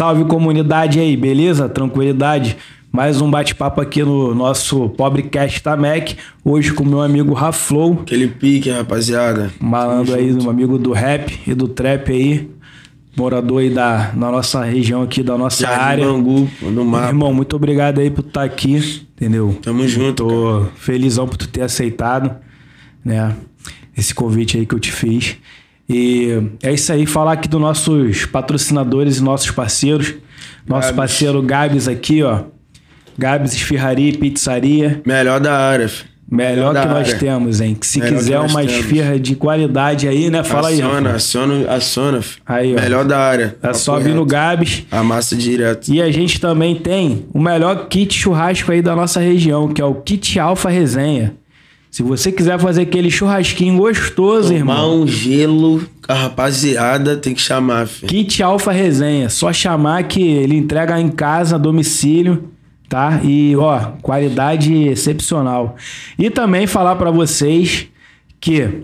[0.00, 1.68] Salve comunidade aí, beleza?
[1.68, 2.56] Tranquilidade?
[2.90, 6.12] Mais um bate-papo aqui no nosso Pobrecast da Mac.
[6.42, 7.98] Hoje com meu amigo Raflow.
[8.00, 9.50] Aquele pique, rapaziada.
[9.60, 12.48] Malando aí, um amigo do rap e do trap aí.
[13.14, 16.06] Morador aí da, da nossa região aqui, da nossa Jardim área.
[16.06, 17.08] Bangu, no mapa.
[17.08, 18.76] Irmão, muito obrigado aí por estar aqui,
[19.12, 19.58] entendeu?
[19.60, 22.34] Tamo junto, Tô felizão por tu ter aceitado,
[23.04, 23.36] né?
[23.94, 25.36] Esse convite aí que eu te fiz.
[25.92, 30.14] E é isso aí, falar aqui dos nossos patrocinadores e nossos parceiros.
[30.66, 30.96] Nosso Gabs.
[30.96, 32.42] parceiro Gabs aqui, ó.
[33.18, 35.02] Gabs Esfirraria e Pizzaria.
[35.04, 36.04] Melhor da área, fi.
[36.30, 37.18] Melhor da que nós área.
[37.18, 37.74] temos, hein?
[37.74, 38.72] Que se Melhor quiser que uma temos.
[38.76, 40.44] esfirra de qualidade aí, né?
[40.44, 41.16] Fala aí, aciona, Rafa.
[41.16, 42.38] aciona, aciona, fi.
[42.46, 42.80] Aí, ó.
[42.80, 43.56] Melhor da área.
[43.60, 44.24] É só vir no.
[44.24, 44.84] Gabs.
[44.92, 45.92] Amassa direto.
[45.92, 49.84] E a gente também tem o melhor kit churrasco aí da nossa região, que é
[49.84, 51.34] o Kit Alfa Resenha.
[51.90, 57.40] Se você quiser fazer aquele churrasquinho gostoso, Tomar irmão, um gelo a rapaziada, tem que
[57.40, 58.06] chamar, fi.
[58.06, 59.28] Kit Alfa Resenha.
[59.28, 62.50] Só chamar que ele entrega em casa, domicílio,
[62.88, 63.20] tá?
[63.24, 65.74] E, ó, qualidade excepcional.
[66.18, 67.88] E também falar pra vocês
[68.40, 68.82] que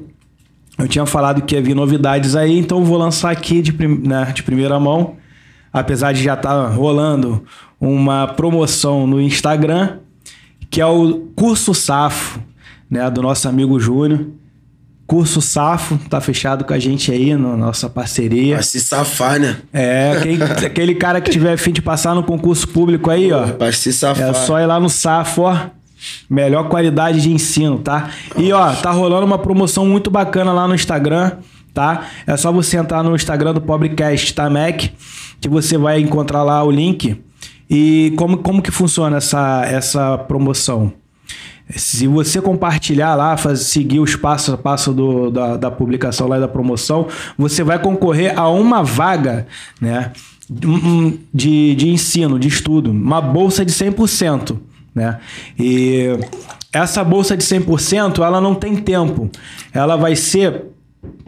[0.79, 4.33] eu tinha falado que ia vir novidades aí, então vou lançar aqui de, prim- né,
[4.35, 5.15] de primeira mão.
[5.73, 7.45] Apesar de já estar rolando
[7.81, 9.99] uma promoção no Instagram,
[10.71, 12.41] que é o Curso Safo,
[12.91, 14.27] né, do nosso amigo Júnior.
[15.07, 18.55] Curso Safo, tá fechado com a gente aí na nossa parceria.
[18.57, 19.57] Vai se safar, né?
[19.73, 23.47] É, quem- aquele cara que tiver fim de passar no concurso público aí, ó.
[23.57, 24.31] Vai se safar.
[24.31, 25.57] É só ir lá no Safo, ó.
[26.29, 28.11] Melhor qualidade de ensino, tá?
[28.37, 31.33] E ó, tá rolando uma promoção muito bacana lá no Instagram,
[31.73, 32.07] tá?
[32.27, 34.87] É só você entrar no Instagram do Pobrecast, tá, Mac?
[35.41, 37.23] Que você vai encontrar lá o link.
[37.71, 40.93] E como, como que funciona essa, essa promoção?
[41.71, 46.37] Se você compartilhar lá, faz, seguir os passos a passo do, da, da publicação lá
[46.37, 49.47] e da promoção, você vai concorrer a uma vaga,
[49.81, 50.13] né?
[51.35, 54.57] De, de ensino, de estudo, uma bolsa de 100%,
[54.95, 55.19] né?
[55.59, 56.17] E
[56.73, 59.29] essa bolsa de 100%, ela não tem tempo.
[59.73, 60.67] Ela vai ser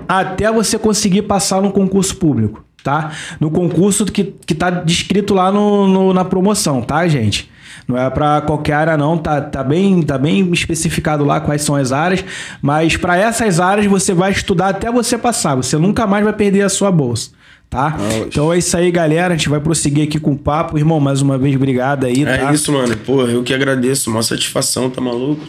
[0.06, 3.10] até você conseguir passar no concurso público, tá?
[3.40, 7.50] No concurso que, que tá descrito lá no, no- na promoção, tá, gente?
[7.88, 11.74] Não é para qualquer área não, tá, tá, bem, tá bem especificado lá quais são
[11.74, 12.22] as áreas,
[12.60, 16.60] mas para essas áreas você vai estudar até você passar, você nunca mais vai perder
[16.60, 17.30] a sua bolsa,
[17.70, 17.96] tá?
[18.26, 20.76] Então é isso aí, galera, a gente vai prosseguir aqui com o papo.
[20.76, 22.52] Irmão, mais uma vez, obrigado aí, É tá?
[22.52, 22.94] isso, mano.
[22.98, 24.10] Pô, eu que agradeço.
[24.10, 25.46] Mó satisfação, tá maluco?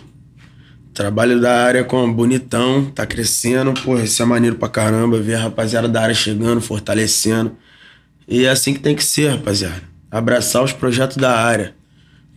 [0.93, 3.73] Trabalho da área com bonitão, tá crescendo.
[3.73, 5.19] Pô, isso é maneiro pra caramba.
[5.19, 7.51] Ver a rapaziada da área chegando, fortalecendo.
[8.27, 9.81] E é assim que tem que ser, rapaziada.
[10.09, 11.73] Abraçar os projetos da área.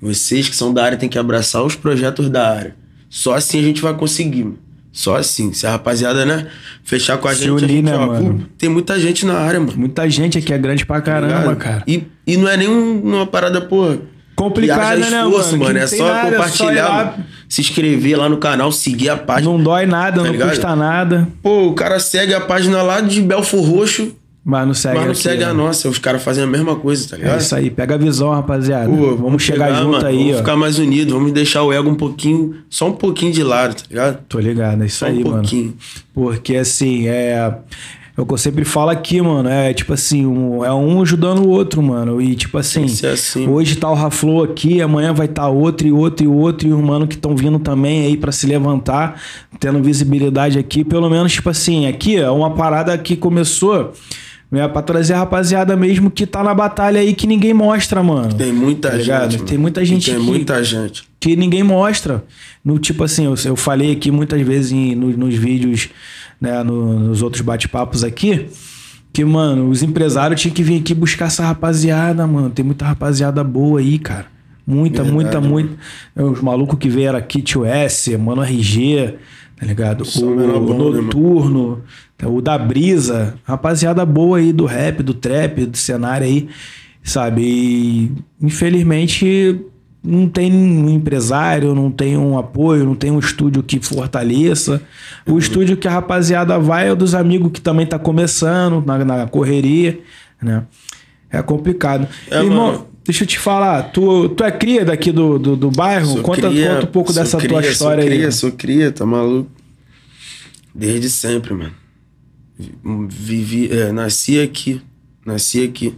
[0.02, 2.74] Vocês que são da área têm que abraçar os projetos da área.
[3.08, 4.58] Só assim a gente vai conseguir, mano.
[4.90, 5.52] Só assim.
[5.54, 6.48] Se a rapaziada, né,
[6.84, 8.38] fechar com a Se gente, unir, a gente, né, ó, mano?
[8.40, 9.72] pô, tem muita gente na área, mano.
[9.76, 11.56] Muita gente aqui é grande pra caramba, ligado?
[11.56, 11.82] cara.
[11.86, 13.96] E, e não é nem um- uma parada, pô.
[14.34, 15.58] Complicada, né, mano?
[15.58, 15.78] mano.
[15.78, 17.18] É tem só nada, é só compartilhar, lá.
[17.48, 19.50] se inscrever lá no canal, seguir a página.
[19.52, 20.48] Não dói nada, Tá não ligado?
[20.50, 24.14] custa nada, Pô, o cara segue a página lá de Belfor Roxo,
[24.44, 25.50] mas não segue mas não aqui, segue né?
[25.50, 25.88] a nossa.
[25.88, 27.40] Os caras fazem a mesma coisa, tá É ligado?
[27.40, 28.88] isso aí, pega a visão, rapaziada.
[28.88, 30.38] Pô, vamos chegar pegar, junto mano, aí, Vamos ó.
[30.38, 33.82] ficar mais unidos, vamos deixar o ego um pouquinho, só um pouquinho de lado, tá
[33.88, 34.18] ligado?
[34.28, 35.32] Tô ligado, é isso Só aí, um mano.
[35.42, 35.74] pouquinho.
[36.12, 37.54] Porque assim, é.
[38.14, 39.48] É o que eu sempre falo aqui, mano.
[39.48, 42.20] É tipo assim, um- é um ajudando o outro, mano.
[42.20, 43.48] E tipo assim, assim.
[43.48, 46.80] hoje tá o Raflow aqui, amanhã vai estar outro e outro e outro, e os
[46.84, 49.18] mano que estão vindo também aí pra se levantar,
[49.58, 50.84] tendo visibilidade aqui.
[50.84, 53.94] Pelo menos, tipo assim, aqui é uma parada que começou.
[54.54, 58.34] É pra trazer a rapaziada mesmo que tá na batalha aí que ninguém mostra, mano.
[58.34, 59.08] Tem muita Tá gente.
[59.36, 59.44] mano.
[59.44, 61.04] Tem muita gente Tem que- muita gente.
[61.18, 62.22] que ninguém mostra.
[62.64, 65.88] No tipo assim, eu, eu falei aqui muitas vezes em- no- nos vídeos,
[66.40, 68.46] né, no- nos outros bate-papos aqui,
[69.12, 72.50] que, mano, os empresários tinham que vir aqui buscar essa rapaziada, mano.
[72.50, 74.26] Tem muita rapaziada boa aí, cara.
[74.66, 75.50] Muita, Verdade, muita, mano.
[75.50, 75.74] muita.
[76.14, 79.14] Os malucos que vieram aqui, Tio S, Mano RG,
[79.62, 80.04] tá ligado?
[80.04, 81.02] Só o né, mano?
[81.02, 81.82] Noturno,
[82.24, 83.36] o da Brisa.
[83.44, 86.48] Rapaziada boa aí do rap, do trap, do cenário aí,
[87.00, 87.42] sabe?
[87.44, 89.60] E, infelizmente,
[90.02, 94.82] não tem um empresário, não tem um apoio, não tem um estúdio que fortaleça.
[95.24, 99.04] O estúdio que a rapaziada vai é o dos amigos que também tá começando na,
[99.04, 100.00] na correria,
[100.42, 100.64] né?
[101.30, 102.08] É complicado.
[102.28, 102.86] É, Irmão, mano.
[103.04, 106.06] Deixa eu te falar, tu, tu é cria daqui do, do, do bairro?
[106.06, 108.32] Sou Conta, cria, conta um pouco sou dessa cria, tua sou história cria, aí.
[108.32, 109.50] Sou cria, tá maluco?
[110.74, 111.72] Desde sempre, mano.
[113.08, 114.80] Vivi, é, nasci aqui.
[115.26, 115.94] Nasci aqui.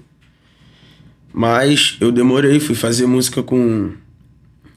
[1.32, 3.90] Mas eu demorei, fui fazer música com.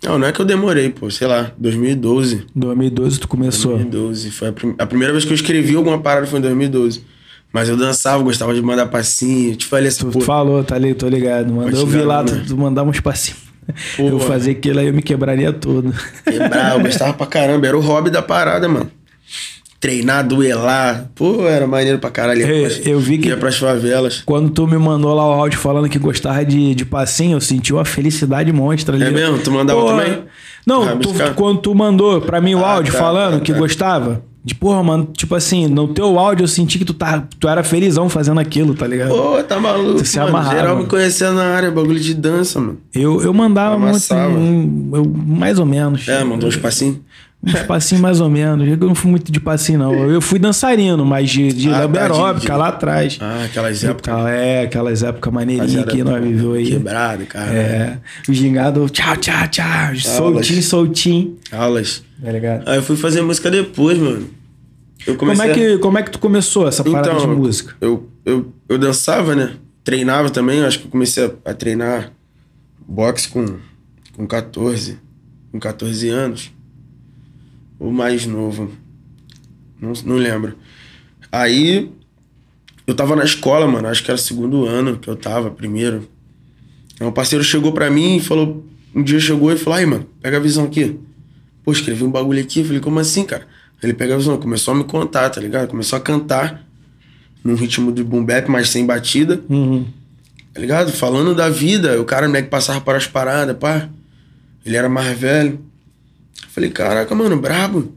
[0.04, 2.46] Não, não é que eu demorei, pô, sei lá, 2012.
[2.56, 3.74] 2012 tu começou.
[3.78, 4.32] 2012.
[4.32, 7.04] Foi a, prim- a primeira vez que eu escrevi alguma parada foi em 2012.
[7.52, 9.56] Mas eu dançava, gostava de mandar passinho.
[9.56, 11.52] Te falei assim, pô, falou, tá ali, tô ligado.
[11.54, 12.44] Mano, eu vi lá, tu, né?
[12.48, 13.40] tu mandava uns passinhos.
[13.98, 15.94] Pô, eu fazia aquilo aí, eu me quebraria todo.
[16.24, 17.66] quebrar, eu gostava pra caramba.
[17.68, 18.90] Era o hobby da parada, mano.
[19.80, 21.10] Treinar, duelar.
[21.14, 22.42] Pô, era maneiro pra caralho.
[22.42, 24.24] Ia Eu- pras- eu vi que- Ia pras favelas.
[24.26, 27.72] Quando tu me mandou lá o áudio falando que gostava de, de passinho, eu senti
[27.74, 29.06] uma felicidade monstra ali.
[29.06, 29.38] É mesmo?
[29.40, 30.24] Tu mandava também?
[30.66, 33.54] Não, Ah, tu- quando tu mandou pra mim o Ah, áudio tá, falando tá, que
[33.54, 33.60] tá.
[33.60, 37.50] gostava, de porra, mano, tipo assim, no teu áudio eu senti que tu, tá, tu
[37.50, 39.10] era felizão fazendo aquilo, tá ligado?
[39.10, 40.00] Pô, tá maluco.
[40.00, 40.30] Tu se mano.
[40.30, 42.78] amarrava, Geral me conhecia na área, bagulho de dança, mano.
[42.96, 46.08] Eu, eu mandava muito, um- eu, mais ou menos.
[46.08, 47.00] É, mandou uns passinhos.
[47.44, 48.68] Uns passinhos mais ou menos.
[48.68, 49.94] Eu não fui muito de passinho, não.
[49.94, 53.18] Eu fui dançarino, mas de, de Ah, tá, de- aeróbica de- lá atrás.
[53.22, 54.02] Ah, aquelas épocas.
[54.16, 54.28] tal.
[54.28, 56.66] É, aquelas épocas maneirinhas que nós viveu aí.
[56.68, 57.54] Quebrado, cara.
[57.54, 57.98] É.
[58.28, 59.96] O gingado, tchau, tchau, tchau.
[59.98, 61.38] Soltinho, soltinho.
[61.52, 62.04] Aulas.
[62.22, 62.68] Tá ligado?
[62.68, 64.28] Aí eu fui fazer música depois, mano.
[65.06, 67.36] Eu Como comecei é, a- que, como é que tu começou essa parada de Então,
[67.36, 67.76] música?
[67.80, 69.52] Eu, eu, eu dançava, né?
[69.84, 70.64] Treinava também.
[70.66, 72.12] Acho que eu comecei a, a treinar
[72.86, 73.46] boxe com,
[74.18, 74.98] com 14.
[75.52, 76.52] Com 14 anos.
[77.80, 78.72] Ou mais novo.
[79.80, 80.56] Não, não lembro.
[81.32, 81.92] Aí
[82.86, 83.88] eu tava na escola, mano.
[83.88, 86.08] Acho que era segundo ano que eu tava, primeiro.
[87.00, 88.66] Aí um parceiro chegou pra mim e falou.
[88.96, 90.98] Um dia chegou e falou: aí, mano, pega a visão aqui.
[91.64, 92.62] Pô, escrevi um bagulho aqui.
[92.62, 93.46] Eu falei, como assim, cara?
[93.84, 95.68] Ele pega a visão, começou a me contar, tá ligado?
[95.70, 96.66] Começou a cantar
[97.44, 99.86] num ritmo de boom bap, mas sem batida, Uhum.
[100.54, 100.92] tá ligado?
[100.92, 103.88] Falando da vida, o cara meio que passava para as paradas, pá.
[104.66, 105.60] Ele era mais velho.
[106.58, 107.94] Falei, caraca, mano, brabo.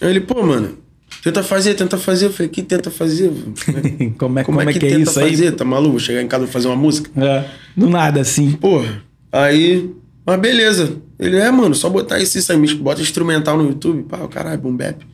[0.00, 0.78] Aí ele, pô, mano,
[1.20, 2.26] tenta fazer, tenta fazer.
[2.26, 3.32] Eu falei, que tenta fazer?
[4.16, 5.30] Como é, Como, é que, é tenta isso aí?
[5.30, 5.50] fazer?
[5.50, 5.90] Tá maluco?
[5.90, 7.10] Vou chegar em casa e fazer uma música?
[7.20, 8.52] É, do nada, assim.
[8.52, 9.02] Porra.
[9.32, 9.92] Aí,
[10.24, 10.96] mas beleza.
[11.18, 14.04] Ele, é, mano, só botar isso, isso aí, bota instrumental no YouTube.
[14.04, 15.04] Pá, o caralho, boom bap.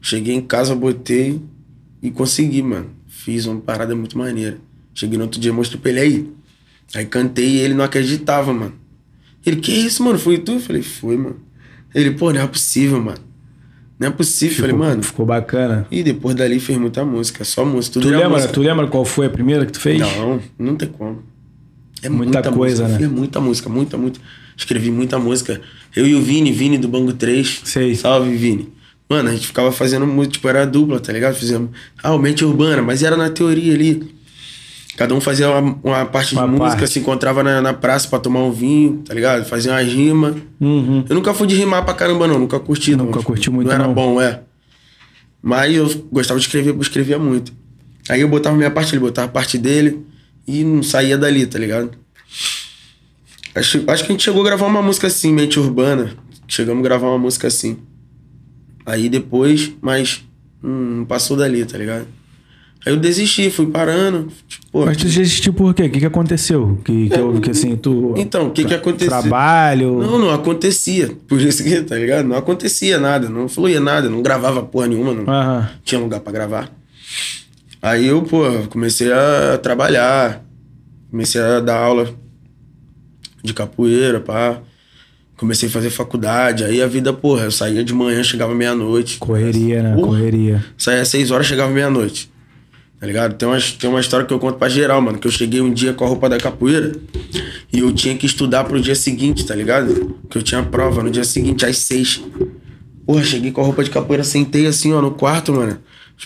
[0.00, 1.40] Cheguei em casa, botei
[2.02, 2.90] e consegui, mano.
[3.06, 4.58] Fiz uma parada muito maneira.
[4.92, 6.28] Cheguei no outro dia, mostrei pra ele aí.
[6.96, 8.74] Aí cantei e ele não acreditava, mano.
[9.46, 10.18] Ele, que isso, mano?
[10.18, 10.54] Foi tu?
[10.54, 11.36] Eu falei, foi, mano.
[11.94, 13.18] Ele, pô, não é possível, mano.
[13.98, 14.54] Não é possível.
[14.56, 15.02] Eu falei, Ficou- mano.
[15.02, 15.86] Ficou bacana.
[15.90, 17.94] E depois dali fez muita música, só música.
[17.94, 18.52] Tudo Tu lembra, música.
[18.52, 20.00] tu lembra qual foi a primeira que tu fez?
[20.00, 21.22] Não, não tem como.
[22.02, 22.98] É Muita muita, coisa, música.
[23.00, 23.06] né?
[23.08, 24.18] Fiz muita música, muita, muita.
[24.56, 25.60] Escrevi muita música.
[25.94, 27.60] Eu e o Vini, Vini do Bango 3.
[27.64, 27.94] Sei.
[27.94, 28.72] Salve, Vini.
[29.08, 31.34] Mano, a gente ficava fazendo música, tipo, era dupla, tá ligado?
[31.36, 31.70] Fizemos,
[32.02, 34.12] ah, o mente urbana, mas era na teoria ali.
[34.96, 36.88] Cada um fazia uma, uma parte Uma de música, parte.
[36.92, 39.44] se encontrava na, na praça pra tomar um vinho, tá ligado?
[39.46, 40.36] Fazia uma rima.
[40.60, 41.04] Uhum.
[41.08, 42.38] Eu nunca fui de rimar pra caramba, não.
[42.38, 43.06] Nunca curti, não.
[43.06, 43.94] Nunca curti muito, Não era não.
[43.94, 44.40] bom, é.
[45.42, 47.52] Mas eu gostava de escrever, eu escrevia muito.
[48.08, 50.04] Aí eu botava minha parte, ele botava a parte dele
[50.46, 51.92] e não saía dali, tá ligado?
[53.54, 56.14] Acho, acho que a gente chegou a gravar uma música assim, mente urbana.
[56.46, 57.78] Chegamos a gravar uma música assim.
[58.84, 60.22] Aí depois, mas
[60.62, 62.06] hum, não passou dali, tá ligado?
[62.84, 64.28] Aí eu desisti, fui parando.
[64.48, 65.84] Tipo, Mas tu desistiu por quê?
[65.84, 66.80] O que, que aconteceu?
[66.84, 68.14] Que, que, eu- que assim, tu.
[68.16, 69.08] Então, o que que aconteceu?
[69.08, 70.00] Trabalho.
[70.00, 71.10] Não, não acontecia.
[71.28, 72.26] Por isso que, tá ligado?
[72.26, 75.68] Não acontecia nada, não fluía nada, não gravava porra nenhuma, não Aham.
[75.84, 76.70] tinha lugar pra gravar.
[77.80, 80.44] Aí eu, pô, comecei a trabalhar,
[81.10, 82.12] comecei a dar aula
[83.44, 84.58] de capoeira, pá.
[85.36, 89.18] Comecei a fazer faculdade, aí a vida, porra, eu saía de manhã, chegava meia-noite.
[89.18, 89.94] Correria, né?
[89.94, 90.06] Porra.
[90.08, 90.64] Correria.
[90.78, 92.31] Saía às seis horas, chegava meia-noite.
[93.02, 93.34] Tá ligado?
[93.34, 95.18] Tem uma, tem uma história que eu conto pra geral, mano.
[95.18, 96.92] Que eu cheguei um dia com a roupa da capoeira
[97.72, 100.14] e eu tinha que estudar pro dia seguinte, tá ligado?
[100.30, 102.22] Que eu tinha prova no dia seguinte, às seis.
[103.04, 105.78] Porra, cheguei com a roupa de capoeira, sentei assim, ó, no quarto, mano.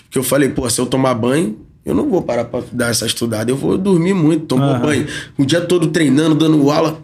[0.03, 3.07] Porque eu falei, pô, se eu tomar banho, eu não vou parar pra dar essa
[3.07, 3.49] estudada.
[3.49, 4.81] Eu vou dormir muito, tomar Aham.
[4.81, 5.07] banho.
[5.35, 7.01] O dia todo treinando, dando aula.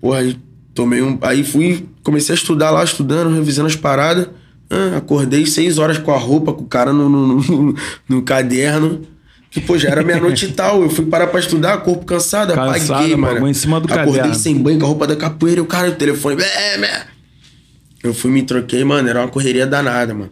[0.00, 0.38] Porra, aí
[0.72, 1.18] tomei um.
[1.20, 4.26] Aí fui, comecei a estudar lá, estudando, revisando as paradas.
[4.74, 7.74] Ah, acordei seis horas com a roupa, com o cara no, no, no-
[8.08, 9.02] no caderno.
[9.50, 10.82] Que, pô, já era meia-noite e tal.
[10.82, 13.46] Eu fui parar pra estudar, corpo cansado, Cansado, apaguei, mano.
[13.46, 14.34] em cima do Acordei caderno.
[14.34, 16.34] sem banho, com a roupa da capoeira, e o cara, o telefone.
[16.36, 17.06] Bé, bé.
[18.02, 20.30] Eu fui, me troquei, mano, era uma correria danada, mano.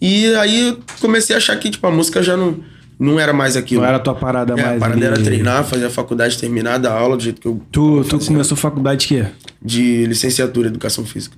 [0.00, 2.58] E aí eu comecei a achar que, tipo, a música já não,
[2.98, 3.80] não era mais aquilo.
[3.80, 4.76] Não era a tua parada É, mais.
[4.76, 5.06] a parada ali.
[5.06, 7.60] era treinar, fazer a faculdade, terminar, dar aula do jeito que eu.
[7.72, 9.26] Tu, tu começou faculdade de quê?
[9.62, 11.36] De licenciatura educação física.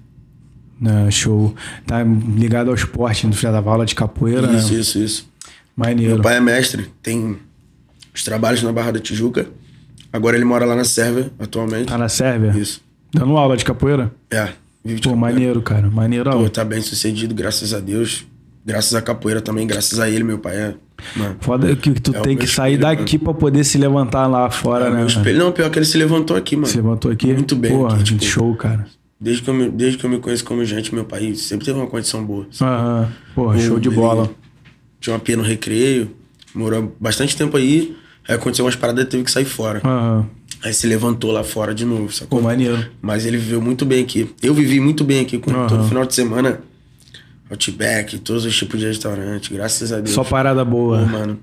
[0.80, 1.54] Não, show.
[1.86, 4.80] Tá ligado ao esporte, no final dava aula de capoeira, Isso, né?
[4.80, 5.30] isso, isso.
[5.76, 6.14] Maneiro.
[6.14, 7.36] Meu pai é mestre, tem
[8.14, 9.46] os trabalhos na Barra da Tijuca.
[10.12, 11.86] Agora ele mora lá na Sérvia, atualmente.
[11.86, 12.50] Tá na Sérvia?
[12.58, 12.80] Isso.
[13.12, 14.10] Dando aula de capoeira?
[14.30, 14.48] É,
[14.84, 15.34] vive de Pô, capoeira.
[15.34, 15.90] maneiro, cara.
[15.90, 16.30] Maneiro.
[16.30, 16.48] Pô, ó.
[16.48, 18.26] tá bem sucedido, graças a Deus.
[18.64, 20.74] Graças à capoeira também, graças a ele, meu pai é.
[21.16, 24.50] Mano, Foda que tu É tem que sair espelho, daqui pra poder se levantar lá
[24.50, 24.96] fora, é né?
[24.96, 25.08] meu mano?
[25.08, 25.38] espelho.
[25.38, 26.66] Não, pior que ele se levantou aqui, mano.
[26.66, 27.32] Se levantou aqui?
[27.32, 28.86] Muito bem Pô, aqui, tipo- show, cara.
[29.20, 31.78] Desde que, eu me, desde que eu me conheço como gente, meu pai sempre teve
[31.78, 32.46] uma condição boa.
[32.60, 33.12] Aham.
[33.34, 34.30] Pô, Pô, show de bola.
[34.98, 36.10] Tinha uma pia no recreio.
[36.54, 37.94] Morou bastante tempo aí.
[38.26, 39.82] Aí aconteceu umas paradas e teve que sair fora.
[39.84, 40.26] Aham.
[40.62, 42.38] Aí se levantou lá fora de novo, sacou?
[42.38, 42.86] Pô, maneiro.
[43.00, 44.30] Mas ele viveu muito bem aqui.
[44.42, 46.60] Eu vivi muito bem aqui, com todo final de semana.
[47.50, 50.10] Outback, todos os tipos de restaurante, graças a Deus.
[50.10, 51.04] Só parada Pô, boa.
[51.04, 51.38] mano.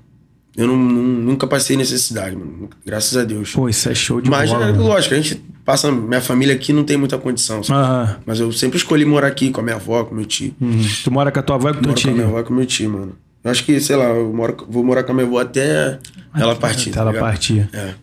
[0.58, 2.68] Eu não- não- nunca passei necessidade, mano.
[2.84, 3.52] Graças a Deus.
[3.52, 4.64] Pô, isso é show de Mas, bola.
[4.66, 4.82] é, mano.
[4.88, 5.90] lógico, a gente passa.
[5.92, 7.62] Minha família aqui não tem muita condição.
[7.62, 7.78] sabe?
[7.80, 8.16] Aham.
[8.26, 10.52] Mas eu sempre escolhi morar aqui com a minha avó, com meu tio.
[10.60, 10.80] Uhum.
[11.04, 12.30] Tu mora com a tua avó e com o teu Moro com a minha tio?
[12.30, 13.12] avó e com meu tio, mano.
[13.44, 15.96] Eu acho que, sei lá, eu moro, vou morar com a minha avó até
[16.34, 16.88] ela partir.
[16.90, 17.24] Até tá ela ligado?
[17.30, 17.68] partir.
[17.72, 17.94] É.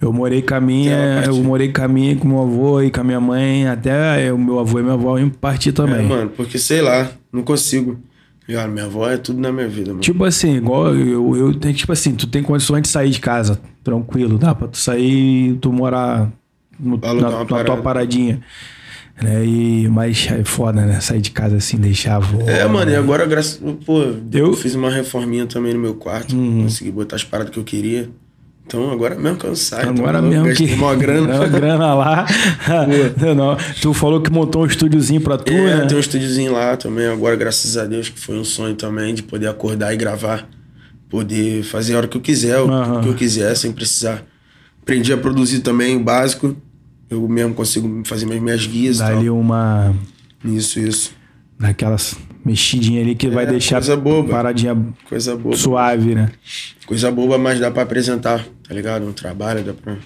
[0.00, 3.00] Eu morei com a minha, eu morei com a minha, com meu avô e com
[3.00, 6.06] a minha mãe, até o meu avô e minha avó iam partir É, também.
[6.06, 7.98] mano, porque sei lá, não consigo.
[8.48, 8.70] Ligado?
[8.70, 10.00] Minha avó é tudo na minha vida, mano.
[10.00, 13.60] Tipo assim, igual eu, eu tenho, tipo assim, tu tem condições de sair de casa,
[13.82, 16.30] tranquilo, dá pra tu sair e tu morar
[16.78, 17.82] no- na, na tua parada.
[17.82, 18.40] paradinha.
[19.20, 19.46] Né?
[19.46, 21.00] E, mas é foda, né?
[21.00, 22.38] Sair de casa assim, deixar a avó.
[22.48, 23.58] É, mano, e agora, graças.
[23.84, 26.36] Pô, Eu- eu fiz uma reforminha também no meu quarto.
[26.36, 26.64] Uhum.
[26.64, 28.10] Consegui botar as paradas que eu queria.
[28.66, 29.90] Então, agora mesmo que eu saio.
[29.90, 30.74] Agora tô, mesmo que.
[30.74, 31.36] uma grana.
[31.38, 32.26] Uma grana lá.
[33.36, 35.86] não, tu falou que montou um estúdiozinho pra tu, É, né?
[35.86, 37.06] tem um estúdiozinho lá também.
[37.06, 40.48] Agora, graças a Deus, que foi um sonho também de poder acordar e gravar.
[41.08, 43.00] Poder fazer a hora que eu quiser, o Aham.
[43.02, 44.24] que eu quiser, sem precisar.
[44.82, 46.56] Aprendi a produzir também o básico.
[47.08, 49.94] Eu mesmo consigo fazer minhas, minhas guias Dá ali uma.
[50.44, 51.12] Isso, isso.
[51.58, 54.28] Daquelas mexidinhas ali que vai É, deixar coisa boba.
[54.28, 54.76] paradinha
[55.08, 55.56] Coisa boba.
[55.56, 56.30] suave, né?
[56.84, 59.06] Coisa boba, mas dá pra apresentar, tá ligado?
[59.06, 59.96] Um trabalho, dá pra.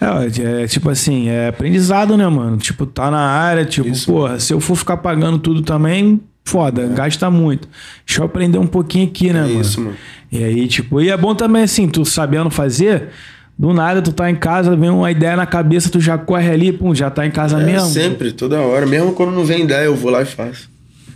[0.00, 2.56] É, é, tipo assim, é aprendizado, né, mano?
[2.56, 4.06] Tipo, tá na área, tipo, Isso.
[4.10, 7.68] porra, se eu for ficar pagando tudo também, foda, gasta muito.
[8.04, 9.60] Deixa eu aprender um pouquinho aqui, né, É mano?
[9.60, 9.96] isso, mano.
[10.32, 13.10] E aí, tipo, e é bom também, assim, tu sabendo fazer,
[13.56, 16.72] do nada tu tá em casa, vem uma ideia na cabeça, tu já corre ali,
[16.72, 17.88] pum, já tá em casa É, mesmo.
[17.88, 18.84] sempre, toda hora.
[18.86, 20.68] Mesmo quando não vem ideia, eu vou lá e faço.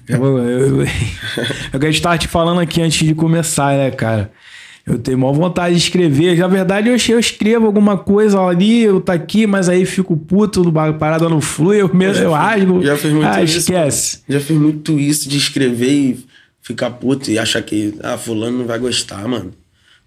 [0.08, 0.86] Eu, eu, eu,
[1.72, 4.30] é gente tava te falando aqui antes de começar, né, cara?
[4.86, 6.38] Eu tenho maior vontade de escrever.
[6.38, 10.62] Na verdade, eu, eu escrevo alguma coisa ali, eu tá aqui, mas aí fico puto,
[10.78, 12.84] a parada não flui, eu, mesmo, eu rasgo.
[12.84, 13.58] Já fiz muito ah, isso.
[13.58, 14.20] esquece.
[14.28, 16.26] Já fiz muito isso de escrever e
[16.62, 19.52] ficar puto e achar que, ah, fulano não vai gostar, mano.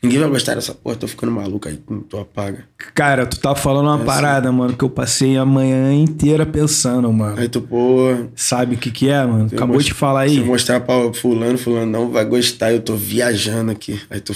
[0.02, 1.78] Ninguém vai gostar dessa porra, tô ficando maluco aí,
[2.10, 2.64] tu apaga.
[2.96, 7.38] Cara, tu tá falando uma parada, mano, que eu passei a manhã inteira pensando, mano.
[7.38, 8.16] Aí tu, pô.
[8.34, 9.50] Sabe o que que é, mano?
[9.52, 10.48] Acabou most- de falar Se eu aí.
[10.48, 14.00] mostrar pra fulano, fulano não vai gostar, eu tô viajando aqui.
[14.10, 14.34] Aí tu.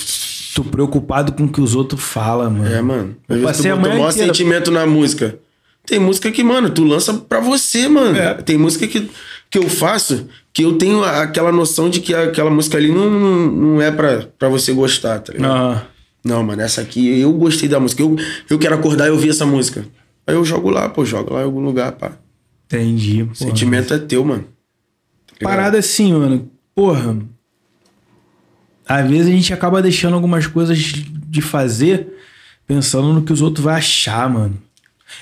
[0.53, 2.67] Tô preocupado com o que os outros falam, mano.
[2.67, 3.15] É, mano.
[3.29, 5.39] Eu passei a tu botou manhã maior inteira- sentimento na música.
[5.86, 8.17] Tem música que, mano, tu lança pra você, mano.
[8.17, 8.34] É.
[8.36, 9.10] Tem música que,
[9.50, 13.51] que eu faço que eu tenho aquela noção de que aquela música ali não, não,
[13.51, 15.51] não é pra, pra você gostar, tá ligado?
[15.51, 15.88] Ah,
[16.24, 18.03] Não, mano, essa aqui eu gostei da música.
[18.03, 18.15] Eu,
[18.50, 19.83] eu quero acordar e ouvir essa música.
[20.27, 22.13] Aí eu jogo lá, pô, jogo lá em algum lugar, pá.
[22.67, 23.24] entendi.
[23.24, 23.36] Porra.
[23.36, 24.45] sentimento é teu, mano.
[25.39, 25.50] Tá?
[25.50, 26.50] Parada assim, mano.
[26.75, 27.17] Porra.
[28.88, 32.13] Às vezes a gente acaba deixando algumas coisas de fazer
[32.67, 34.57] pensando no que os outros vão achar, mano.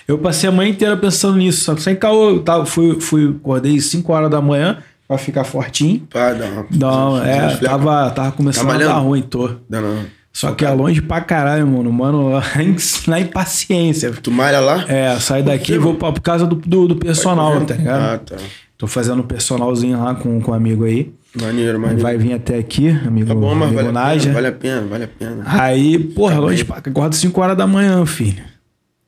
[0.07, 2.29] Eu passei a manhã inteira pensando nisso, só que sem caô.
[2.29, 6.08] Eu tava, fui, fui, acordei 5 horas da manhã pra ficar fortinho.
[6.10, 6.65] Pá, uma.
[6.72, 9.50] Não, é, tava, tava começando a dar ruim, tô.
[9.70, 10.06] Dá não.
[10.32, 11.91] Só que é longe pra caralho, mano.
[11.91, 12.32] Mano,
[13.08, 14.12] na impaciência.
[14.12, 14.86] Tu malha lá?
[14.88, 18.01] É, saio daqui e vou pra, por causa do, do, do personal, tá ligado?
[18.01, 18.38] Ah, tá.
[18.77, 21.13] Tô fazendo um personalzinho lá com, com um amigo aí.
[21.36, 22.01] Maneiro, maneiro.
[22.01, 24.86] vai vir até aqui, amigo, Tá bom, mas amigo vale a, pena, vale a pena,
[24.88, 25.44] vale a pena.
[25.46, 28.44] Aí, porra, Tá longe pra acordo 5 horas da manhã, filho.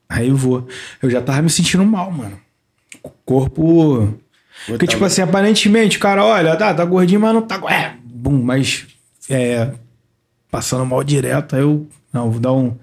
[0.09, 0.67] Aí eu vou.
[1.01, 2.37] Eu já tava me sentindo mal, mano.
[3.01, 4.13] O corpo.
[4.67, 7.61] Porque, tá tipo assim, aparentemente, o cara, olha, tá, tá gordinho, mas não tá.
[7.69, 8.85] É, bum, mas.
[9.29, 9.71] É.
[10.49, 11.87] Passando mal direto, aí eu.
[12.11, 12.75] Não, vou dar um.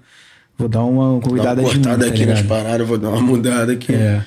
[0.57, 3.71] Vou dar uma uma de mim, cortada tá aqui nas paradas, vou dar uma mudada
[3.71, 3.93] aqui.
[3.93, 4.23] É.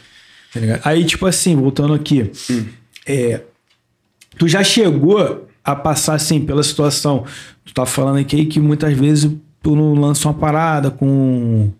[0.52, 0.80] Tá ligado?
[0.84, 2.30] Aí, tipo assim, voltando aqui.
[2.50, 2.66] Hum.
[3.06, 3.40] É,
[4.36, 7.24] tu já chegou a passar, assim, pela situação.
[7.64, 9.30] Tu tá falando aqui que muitas vezes
[9.62, 11.70] tu não lança uma parada com.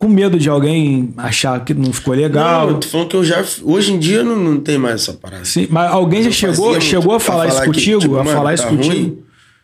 [0.00, 2.62] Com medo de alguém achar que não ficou legal.
[2.68, 3.44] Não, eu tô falando que eu já.
[3.62, 5.44] Hoje em dia não, não tem mais essa parada.
[5.44, 8.00] Sim, mas alguém já chegou, chegou a falar, isso contigo?
[8.00, 8.94] tipo, a mano, falar isso tá contigo?
[8.94, 9.18] ruim.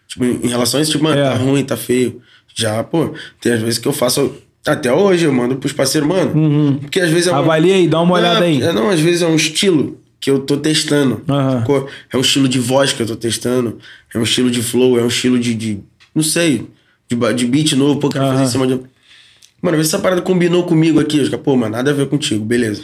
[0.07, 1.25] Tipo, em relação a isso, tipo, mano, É.
[1.31, 2.21] tá ruim, tá feio.
[2.55, 4.31] Já, pô, tem às vezes que eu faço.
[4.67, 6.79] Até hoje eu mando pros parceiros, mano.
[6.83, 8.61] Porque às vezes é um- Avalia aí, dá uma olhada aí.
[8.63, 11.23] é, Não, às vezes é um estilo que eu tô testando.
[11.27, 11.89] Sacou?
[12.13, 13.79] É um estilo de voz que eu tô testando.
[14.15, 15.55] É um estilo de flow, é um estilo de.
[15.55, 15.79] de
[16.15, 16.67] não sei.
[17.09, 18.45] De, de beat novo, pô, quero fazer Aham.
[18.45, 18.81] em cima de.
[19.67, 21.19] Mano, às vezes essa parada combinou comigo aqui.
[21.19, 22.83] Eu fico, pô, mano, nada a ver contigo, beleza.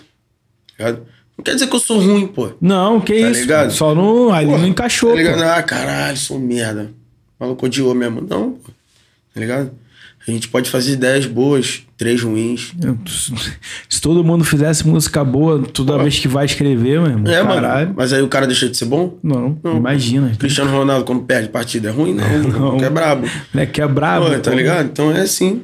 [0.76, 1.02] Tá ligado?
[1.38, 2.50] Não quer dizer que eu sou ruim, pô.
[2.60, 3.40] Não, que Tá isso.
[3.40, 3.70] ligado?
[3.72, 5.10] Só não, ali Pô, não encaixou.
[5.10, 5.38] Tá ligado?
[5.38, 5.44] pô.
[5.44, 6.90] Ah, caralho, sou merda.
[7.38, 8.20] O maluco odiou mesmo.
[8.20, 8.70] Não, pô.
[9.34, 9.70] Tá ligado?
[10.26, 12.72] A gente pode fazer 10 boas, 3 ruins.
[13.88, 17.32] Se todo mundo fizesse música boa toda vez que vai escrever, meu irmão.
[17.32, 17.86] É, caralho.
[17.88, 17.94] mano.
[17.96, 19.18] Mas aí o cara deixa de ser bom?
[19.20, 19.76] Não, Não.
[19.78, 20.32] imagina.
[20.38, 22.14] Cristiano Ronaldo, quando perde partida, é ruim?
[22.14, 22.38] Não,
[22.72, 22.76] Não.
[22.78, 23.26] que é brabo.
[23.52, 24.26] Né, que é brabo.
[24.26, 24.56] Pô, tá pô.
[24.56, 24.86] ligado?
[24.86, 25.62] Então é assim.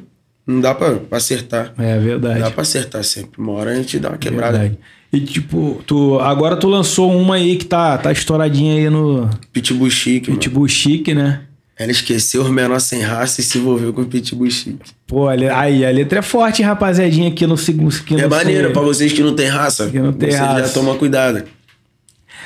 [0.49, 1.73] Não dá pra, pra acertar.
[1.77, 2.39] É Não verdade.
[2.39, 3.39] dá pra acertar sempre.
[3.39, 4.57] Uma hora a gente dá uma quebrada.
[4.57, 4.79] verdade.
[5.13, 9.89] E tipo, tu, agora tu lançou uma aí que tá, tá estouradinha aí no Pitbull
[9.91, 10.39] chique, mano.
[10.39, 11.41] Pitbull Chique, né?
[11.77, 14.79] Ela esqueceu os menores sem raça e se envolveu com o Pitbull chique.
[15.05, 17.95] Pô, aí, a letra é forte, rapaziadinha, aqui no segundo.
[18.17, 19.87] É maneiro pra vocês que não tem raça.
[19.87, 20.67] Que não tem vocês raça.
[20.67, 21.43] já tomam cuidado.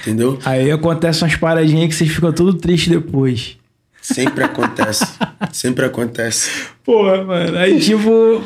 [0.01, 0.37] Entendeu?
[0.43, 3.57] Aí acontecem umas paradinhas que vocês ficam tudo tristes depois.
[4.03, 5.07] Sempre acontece.
[5.51, 6.49] Sempre acontece.
[6.83, 7.57] Porra, mano.
[7.57, 8.41] Aí, tipo,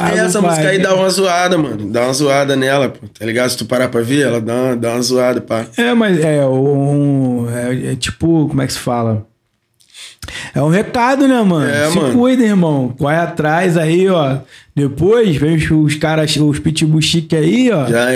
[0.00, 1.90] Aí essa música aí dá uma zoada, mano.
[1.90, 3.06] Dá uma zoada nela, pô.
[3.06, 3.50] Tá ligado?
[3.50, 5.66] Se tu parar pra ver, ela dá uma, dá uma zoada, pá.
[5.76, 7.46] É, mas é um.
[7.50, 9.26] É, é tipo, como é que se fala?
[10.54, 11.68] É um recado, né, mano?
[11.68, 12.14] É, Se mano.
[12.18, 12.94] cuida, irmão.
[12.98, 14.38] Corre atrás aí, ó.
[14.74, 17.86] Depois vem os, os caras, os pitbull chique aí, ó.
[17.86, 18.06] Já.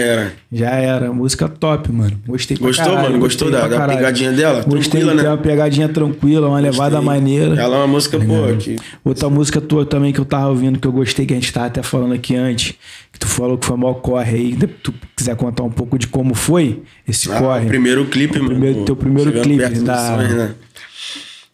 [0.50, 1.04] Já era.
[1.04, 1.12] era.
[1.12, 2.18] Música top, mano.
[2.26, 3.18] Gostei pra Gostou, caralho, mano?
[3.18, 4.62] Gostou da, da pegadinha dela?
[4.62, 5.28] Gostei Tranquila, né?
[5.28, 7.04] uma pegadinha tranquila, uma levada Gostei.
[7.06, 7.60] maneira.
[7.60, 8.76] Ela é uma música, pô, que...
[9.04, 11.66] Outra música tua também que eu tava ouvindo, que eu gostei, que a gente tava
[11.66, 12.72] até falando aqui antes,
[13.12, 14.52] que tu falou que foi mal corre aí.
[14.58, 17.64] Se tu quiser contar um pouco de como foi esse Ah, corre.
[17.66, 18.48] o primeiro clipe, mano.
[18.52, 20.54] primeiro- teu primeiro Chegando clipe da- né?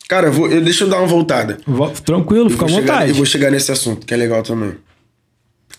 [0.08, 1.56] Cara, eu vou, eu, deixa eu dar uma voltada.
[1.66, 3.10] Vo- Tranquilo, Eu fica à vou chegar- vontade.
[3.10, 4.74] eu vou chegar nesse assunto, que é legal também.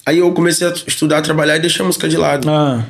[0.06, 2.50] Aí eu comecei a estudar, a trabalhar e deixei a música de lado.
[2.50, 2.86] Ah,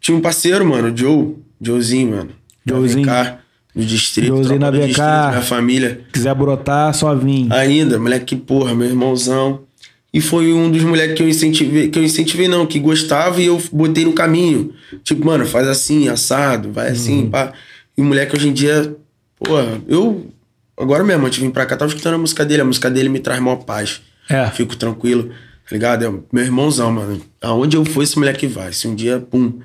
[0.00, 1.36] Tinha um parceiro, mano, o Joe.
[1.60, 2.30] Joezinho, mano.
[2.66, 3.06] Joezinho.
[3.06, 3.34] VK,
[3.74, 4.28] do distrito.
[4.28, 4.78] Joezinho na VK.
[4.86, 6.00] distrito, Minha família.
[6.12, 7.48] quiser brotar, só vim.
[7.50, 9.62] Ainda, moleque, porra, meu irmãozão.
[10.14, 13.46] E foi um dos moleques que eu incentivei, que eu incentivei não, que gostava e
[13.46, 14.72] eu botei no caminho.
[15.02, 16.92] Tipo, mano, faz assim, assado, vai Uhum.
[16.92, 17.52] assim, pá.
[17.96, 18.94] E o moleque hoje em dia,
[19.38, 20.26] porra, eu.
[20.78, 22.62] Agora mesmo, antes de vir pra cá, tava escutando a música dele.
[22.62, 24.00] A música dele me traz maior paz.
[24.28, 24.46] É.
[24.50, 25.30] Fico tranquilo,
[25.68, 26.04] tá ligado?
[26.04, 27.20] É meu irmãozão, mano.
[27.40, 28.72] Aonde eu for, esse moleque vai.
[28.72, 29.58] Se um dia, pum,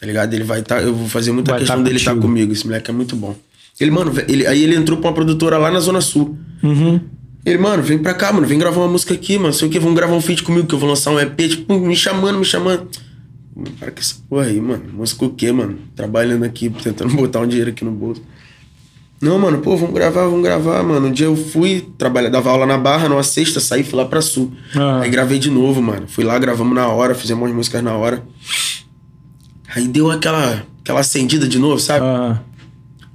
[0.00, 0.32] tá ligado?
[0.34, 0.82] Ele vai estar.
[0.82, 2.26] eu vou fazer muita Vai questão tá dele estar contigo.
[2.28, 2.52] comigo.
[2.52, 3.34] Esse moleque é muito bom.
[3.78, 6.36] Ele, mano, ele, aí ele entrou pra uma produtora lá na Zona Sul.
[6.62, 7.00] Uhum.
[7.44, 9.52] Ele, mano, vem pra cá, mano, vem gravar uma música aqui, mano.
[9.52, 11.78] Sei o que, vamos gravar um feat comigo, que eu vou lançar um EP, tipo,
[11.78, 12.88] me chamando, me chamando.
[13.54, 14.82] Mano, Para com essa porra aí, mano.
[14.92, 15.78] Música o quê, mano?
[15.94, 18.22] Trabalhando aqui, tentando botar um dinheiro aqui no bolso.
[19.20, 21.06] Não, mano, pô, vamos gravar, vamos gravar, mano.
[21.08, 24.20] Um dia eu fui trabalhar, dava aula na Barra, numa sexta, saí, fui lá pra
[24.20, 24.52] Sul.
[24.74, 25.00] Ah.
[25.00, 26.06] Aí gravei de novo, mano.
[26.06, 28.22] Fui lá, gravamos na hora, fizemos umas músicas na hora.
[29.74, 32.04] Aí deu aquela, aquela acendida de novo, sabe?
[32.04, 32.40] Ah,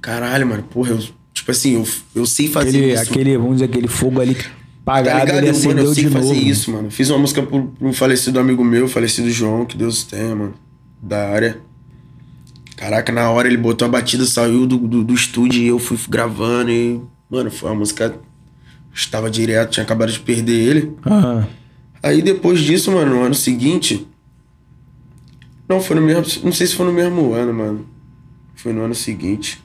[0.00, 0.98] Caralho, mano, porra, eu,
[1.32, 3.02] tipo assim, eu, eu sei fazer aquele, isso.
[3.02, 5.38] aquele, vamos dizer, aquele fogo ali Tá apagado, ligado?
[5.38, 6.40] ele Eu, acendeu mano, eu sei de fazer novo.
[6.48, 6.90] isso, mano.
[6.90, 10.54] Fiz uma música pro, pro falecido amigo meu, falecido João, que Deus tenha, mano.
[11.00, 11.58] Da área.
[12.76, 15.98] Caraca, na hora ele botou a batida, saiu do, do, do estúdio e eu fui
[16.08, 17.00] gravando e.
[17.30, 18.14] Mano, foi uma música.
[18.94, 20.96] Estava direto, tinha acabado de perder ele.
[21.04, 21.46] Ah,
[22.02, 24.06] Aí depois disso, mano, no ano seguinte.
[25.68, 26.44] Não, foi no mesmo.
[26.44, 27.86] Não sei se foi no mesmo ano, mano.
[28.54, 29.62] Foi no ano seguinte.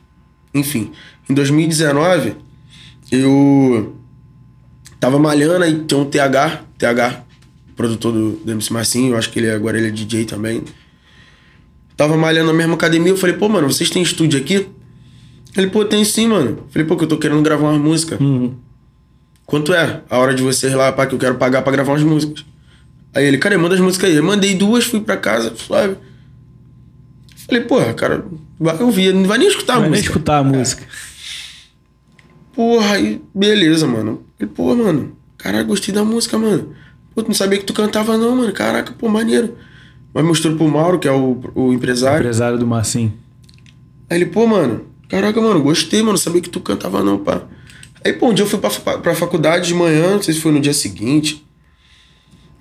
[0.53, 0.91] Enfim,
[1.29, 2.35] em 2019,
[3.11, 3.95] eu
[4.99, 7.23] tava malhando aí tinha um TH, TH,
[7.75, 10.63] produtor do, do MC Marcinho, eu acho que ele agora ele é DJ também.
[11.97, 14.67] Tava malhando na mesma academia, eu falei, pô, mano, vocês têm estúdio aqui?
[15.57, 16.65] Ele, pô, tem sim, mano.
[16.69, 18.17] Falei, pô, que eu tô querendo gravar uma música.
[18.21, 18.53] uhum.
[19.45, 22.03] Quanto é a hora de vocês lá, pá, que eu quero pagar pra gravar umas
[22.03, 22.45] músicas?
[23.15, 24.15] Aí ele, cara, manda as músicas aí.
[24.17, 25.95] Eu mandei duas, fui pra casa, suave.
[27.47, 28.25] Falei, porra, cara,
[28.59, 30.09] vai ouvir, não vai nem escutar a Vai nem música.
[30.09, 30.83] escutar a música.
[32.53, 34.23] Porra, aí, beleza, mano.
[34.37, 36.73] Falei, pô, mano, caralho, gostei da música, mano.
[37.15, 38.51] Pô, tu não sabia que tu cantava, não, mano.
[38.51, 39.55] Caraca, pô, maneiro.
[40.17, 42.21] Mas mostrou pro Mauro, que é o, o empresário.
[42.21, 43.13] Empresário do Marcinho.
[44.09, 47.43] Aí ele, pô, mano, caraca, mano, gostei, mano, sabia que tu cantava não, pá.
[48.03, 50.51] Aí, pô, um dia eu fui pra, pra faculdade de manhã, não sei se foi
[50.51, 51.45] no dia seguinte.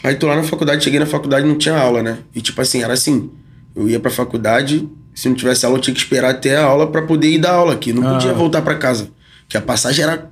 [0.05, 2.19] Aí tô lá na faculdade, cheguei na faculdade não tinha aula, né?
[2.35, 3.31] E tipo assim, era assim,
[3.75, 6.87] eu ia pra faculdade, se não tivesse aula eu tinha que esperar até a aula
[6.89, 7.91] pra poder ir dar aula aqui.
[7.91, 8.13] Não Ah.
[8.13, 9.09] podia voltar pra casa.
[9.49, 10.31] Que a passagem era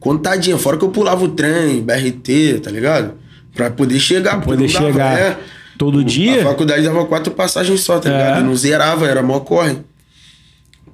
[0.00, 3.14] contadinha, fora que eu pulava o trem, BRT, tá ligado?
[3.54, 4.40] Pra poder chegar.
[4.40, 5.18] porque poder dava, chegar.
[5.20, 5.38] é.
[5.78, 6.42] Todo A dia?
[6.42, 8.12] faculdade dava quatro passagens só, tá É.
[8.12, 8.38] ligado?
[8.40, 9.78] Eu não zerava, era mó corre.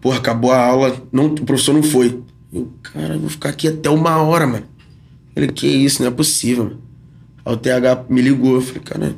[0.01, 2.21] Porra, acabou a aula, não, o professor não foi.
[2.53, 4.65] Eu, cara, eu vou ficar aqui até uma hora, mano.
[5.35, 6.81] Ele, que isso, não é possível, mano.
[7.45, 9.17] Aí o TH me ligou, eu falei, cara.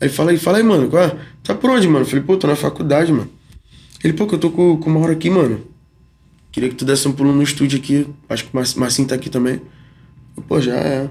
[0.00, 0.88] Aí fala aí, fala aí, mano.
[0.88, 1.16] Qual é?
[1.42, 2.00] Tá por onde, mano?
[2.00, 3.30] Eu falei, pô, tô na faculdade, mano.
[4.04, 5.60] Ele, pô, que eu tô com, com uma hora aqui, mano.
[6.52, 8.06] Queria que tu desse um pulo no estúdio aqui.
[8.28, 9.60] Acho que o Mar- Marcinho tá aqui também.
[10.36, 11.08] Eu, pô, já é.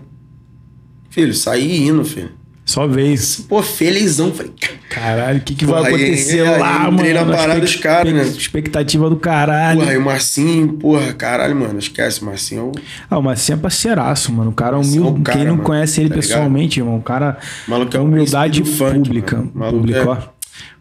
[1.10, 2.32] Filho, saí indo, filho.
[2.66, 3.46] Só vez.
[3.48, 4.34] Pô, felizão.
[4.34, 4.52] Falei,
[4.90, 7.26] Caralho, o que, que vai Porra, aí- acontecer aí lá, entrei mano?
[7.28, 8.24] na A parada dos caras, né?
[8.24, 9.80] Expectativa do caralho.
[9.82, 12.72] Porra, aí o Marcinho, porra, caralho, mano, esquece, o Marcinho é o
[13.10, 14.50] Ah, o Marcinho é parceiraço, mano.
[14.50, 15.22] O cara é é humilde.
[15.22, 18.64] cara, Quem não mano, conhece ele tá pessoalmente, irmão, o cara Maluco é é humildade
[18.64, 19.44] funk, pública.
[19.70, 20.18] Pública, é- ó.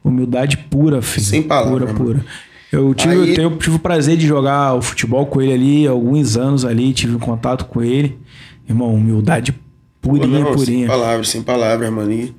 [0.03, 1.27] Humildade pura, filho.
[1.27, 1.99] Sem palavra, Pura, mano.
[1.99, 2.25] pura.
[2.73, 5.87] Eu tive, Aí- eu tenho- tive o prazer de jogar o futebol com ele ali,
[5.87, 8.19] alguns anos ali, tive um contato com ele.
[8.69, 9.59] Irmão, humildade Pô,
[10.05, 10.87] purinha, não, Sem purinha.
[10.87, 12.13] palavras, sem palavras, mano.
[12.13, 12.35] E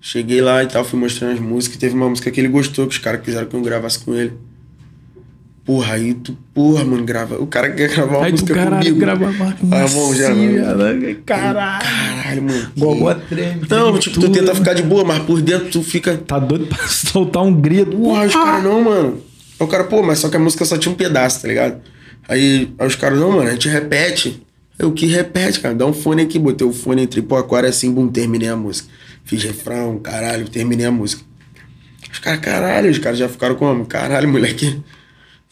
[0.00, 1.76] cheguei lá e tal, fui mostrando as músicas.
[1.78, 4.32] Teve uma música que ele gostou, que os caras quiseram que eu gravasse com ele.
[5.64, 7.40] Porra, aí tu, porra, mano, grava.
[7.40, 8.98] O cara quer gravar uma Aí tu, música caralho, comigo.
[8.98, 10.64] grava uma Ah, bom, já, mano.
[10.64, 11.22] Caralho.
[11.24, 12.72] Caralho, mano.
[12.76, 13.62] Gogó treme.
[13.70, 14.32] Não, tipo, tu tudo.
[14.32, 16.16] tenta ficar de boa, mas por dentro tu fica.
[16.18, 17.96] Tá doido pra soltar um grito.
[17.96, 19.20] Porra, os caras não, mano.
[19.60, 21.80] Aí o cara, pô, mas só que a música só tinha um pedaço, tá ligado?
[22.28, 24.42] Aí, aí os caras, não, mano, a gente repete.
[24.78, 25.74] Eu, o que repete, cara?
[25.74, 28.88] Dá um fone aqui, botei o fone entre pô, aquário assim, bum, terminei a música.
[29.24, 31.22] Fiz refrão, caralho, terminei a música.
[32.12, 33.86] Os caras, caralho, os caras já ficaram como?
[33.86, 34.80] Caralho, moleque.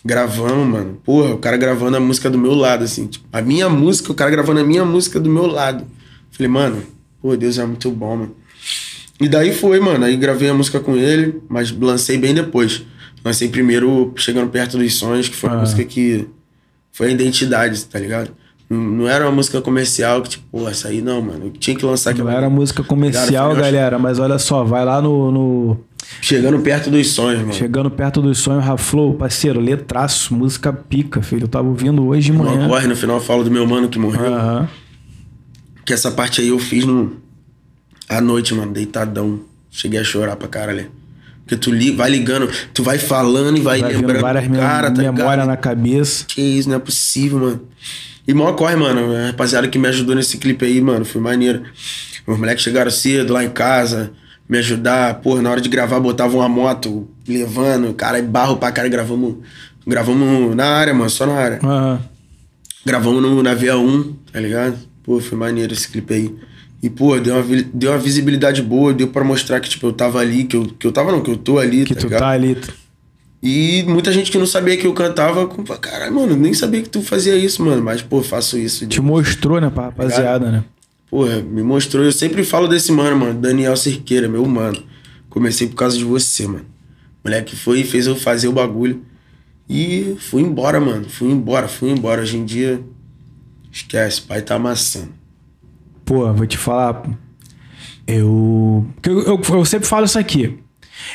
[0.04, 0.98] Gravamos, mano.
[1.04, 3.06] Porra, o cara gravando a música do meu lado, assim.
[3.06, 5.86] Tipo, a minha música, o cara gravando a minha música do meu lado.
[6.30, 6.82] Falei, mano,
[7.20, 8.36] pô, Deus é muito bom, mano.
[9.20, 10.04] E daí foi, mano.
[10.04, 12.82] Aí gravei a música com ele, mas lancei bem depois.
[13.22, 15.60] Lancei primeiro Chegando Perto dos Sonhos, que foi uma Ah.
[15.60, 16.26] música que
[16.90, 18.34] foi a identidade, tá ligado?
[18.70, 21.46] Não, não era uma música comercial que, tipo, pô, essa aí não, mano.
[21.46, 25.02] Eu tinha que lançar Não aquela- era música comercial, galera, mas olha só, vai lá
[25.02, 25.80] no, no-
[26.20, 27.52] Chegando Perto dos Sonhos, mano.
[27.52, 31.44] Chegando perto dos sonhos, Raflow, parceiro, letraço, música pica, filho.
[31.44, 32.68] Eu tava ouvindo hoje de Não manhã.
[32.68, 34.32] corre, no final eu falo do meu mano que morreu.
[34.34, 34.68] Aham.
[35.84, 37.16] Que essa parte aí eu fiz no...
[38.08, 39.40] à noite, mano, deitadão.
[39.70, 40.90] Cheguei a chorar pra caralho.
[41.44, 41.90] Porque tu li...
[41.90, 45.46] vai ligando, tu vai falando e vai, Vai lembrando várias cara, tá ligado?
[45.46, 46.24] na cabeça.
[46.26, 47.60] Que isso, não é possível, mano.
[48.26, 49.14] E mó corre, mano.
[49.16, 51.62] A rapaziada que me ajudou nesse clipe aí, mano, foi maneiro.
[52.26, 54.12] Os moleques chegaram cedo lá em casa,
[54.48, 55.14] me ajudar.
[55.20, 59.36] Porra, na hora de gravar, botavam uma moto levando, cara, e barro pra cara, gravamos.
[59.86, 61.58] Gravamos na área, mano, só na área.
[61.62, 62.00] Aham.
[62.84, 64.76] Gravamos no, na VA1, tá ligado?
[65.02, 66.34] Pô, foi maneiro esse clipe aí.
[66.82, 70.18] E, pô, deu uma, deu uma visibilidade boa, deu pra mostrar que, tipo, eu tava
[70.18, 72.20] ali, que eu, que eu tava não, que eu tô ali, Que tá tu ligado?
[72.20, 72.56] tá ali.
[73.42, 75.48] E muita gente que não sabia que eu cantava,
[75.78, 77.82] caralho, mano, nem sabia que tu fazia isso, mano.
[77.82, 78.86] Mas, pô, faço isso.
[78.86, 80.64] Te mostrou, né, pra rapaziada, né?
[81.10, 82.04] Porra, me mostrou.
[82.04, 83.40] Eu sempre falo desse mano, mano.
[83.40, 84.82] Daniel Cerqueira, meu mano.
[85.30, 86.66] Comecei por causa de você, mano.
[87.24, 89.02] Moleque foi e fez eu fazer o bagulho.
[89.68, 91.08] E fui embora, mano.
[91.08, 92.20] Fui embora, fui embora.
[92.20, 92.80] Hoje em dia,
[93.72, 95.08] esquece, pai tá amassando.
[96.04, 96.94] Pô, vou te falar.
[96.94, 97.10] pô.
[98.06, 100.58] Eu, eu, eu, eu sempre falo isso aqui.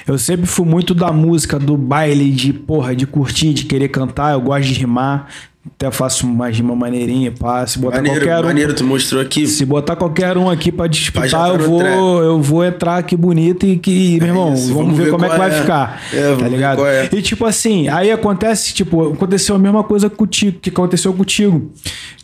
[0.08, 4.34] Eu sempre fui muito da música, do baile, de porra, de curtir, de querer cantar.
[4.34, 5.28] Eu gosto de rimar.
[5.68, 7.66] Até faço uma rima maneirinha, pá.
[7.66, 8.48] Se botar Maneiro, qualquer um.
[8.48, 9.48] maneiro, tu mostrou aqui.
[9.48, 13.76] Se botar qualquer um aqui pra disputar, eu vou, eu vou entrar aqui bonito e
[13.76, 15.62] que, meu irmão, isso, vamos, ver, como é que vai é.
[15.62, 16.02] ficar.
[16.14, 16.86] É, vamos tá ligado?
[16.86, 17.10] é.
[17.12, 21.72] E tipo assim, aí acontece, tipo, aconteceu a mesma coisa contigo, que aconteceu contigo.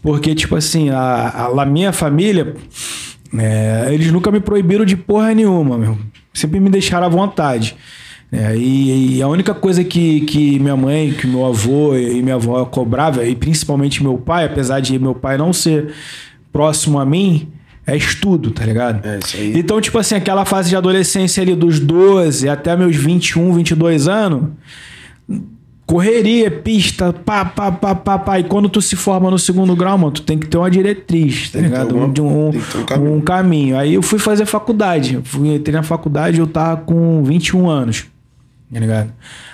[0.04, 2.54] Porque, tipo assim, a, a, a minha família,
[3.36, 5.98] é, eles nunca me proibiram de porra nenhuma, meu.
[6.34, 7.76] Sempre me deixaram à vontade.
[8.32, 12.36] É, e, e a única coisa que, que minha mãe, que meu avô e minha
[12.36, 15.94] avó cobrava, e principalmente meu pai, apesar de meu pai não ser
[16.52, 17.50] próximo a mim,
[17.86, 19.06] é estudo, tá ligado?
[19.06, 19.60] É, isso aí.
[19.60, 24.50] Então, tipo assim, aquela fase de adolescência ali dos 12 até meus 21, 22 anos,
[25.92, 28.40] correria, pista, pá, pá, pá, pá, pá.
[28.40, 31.50] E quando tu se forma no segundo grau, mano, tu tem que ter uma diretriz,
[31.50, 31.90] tá ligado?
[31.96, 33.14] alguma- De um, ter um caminho.
[33.16, 33.78] um caminho.
[33.78, 35.16] Aí eu fui fazer faculdade.
[35.16, 38.06] Eu fui, entrei na faculdade, eu tava com 21 anos.
[38.74, 39.12] Tá ligado?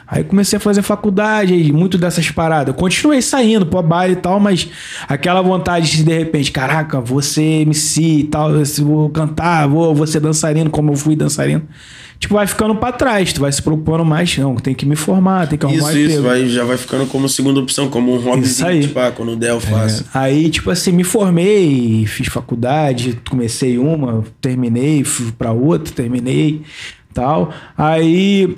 [0.08, 2.68] Aí comecei a fazer faculdade e muito dessas paradas.
[2.68, 4.70] Eu continuei saindo pro baile e tal, mas
[5.10, 9.96] aquela vontade de de repente, caraca, vou ser MC e tal, se vou cantar, vou,
[9.96, 11.64] vou ser dançarino, como eu fui dançarino.
[12.20, 15.48] Tipo, vai ficando pra trás, tu vai se preocupando mais, não, tem que me formar,
[15.48, 18.42] tem que arrumar Isso, isso, vai, já vai ficando como segunda opção, como um hobby.
[18.42, 18.82] Isso aí.
[18.82, 20.06] Tipo, ah, quando der eu faço.
[20.14, 26.64] Aí, tipo assim, me formei, fiz faculdade, comecei uma, terminei, fui pra outra, terminei,
[27.14, 27.54] tal.
[27.78, 28.56] Aí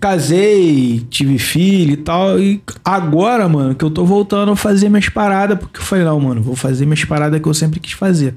[0.00, 2.38] casei, tive filho e tal.
[2.38, 6.18] E agora, mano, que eu tô voltando a fazer minhas paradas, porque eu falei, não,
[6.20, 8.34] mano, vou fazer minhas paradas que eu sempre quis fazer.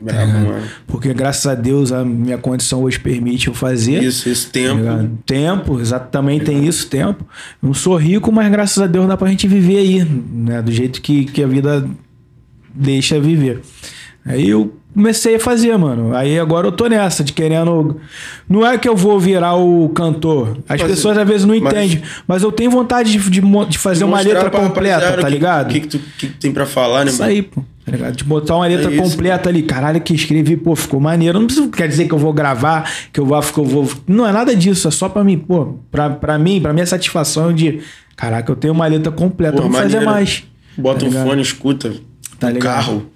[0.00, 0.62] Bravo, mano.
[0.86, 4.02] Porque graças a Deus a minha condição hoje permite eu fazer.
[4.02, 4.76] Isso, isso, Tá tempo.
[4.76, 5.10] ligado?
[5.24, 7.26] Tempo, exato, também tem isso, tempo.
[7.62, 10.60] Não sou rico, mas graças a Deus dá pra gente viver aí, né?
[10.60, 11.86] Do jeito que, que a vida
[12.74, 13.60] deixa viver.
[14.26, 16.14] Aí eu comecei a fazer, mano.
[16.14, 18.00] Aí agora eu tô nessa, de querendo.
[18.48, 20.58] Não é que eu vou virar o cantor.
[20.68, 22.00] As Mas- pessoas às vezes não entendem.
[22.26, 25.68] Mas eu tenho vontade de, de, de fazer uma Mostrar letra completa, tá ligado?
[25.68, 27.30] O que, que, tu, que que tem pra falar, né, Isso mano?
[27.32, 27.62] aí, pô.
[27.84, 28.10] Tá?
[28.10, 29.62] De botar uma letra É completa ali.
[29.62, 31.38] Caralho, que escrevi, pô, ficou maneiro.
[31.38, 33.90] Não precisa, quer dizer que eu vou gravar, que eu vou, que eu vou.
[34.06, 37.52] Não é nada disso, é só pra mim, pô, pra, pra mim, pra minha satisfação
[37.52, 37.80] de.
[38.16, 40.44] Caraca, eu tenho uma letra completa, Pô, vamos fazer mais.
[40.78, 41.26] Bota Tá um ligado?
[41.28, 41.94] fone, escuta.
[42.38, 42.62] Tá ligado?
[42.74, 43.06] carro.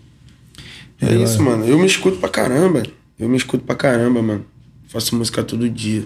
[1.00, 1.64] É isso, mano.
[1.64, 2.82] Eu me escuto pra caramba.
[3.18, 4.44] Eu me escuto pra caramba, mano.
[4.88, 6.04] Faço música todo dia.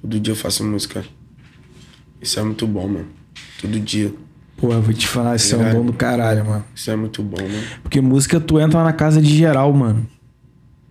[0.00, 1.04] Todo dia eu faço música.
[2.20, 3.06] Isso é muito bom, mano.
[3.60, 4.12] Todo dia.
[4.62, 6.64] Pô, eu vou te falar, isso é um dom do caralho, mano.
[6.72, 7.64] Isso é muito bom, mano.
[7.82, 10.06] Porque música tu entra na casa de geral, mano.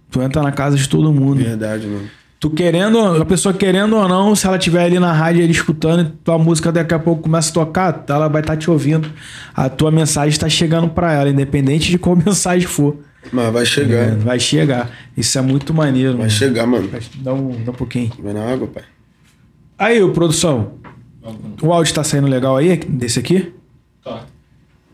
[0.09, 1.41] Tu entra na casa de todo mundo.
[1.41, 2.03] Verdade, mano.
[2.37, 6.01] Tu querendo, a pessoa querendo ou não, se ela estiver ali na rádio ali escutando,
[6.01, 9.09] e tua música daqui a pouco começa a tocar, ela vai estar te ouvindo.
[9.55, 12.97] A tua mensagem está chegando pra ela, independente de qual mensagem for.
[13.31, 14.17] Mas vai chegar.
[14.17, 14.91] Vai chegar.
[15.15, 16.29] Isso é muito maneiro, Vai mano.
[16.31, 16.89] chegar, mano.
[17.19, 18.11] Dá um, dá um pouquinho.
[18.21, 18.83] Vai na água, pai.
[19.79, 20.73] Aí, produção.
[21.61, 23.53] O áudio tá saindo legal aí, desse aqui?
[24.03, 24.25] Tá.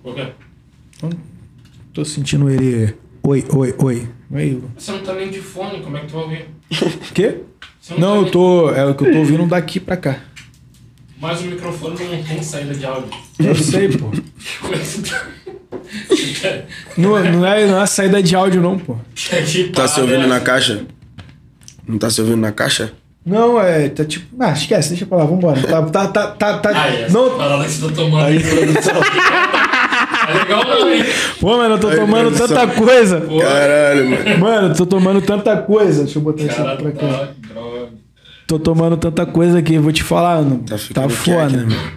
[0.04, 0.28] Por quê?
[1.94, 2.94] Tô sentindo ele.
[3.24, 4.08] Oi, oi, oi.
[4.32, 4.64] Oi.
[4.78, 6.46] Você não tá nem de fone, como é que tu vai ouvir?
[7.14, 7.42] Quê?
[7.82, 8.70] Você Não, tá eu nem- tô.
[8.72, 10.20] É o que eu tô ouvindo daqui pra cá.
[11.20, 13.10] Mas o microfone não tem saída de áudio.
[13.40, 14.12] Eu sei, pô.
[14.62, 15.28] Como é que tá?
[16.98, 18.98] Não, não, é, não é saída de áudio, não, pô.
[19.74, 20.86] Tá se ouvindo na caixa?
[21.88, 22.94] Não tá se ouvindo na caixa?
[23.28, 23.90] Não, é.
[23.90, 24.26] Tá tipo.
[24.42, 25.62] Ah, esquece, deixa pra lá, vambora.
[25.62, 26.58] Tá, tá, tá, tá.
[26.60, 28.38] tá- Ah, essa não, parada que você tá tomando Aí.
[30.30, 31.04] É legal não, hein?
[31.40, 32.48] pô, mano, eu tô tomando produção.
[32.48, 33.22] tanta coisa.
[33.22, 34.40] Pô, Caralho, mano.
[34.40, 36.04] Mano, eu tô tomando tanta coisa.
[36.04, 37.08] Deixa eu botar isso cara, aqui pra cá.
[37.08, 37.88] tá, droga.
[38.48, 41.38] Tô tomando tanta coisa aqui, vou te falar, Tá tá, ficando foda.
[41.48, 41.92] quieto, né, mano?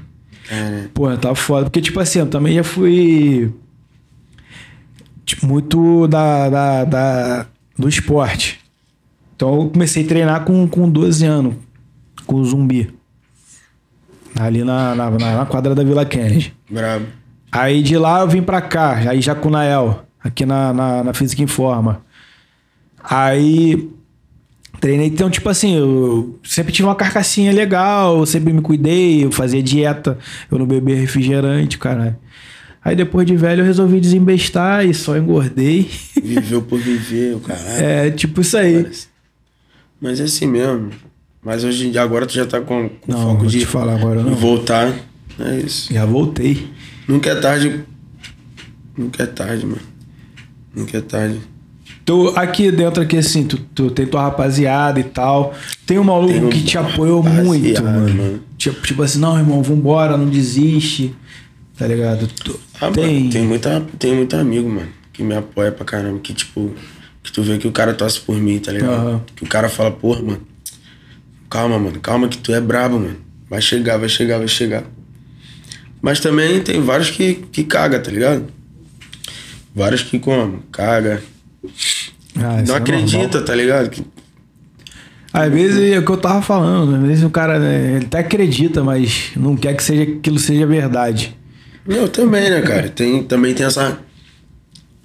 [0.48, 0.88] Caralho.
[0.94, 1.64] Porra, tá foda.
[1.64, 3.52] Porque, tipo assim, eu também já fui.
[5.24, 7.46] tipo, muito da, da, da-
[7.78, 8.59] do esporte.
[9.40, 11.54] Então eu comecei a treinar com, com 12 anos,
[12.26, 12.92] com o zumbi.
[14.38, 16.52] Ali na, na, na- quadra da Vila Kennedy.
[16.70, 17.06] Brabo.
[17.50, 21.04] Aí de lá eu vim pra cá, aí já com o Nael, aqui na, na,
[21.04, 22.02] na Física Informa.
[23.02, 23.88] Aí
[24.78, 29.32] treinei, então, tipo assim, eu sempre tive uma carcassinha legal, eu sempre me cuidei, eu
[29.32, 30.18] fazia dieta,
[30.50, 32.14] eu não bebia refrigerante, caralho.
[32.84, 35.90] Aí depois de velho eu resolvi desembestar e só engordei.
[36.22, 37.82] Viveu por viver, o caralho.
[37.84, 38.86] É, tipo isso aí.
[40.00, 40.90] Mas é assim mesmo.
[41.42, 44.22] Mas hoje em dia, agora tu já tá com, com Não, foco de falar agora
[44.22, 44.34] não.
[44.34, 44.92] voltar.
[45.38, 45.92] É isso.
[45.92, 46.68] Já voltei.
[47.08, 47.80] Nunca é tarde.
[48.96, 49.80] Nunca é tarde, mano.
[50.74, 51.40] Nunca é tarde.
[52.04, 55.54] Tu, aqui dentro, aqui assim, tu, tu tem tua rapaziada e tal.
[55.86, 58.00] Tem um maluco Tem um que te apoiou muito, mano.
[58.14, 58.40] mano.
[58.58, 61.14] Tipo, tipo assim, não, irmão, vambora, não desiste.
[61.78, 62.26] Tá ligado?
[62.26, 63.20] Tu- Ah, tem.
[63.20, 66.18] mano, tem, muita, tem muito amigo, mano, que me apoia pra caramba.
[66.18, 66.70] Que, tipo,
[67.22, 68.92] que tu vê que o cara torce por mim, tá ligado?
[68.92, 69.22] Aham.
[69.36, 70.46] Que o cara fala, porra, mano,
[71.48, 73.16] calma, mano, calma que tu é brabo, mano.
[73.48, 74.84] Vai chegar, vai chegar, vai chegar.
[76.00, 78.46] Mas também tem vários que, que caga, tá ligado?
[79.74, 80.62] Vários que como?
[80.72, 81.22] Caga.
[82.36, 83.90] Ah, não é acredita, tá ligado?
[83.90, 84.02] Que,
[85.32, 88.20] Às vezes é o que eu tava falando, às vezes o cara né, ele até
[88.20, 91.36] acredita, mas não quer que seja, aquilo seja verdade.
[91.86, 92.88] eu também, né, cara?
[92.88, 93.98] Tem, também tem essa,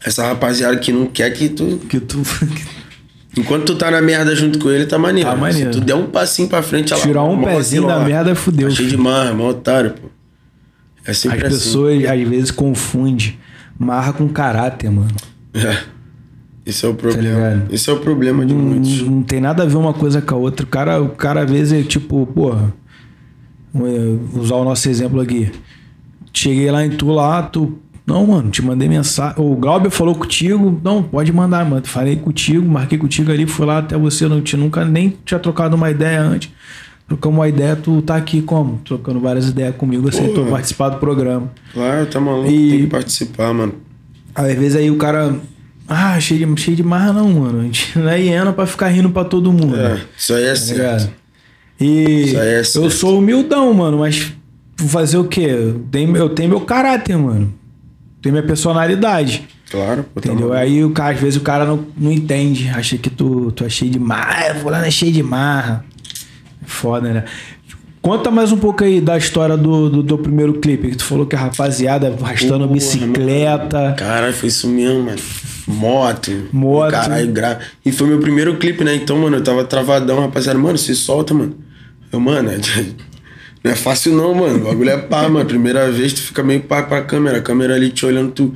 [0.05, 2.21] essa rapaziada que não quer que tu Que tu.
[3.37, 5.29] Enquanto tu tá na merda junto com ele, tá maneiro.
[5.29, 5.73] Tá maneiro.
[5.73, 8.69] Se tu der um passinho pra frente, ela Tirar um mó pezinho da merda, fudeu,
[8.69, 10.07] Tá cheio de marra, mó otário, pô.
[11.05, 11.29] É As assim.
[11.37, 13.37] pessoas às vezes confundem
[13.77, 15.09] marra com caráter, mano.
[15.53, 15.77] É.
[16.65, 17.49] Esse é o Tá problema.
[17.49, 17.73] ligado?
[17.73, 19.01] Esse é o problema de Não, muitos.
[19.01, 20.65] não tem nada a ver uma coisa com a outra.
[20.65, 22.73] O cara, o cara às vezes é tipo, porra.
[23.73, 25.51] vou Usar o nosso exemplo aqui.
[26.33, 27.77] Cheguei lá em tu lá, tu.
[28.05, 29.33] Não, mano, te mandei mensagem.
[29.37, 30.79] O Glauber falou contigo.
[30.83, 31.85] Não, pode mandar, mano.
[31.85, 34.27] Falei contigo, marquei contigo ali, fui lá até você.
[34.27, 36.51] Não tinha, nunca nem tinha trocado uma ideia antes.
[37.07, 38.79] Trocamos uma ideia, tu tá aqui como?
[38.85, 40.51] Trocando várias ideias comigo, aceitou Porra.
[40.51, 41.51] participar do programa.
[41.73, 43.73] Claro, tá maluco, E- tem que participar, mano.
[44.33, 45.35] Às vezes aí o cara.
[45.87, 47.59] Ah, cheio de, cheio de marra, não, mano.
[47.59, 49.75] A gente não é hiena pra ficar rindo pra todo mundo.
[49.75, 50.77] É, isso aí é Tá certo.
[50.77, 51.09] ligado?
[51.79, 52.89] E Isso aí é eu certo.
[52.91, 54.31] sou humildão, mano, mas
[54.77, 55.41] fazer o quê?
[55.41, 57.53] Eu tenho, eu tenho meu caráter, mano.
[58.25, 59.47] Tenho minha personalidade.
[59.69, 60.47] Claro, tá Entendeu?
[60.47, 60.53] maluco.
[60.55, 62.67] Aí o cara, às vezes o cara não, não entende.
[62.69, 64.47] Acha que tu, tu é cheio de marra.
[64.49, 65.85] Ah, fulano é cheio de marra.
[66.65, 67.23] Foda, né?
[68.01, 70.89] Conta mais um pouco aí da história do, do, do primeiro clipe.
[70.89, 73.93] Que tu falou que a rapaziada arrastando Porra, bicicleta.
[73.95, 75.19] Caralho, foi isso mesmo, mano.
[75.67, 76.31] Moto.
[76.51, 76.89] Moto.
[76.89, 77.59] Caralho, gra...
[77.85, 78.95] E foi meu primeiro clipe, né?
[78.95, 80.57] Então, mano, eu tava travadão, rapaziada.
[80.57, 81.55] Mano, se solta, mano.
[82.11, 82.57] Eu, mano, é-
[83.65, 84.57] não é fácil não, mano.
[84.57, 85.43] O bagulho é pá, mano.
[85.43, 87.39] Primeira vez tu fica meio pá pra câmera.
[87.39, 88.53] A câmera ali te olhando, tu.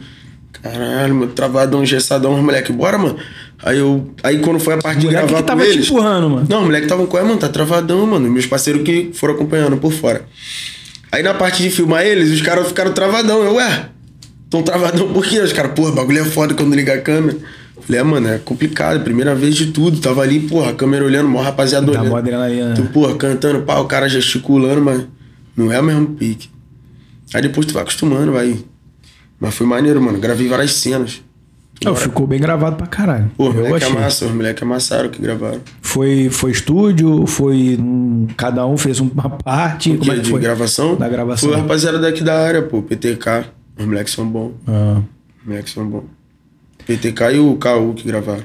[0.61, 3.17] Caralho, mano, travadão, gessadão, os moleque, bora, mano.
[3.57, 4.07] Aí eu.
[4.21, 5.89] Aí quando foi a parte de gravar que tava com te eles.
[5.89, 6.47] empurrando, mano.
[6.47, 8.29] Não, o moleque tava com ela, mano, tá travadão, mano.
[8.29, 10.27] Meus parceiros que foram acompanhando por fora.
[11.11, 13.41] Aí na parte de filmar eles, os caras ficaram travadão.
[13.41, 13.89] Eu, ué.
[14.47, 15.39] tão travadão por quê?
[15.39, 17.35] Os caras, porra, bagulho é foda quando liga a câmera.
[17.81, 19.99] Falei, é, mano, é complicado, primeira vez de tudo.
[19.99, 22.09] Tava ali, porra, a câmera olhando, mó rapaziada Dá olhando.
[22.11, 22.73] mó adrenalina.
[22.73, 25.05] Tu, porra, cantando, pá, o cara gesticulando, mas
[25.55, 26.49] não é o mesmo pique.
[27.33, 28.57] Aí depois tu vai acostumando, vai.
[29.39, 30.19] Mas foi maneiro, mano.
[30.19, 31.21] Gravei várias cenas.
[31.83, 33.31] Não, ficou bem gravado pra caralho.
[33.37, 33.87] Pô, eu achei.
[33.89, 35.61] amassa, os moleques amassaram que gravaram.
[35.81, 37.77] Foi, foi estúdio, foi.
[37.79, 39.91] hum, cada um fez uma parte.
[39.91, 40.41] O Como é que De foi?
[40.41, 40.97] gravação?
[40.97, 41.47] Da gravação.
[41.49, 42.81] Foi a rapaziada daqui da área, pô.
[42.81, 43.45] PTK.
[43.77, 44.51] Os moleques são bons.
[44.67, 45.01] Ah,
[45.41, 46.03] Os moleques são bons.
[46.89, 48.43] PTK e o KU que gravaram.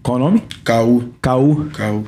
[0.00, 0.44] qual o nome?
[0.64, 1.12] KU.
[1.20, 1.68] Caú.
[1.70, 2.04] KU.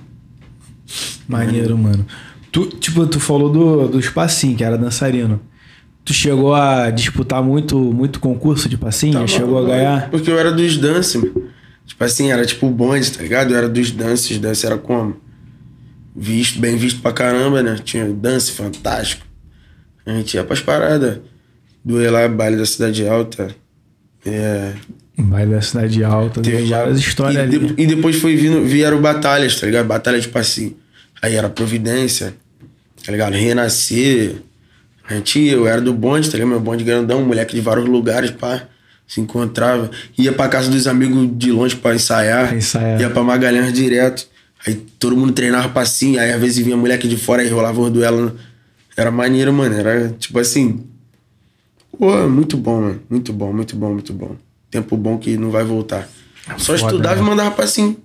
[1.27, 2.07] Maneiro, mano.
[2.53, 5.41] Tu, tipo, tu falou do, do espacinho, que era dançarino.
[6.05, 9.15] Tu chegou a disputar muito, muito concurso de passinho?
[9.19, 10.11] Tá chegou a ganhar?
[10.11, 11.51] Porque eu era dos dance, mano.
[11.85, 13.51] Tipo assim, era tipo o bonde, tá ligado?
[13.51, 14.39] Eu era dos dances.
[14.39, 15.17] Dance era como?
[16.15, 17.77] Visto, bem visto pra caramba, né?
[17.83, 19.27] Tinha dance fantástico.
[20.07, 21.19] A gente ia pras paradas.
[21.85, 23.55] Lá, baile da Cidade Alta.
[24.25, 24.75] É.
[25.19, 27.59] Baile da Cidade Alta, teve várias histórias e, ali.
[27.59, 29.87] de- e depois foi vindo, vieram batalhas, tá ligado?
[29.87, 30.75] Batalha de passinho.
[31.21, 32.35] Aí era Providência,
[33.05, 33.35] tá ligado?
[33.35, 34.37] Renascer.
[35.09, 36.49] A gente eu era do bonde, tá ligado?
[36.51, 38.63] Meu bonde grandão, moleque de vários lugares, pá.
[39.07, 39.91] Se encontrava.
[40.19, 42.49] Ia pra casa dos amigos de longe pra ensaiar.
[42.49, 43.01] Pra ensaiar.
[43.01, 44.27] Ia pra Magalhães direto.
[44.67, 46.19] Aí todo mundo treinava passinho.
[46.19, 48.33] Aí às vezes vinha moleque de fora e rolava os duelos.
[48.97, 49.75] Era maneiro, mano.
[49.75, 50.85] Era tipo assim.
[51.99, 53.03] Pô, muito bom, mano.
[53.11, 54.37] Muito bom, muito bom, muito bom.
[54.73, 56.09] Tempo bom que não vai voltar.
[56.57, 57.21] Só Foda, estudava né?
[57.21, 57.97] e mandava passinho.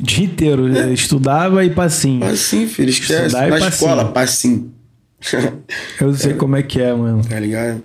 [0.00, 2.20] Dia inteiro, estudava e passinho.
[2.20, 2.88] Passinho, filho.
[2.90, 3.26] Esquece.
[3.26, 3.68] Estudar e Na passinho.
[3.68, 4.74] escola, passinho.
[6.00, 7.22] Eu sei como é que é, mano.
[7.22, 7.82] tá ligado?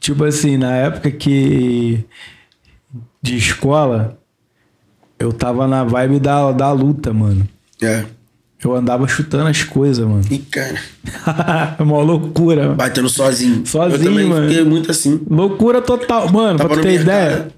[0.00, 2.04] Tipo assim, na época que.
[3.22, 4.18] de escola,
[5.18, 7.48] eu tava na vibe da, da luta, mano.
[7.80, 8.04] É.
[8.64, 10.22] Eu andava chutando as coisas, mano.
[10.30, 10.80] E cara,
[11.78, 12.62] É uma loucura.
[12.64, 12.74] mano.
[12.76, 13.64] batendo sozinho.
[13.66, 14.48] Sozinho, Eu também mano.
[14.48, 15.20] fiquei muito assim.
[15.28, 16.30] Loucura total.
[16.32, 17.02] Mano, Tava pra tu ter mercado.
[17.04, 17.48] ideia,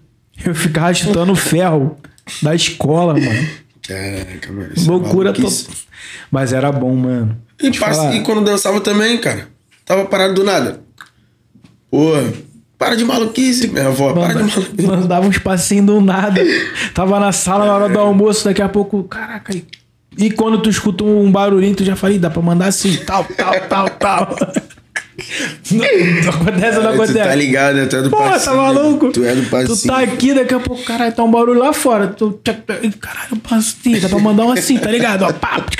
[0.44, 1.96] eu ficava chutando ferro
[2.42, 3.48] da escola, mano.
[3.86, 4.72] Caraca, mano.
[4.76, 5.64] é Loucura maluquice.
[5.66, 5.80] total.
[6.30, 7.36] Mas era bom, mano.
[7.62, 8.14] E, falar.
[8.16, 9.48] e quando dançava também, cara.
[9.84, 10.80] Tava parado do nada.
[11.90, 12.24] Porra,
[12.76, 14.12] para de maluquice, minha avó.
[14.12, 14.86] Para de Manda- maluquice.
[14.88, 16.40] Mandava uns passinhos do nada.
[16.92, 19.54] Tava na sala na hora do almoço, daqui a pouco, caraca.
[20.18, 23.54] E- quando tu escuta um barulhinho, tu já falei, dá pra mandar assim, tal, tal,
[23.68, 24.36] tal, tal.
[25.72, 27.18] Não, não acontece, não Tu acontece.
[27.28, 27.86] tá ligado, né?
[27.86, 29.10] Tu é do Pô, tá maluco?
[29.10, 29.94] Tu é do Tu passinho.
[29.94, 32.08] tá aqui, daqui a pouco, caralho, tá um barulho lá fora.
[32.08, 32.38] Tu,
[33.00, 35.22] caralho, passinho, dá pra mandar um assim, tá ligado?
[35.22, 35.64] Ó, pá.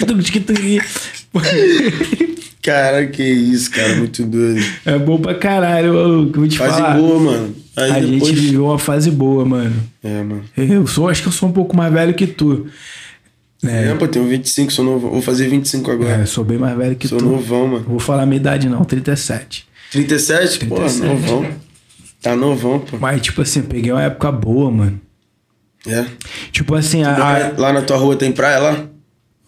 [2.62, 3.96] Cara, que isso, cara.
[3.96, 4.64] Muito doido.
[4.84, 6.40] É bom pra caralho, maluco.
[6.40, 6.96] Vou te Fase falar.
[6.96, 7.54] boa, mano.
[7.76, 8.26] Aí a depois...
[8.28, 9.74] gente viveu uma fase boa, mano.
[10.02, 10.42] É, mano.
[10.56, 12.66] Eu sou, acho que eu sou um pouco mais velho que tu.
[13.64, 15.10] É, pô, tenho 25, sou novo.
[15.10, 16.10] Vou fazer 25 agora.
[16.22, 17.24] É, sou bem mais velho que sou tu.
[17.24, 17.84] novão, mano.
[17.88, 19.66] Vou falar a minha idade, não, 37.
[19.90, 20.66] 37?
[20.66, 21.06] Pô, 37.
[21.08, 21.46] novão.
[22.22, 22.96] Tá novão, pô.
[23.00, 25.00] Mas, tipo assim, peguei uma época boa, mano.
[25.86, 26.04] É.
[26.52, 27.14] Tipo assim, a.
[27.14, 28.84] a- Lá na tua rua tem praia lá?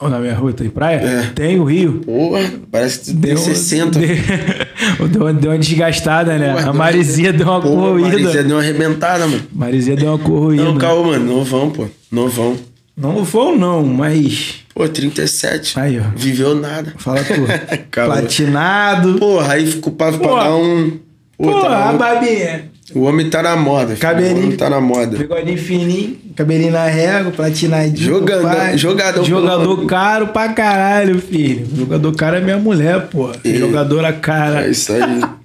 [0.00, 0.98] Ó, na minha rua tem praia?
[0.98, 1.22] É.
[1.34, 1.94] Tem o Rio.
[2.04, 2.40] Porra,
[2.70, 3.98] parece que tem 60.
[3.98, 4.08] Deu,
[5.10, 6.50] deu, deu uma desgastada, né?
[6.52, 8.08] Porra, a deu- Marizia deu uma Porra, corroída.
[8.10, 9.42] Marizia deu uma arrebentada, mano.
[9.52, 10.62] Marizia deu uma corroída.
[10.64, 11.24] Não, calma, mano.
[11.36, 11.86] Novão, pô.
[12.12, 12.56] Novão.
[12.98, 14.56] Não vou, não, mas.
[14.74, 15.78] Pô, 37.
[15.78, 16.02] Aí, ó.
[16.16, 16.92] Viveu nada.
[16.98, 17.34] Fala tu.
[17.92, 19.14] Platinado.
[19.18, 20.98] Porra, aí ficou pra, dar um.
[21.36, 22.64] Pô, Pô, tá a babinha.
[22.94, 23.88] o homem tá na moda.
[23.94, 23.98] filho.
[24.00, 24.34] Cabelinho.
[24.36, 25.16] O homem tá na moda.
[25.16, 27.96] Bigodinho fininho, cabelinho na régua, platinadinho.
[28.08, 28.76] Jogador- pai.
[28.76, 31.64] jogador Jogador caro pra caralho, filho.
[31.76, 33.30] Jogador caro é minha mulher, pô.
[33.44, 34.66] Jogadora cara.
[34.66, 35.20] É isso aí.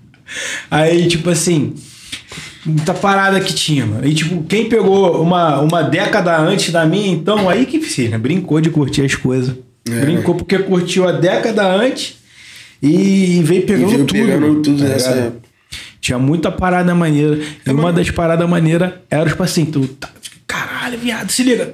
[0.71, 1.75] Aí, tipo assim,
[2.65, 4.06] muita parada que tinha, mano.
[4.06, 8.62] E, tipo, quem pegou uma, uma década antes da minha, então, aí que, filho, brincou
[8.62, 9.56] de curtir as coisas.
[9.89, 9.99] É.
[9.99, 12.15] Brincou porque curtiu a década antes
[12.82, 14.19] e veio pegando veio tudo.
[14.19, 15.28] pegando tudo tá nessa ligado?
[15.28, 15.43] época.
[15.99, 17.39] Tinha muita parada maneira.
[17.65, 20.10] E uma das paradas maneiras era tipo assim, tu tá,
[20.47, 21.71] caralho, viado, se liga.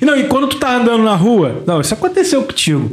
[0.00, 2.90] E não, e quando tu tá andando na rua, não, isso aconteceu contigo.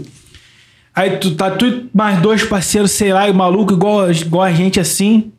[0.94, 4.52] Aí tu tá tu e mais dois parceiros, sei lá, e maluco igual, igual a
[4.52, 5.32] gente assim,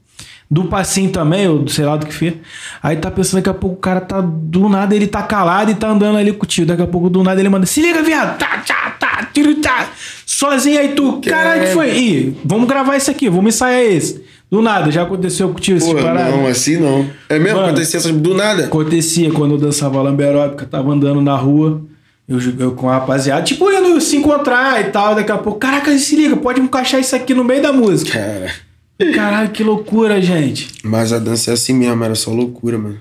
[0.52, 2.34] do passinho também, ou sei lá do que fez.
[2.82, 5.74] Aí tá pensando daqui a pouco o cara tá do nada, ele tá calado e
[5.74, 6.66] tá andando ali contigo.
[6.66, 8.36] Daqui a pouco do nada ele manda: "Se liga, viado".
[8.36, 9.88] Tá, tá, tá, tiro, tá.
[10.26, 11.96] Sozinho aí tu, caralho, que foi?
[11.96, 14.22] Ih, vamos gravar isso aqui, vamos ensaiar esse.
[14.50, 16.30] Do nada, já aconteceu esse Pô, parada?
[16.30, 17.08] não, assim não.
[17.30, 17.56] É mesmo?
[17.56, 17.68] Mano.
[17.68, 18.64] Acontecia do nada?
[18.66, 21.80] Acontecia quando eu dançava lamberóbica, tava andando na rua,
[22.28, 25.96] eu, eu com a rapaziada, tipo, indo se encontrar e tal, daqui a pouco, caraca,
[25.96, 28.12] se liga, pode encaixar isso aqui no meio da música.
[28.18, 28.71] Cara.
[29.14, 30.68] Caralho, que loucura, gente.
[30.84, 33.00] Mas a dança é assim mesmo, era só loucura, mano.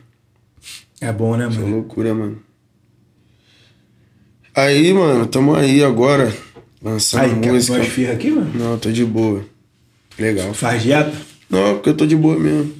[0.99, 1.75] É bom, né, Só mano?
[1.75, 2.37] loucura, mano.
[4.55, 6.33] Aí, mano, tamo aí agora.
[6.81, 7.77] Lançando Aí, música.
[7.77, 8.51] umas firra aqui, mano?
[8.55, 9.45] Não, tô de boa.
[10.17, 10.53] Legal.
[10.53, 11.13] Faz dieta?
[11.49, 12.73] Não, porque eu tô de boa mesmo.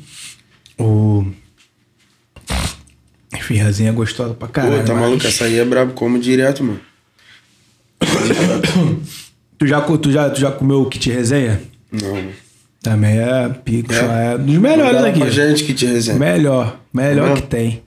[0.80, 1.26] O.
[3.42, 4.80] Firrazinha gostosa pra caralho.
[4.82, 5.28] Pô, tá mas- maluco?
[5.28, 6.80] Essa aí é brabo, como direto, mano.
[9.58, 11.62] Tu já, tu, já, tu já comeu o kit resenha?
[11.92, 12.32] Não, mano.
[12.82, 14.34] Também é pico, É?
[14.34, 15.30] é, dos melhores aqui.
[15.32, 16.18] Gente que resenha.
[16.18, 17.36] Melhor, melhor Uhum.
[17.36, 17.84] que tem.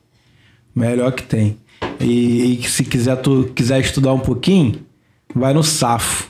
[0.75, 1.59] Melhor que tem.
[2.01, 4.81] E, e se quiser tu quiser estudar um pouquinho,
[5.35, 6.29] vai no Safo.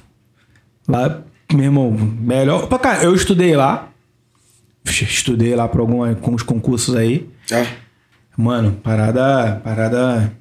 [0.89, 2.67] Lá, meu irmão, melhor.
[2.67, 3.91] Pra cá, eu estudei lá.
[4.85, 7.29] Estudei lá para alguns concursos aí.
[7.53, 7.67] Ah,
[8.37, 10.33] Mano, parada, parada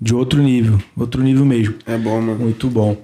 [0.00, 1.76] de outro nível, outro nível mesmo.
[1.86, 2.38] é bom, mano.
[2.38, 2.96] Muito bom.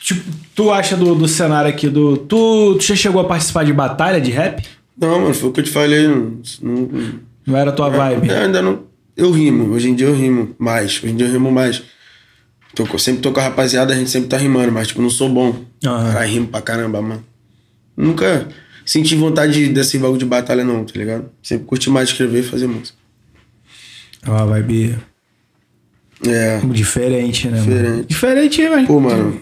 [0.00, 0.22] Tipo,
[0.54, 2.16] tu acha do, do cenário aqui do.
[2.16, 4.64] Tu, tu já chegou a participar de batalha de rap?
[4.98, 6.08] Não, mano, foi o que eu te falei.
[6.08, 6.88] Não, não,
[7.46, 8.28] Não era tua vibe?
[8.28, 8.84] Eu ainda não.
[9.16, 9.72] Eu rimo.
[9.72, 10.98] Hoje em dia eu rimo mais.
[11.02, 11.82] Hoje em dia eu rimo mais.
[12.74, 15.28] Tô, sempre tô com a rapaziada, a gente sempre tá rimando, mas tipo, não sou
[15.28, 15.64] bom.
[15.82, 17.24] Cara, rimo pra caramba, mano.
[17.96, 18.48] Nunca
[18.86, 21.28] senti vontade desse bagulho de batalha, não, tá ligado?
[21.42, 22.96] Sempre curti mais escrever e fazer música.
[24.22, 24.96] É uma vibe
[26.26, 26.60] É.
[26.66, 27.58] diferente, né?
[27.60, 27.70] Mano?
[27.70, 28.06] Diferente.
[28.08, 28.86] Diferente, mas.
[28.86, 29.40] Pô, mano.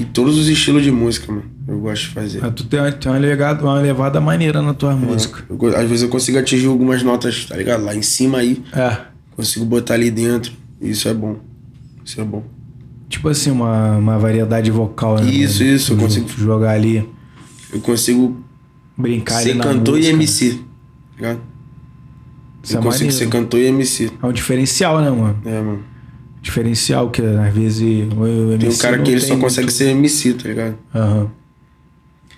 [0.00, 1.44] E todos os estilos de música, mano.
[1.68, 2.40] Eu gosto de fazer.
[2.40, 5.44] Mas tu tem uma, tem uma, legado, uma levada maneira na tua música.
[5.48, 7.84] Eu às vezes eu consigo atingir algumas notas, tá ligado?
[7.84, 8.62] Lá em cima aí.
[8.72, 8.96] É.
[9.36, 10.52] Consigo botar ali dentro.
[10.80, 11.36] Isso é bom.
[12.02, 12.42] Isso é bom.
[13.10, 15.30] Tipo assim, uma, uma variedade vocal, né?
[15.30, 15.76] Isso, mano?
[15.76, 16.28] isso, eu consigo.
[16.30, 17.06] Jogar ali,
[17.70, 18.42] Eu consigo
[18.96, 20.12] brincar ser ali na cantor música.
[20.12, 20.50] e MC.
[20.52, 20.58] Tá
[21.16, 21.40] ligado?
[22.62, 23.12] Isso eu é consigo maneiro.
[23.12, 24.10] ser cantor e MC.
[24.22, 25.38] É um diferencial, né, mano?
[25.44, 25.89] É, mano.
[26.42, 27.82] Diferencial que às vezes
[28.12, 30.78] o Tem um cara que ele só consegue muito- ser MC, tá ligado?
[30.94, 31.30] Aham.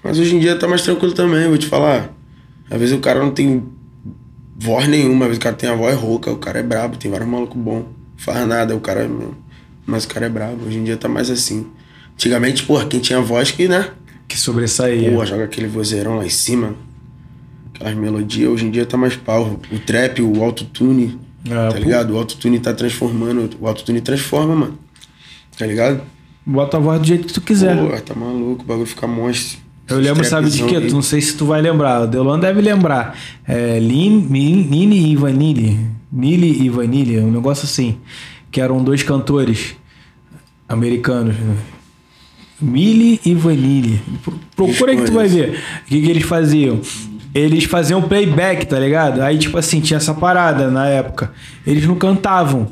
[0.02, 2.12] Mas hoje em dia tá mais tranquilo também, vou te falar.
[2.68, 3.62] Às vezes o cara não tem
[4.58, 7.10] voz nenhuma, às vezes o cara tem a voz rouca, o cara é brabo, tem
[7.10, 7.84] vários malucos bons.
[8.16, 9.10] Faz nada, o cara é.
[9.86, 10.64] Mas o cara é brabo.
[10.66, 11.66] Hoje em dia tá mais assim.
[12.14, 13.90] Antigamente, porra, quem tinha voz que, né?
[14.28, 15.10] Que sobressaía.
[15.12, 16.74] Porra, joga aquele vozeirão lá em cima.
[17.74, 19.60] Aquelas melodias, hoje em dia tá mais pau.
[19.72, 21.18] O trap, o autotune,
[21.48, 22.14] É, tá ligado?
[22.14, 23.50] O autotune tá transformando.
[23.60, 24.78] O autotune transforma, mano.
[25.58, 26.00] Tá ligado?
[26.44, 27.76] Bota a voz do jeito que tu quiser.
[27.76, 29.58] Pô, tá maluco, o bagulho fica monstro.
[29.88, 30.80] Eu lembro, sabe de quê?
[30.80, 32.02] Tu não sei se tu vai lembrar.
[32.02, 33.16] O Delon deve lembrar.
[33.46, 35.78] É Lin, Nini e Vanille.
[36.10, 37.96] Nili e Vanille, um negócio assim.
[38.50, 39.74] Que eram dois cantores
[40.68, 41.34] americanos.
[42.60, 44.00] Mili e Vanille.
[44.22, 45.60] Pro- Procura aí que tu vai ver.
[45.84, 46.80] O que, que eles faziam?
[47.34, 49.22] Eles faziam playback, tá ligado?
[49.22, 51.32] Aí, tipo assim, tinha essa parada na época.
[51.66, 52.68] Eles não cantavam.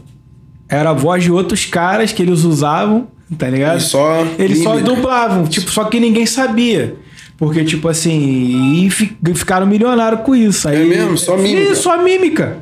[0.69, 3.09] Era a voz de outros caras que eles usavam,
[3.39, 3.79] tá ligado?
[3.79, 6.95] E só Eles só dublavam, tipo, só que ninguém sabia.
[7.39, 10.69] Porque, tipo assim, e fi- ficaram milionários com isso.
[10.69, 11.17] Aí, É mesmo?
[11.17, 11.75] Só mímica?
[11.75, 12.59] Sim, só mímica.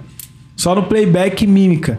[0.57, 1.99] Só no playback mímica.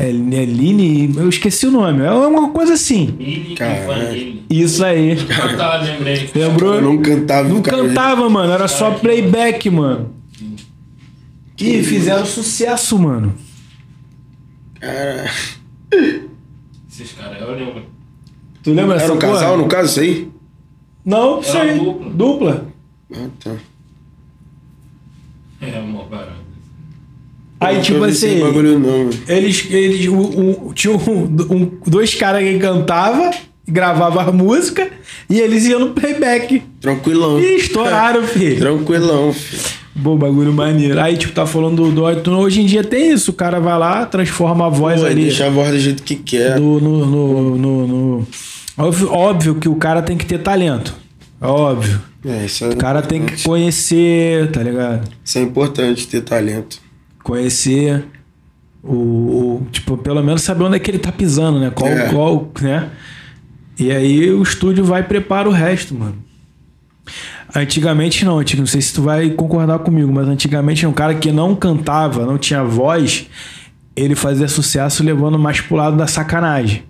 [0.00, 2.02] É, é Line, eu esqueci o nome.
[2.02, 3.14] É uma coisa assim.
[3.20, 3.54] E.
[3.86, 4.46] Vanille.
[4.48, 5.14] Isso aí.
[5.14, 6.30] Lembrei.
[6.34, 6.74] Lembrou?
[6.76, 7.48] Eu não cantava.
[7.48, 8.50] Não cantava, mano.
[8.50, 10.14] Era só playback, mano.
[11.58, 13.34] E fizeram sucesso, mano.
[14.80, 15.30] Cara,
[16.90, 17.82] Esses caras, eu lembro.
[18.62, 19.32] Tu lembra era dessa um porra?
[19.34, 20.28] casal, no caso, isso aí?
[21.04, 21.78] Não, isso aí.
[21.78, 22.10] dupla.
[22.10, 22.66] Dupla.
[23.14, 23.56] Ah, tá.
[25.60, 26.19] É, amor, barato.
[27.60, 28.40] Aí, tipo assim.
[28.40, 29.10] bagulho.
[29.28, 30.14] Eles, eles o,
[30.68, 33.30] o, tinha um, um- dois caras que cantavam,
[33.68, 34.88] gravavam a música
[35.28, 36.62] e eles iam no playback.
[36.80, 37.38] Tranquilão.
[37.38, 38.58] E estouraram, filho.
[38.58, 39.62] Tranquilão, filho.
[39.94, 40.98] Bom, bagulho maneiro.
[41.00, 42.36] Aí, tipo, tá falando do, autotune.
[42.36, 43.32] Hoje em dia tem isso.
[43.32, 46.16] O cara vai lá, transforma a voz Pô, ali deixa a voz do jeito que
[46.16, 46.58] quer.
[46.58, 48.26] no, no, no, no- no-
[48.78, 50.94] Óbvio, óbvio que o cara tem que ter talento.
[51.38, 52.00] Óbvio.
[52.24, 55.06] É, isso é O cara tem que conhecer, tá ligado?
[55.22, 56.78] Isso é importante, ter talento.
[57.30, 58.04] Conhecer
[58.82, 62.08] o, o- tipo pelo menos saber onde é que ele tá pisando né qual É.
[62.12, 62.88] qual né
[63.78, 66.16] e aí o estúdio vai e prepara o resto mano
[67.54, 71.30] antigamente não antigo- não sei se tu vai concordar comigo mas antigamente um cara que
[71.32, 73.26] não cantava não tinha voz
[73.96, 76.82] ele fazia sucesso levando mais pro lado da sacanagem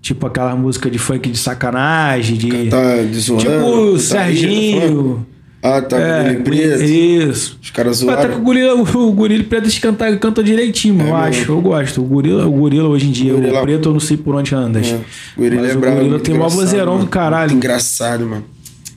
[0.00, 3.42] tipo aquela música de funk de sacanagem de Tá desoando.
[3.42, 5.26] tipo tá o tá Serginho falando?
[5.64, 5.96] Ah, tá.
[5.96, 6.82] é, ele preto.
[6.82, 8.44] isso Os caras Até que o zoaram.
[8.44, 11.38] gorila, o gorila preto eles canta, canta direitinho, eu É acho.
[11.38, 11.54] mesmo.
[11.54, 12.00] Eu gosto.
[12.00, 14.52] O gorila, o gorila hoje em dia, Gorila- o preto eu não sei por onde
[14.54, 14.88] andas.
[14.88, 14.96] É.
[15.36, 15.96] O gorila Mas é o brabo.
[15.98, 17.52] gorila tem um vozeirão do caralho.
[17.52, 18.44] Muito engraçado, mano.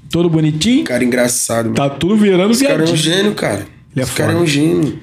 [0.09, 0.83] Todo bonitinho.
[0.85, 1.75] Cara engraçado, mano.
[1.75, 2.97] Tá tudo virando Esse cara é um viadinho.
[3.15, 3.59] gênio, cara.
[3.95, 4.99] Ele é Esse cara é um gênio.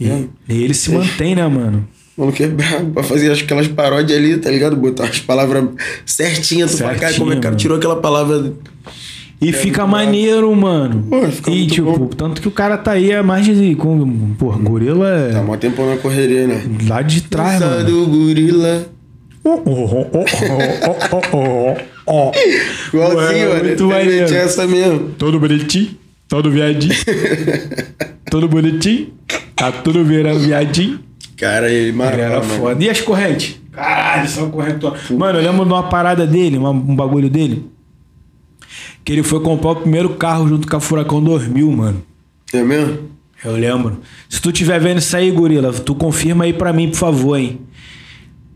[0.00, 0.06] E,
[0.48, 1.86] e ele se mantém, né, mano?
[2.16, 4.76] O maluco é brabo pra fazer aquelas paródias ali, tá ligado?
[4.76, 5.64] Botar as palavras
[6.06, 6.78] certinhas.
[6.78, 8.52] Fala, cara, Certinho, como é que o cara tirou aquela palavra.
[9.42, 11.02] E fica maneiro, mano.
[11.10, 12.06] Pô, fica e, tipo, bom.
[12.06, 13.74] tanto que o cara tá aí há mais de.
[13.74, 16.62] Com, porra, gorila é Tá mó tempo na correria, né?
[16.86, 17.84] lá de trás, Dança mano.
[17.90, 18.86] do gorila.
[22.92, 23.64] Igualzinho, Ué, mano.
[23.64, 24.26] muito maneiro.
[24.26, 25.10] Tinha essa mesmo.
[25.18, 25.90] Todo bonitinho,
[26.28, 26.94] todo viadinho.
[28.30, 29.08] todo bonitinho.
[29.56, 31.00] Tá tudo virando viadinho.
[31.36, 32.54] Cara, ele marava, era mano.
[32.60, 32.84] foda.
[32.84, 33.60] E as correntes?
[33.72, 34.96] Caralho, só correntor.
[35.10, 37.64] Mano, eu lembro de uma parada dele, um bagulho dele.
[39.04, 42.02] Que ele foi comprar o primeiro carro junto com a Furacão 2000, mano.
[42.52, 43.10] É mesmo?
[43.44, 43.98] Eu lembro.
[44.28, 47.60] Se tu tiver vendo isso aí, gorila, tu confirma aí pra mim, por favor, hein?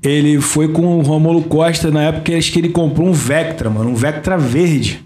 [0.03, 3.91] Ele foi com o Rômulo Costa na época acho que ele comprou um Vectra, mano.
[3.91, 5.05] Um Vectra verde.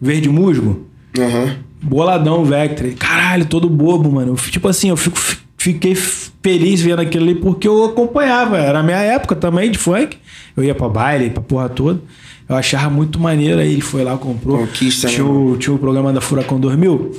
[0.00, 0.86] Verde musgo.
[1.18, 1.56] Aham.
[1.82, 2.90] Boladão Vectra.
[2.92, 4.32] Caralho, todo bobo, mano.
[4.32, 5.18] Eu, tipo assim, eu fico,
[5.56, 8.58] fiquei feliz vendo aquilo ali porque eu acompanhava.
[8.58, 10.16] Era a minha época também de funk.
[10.56, 12.00] Eu ia pra baile, pra porra toda.
[12.48, 13.60] Eu achava muito maneiro.
[13.60, 14.58] Aí ele foi lá, comprou.
[14.58, 17.12] Conquista, né, tinha, o, tinha o programa da Furacão 2000.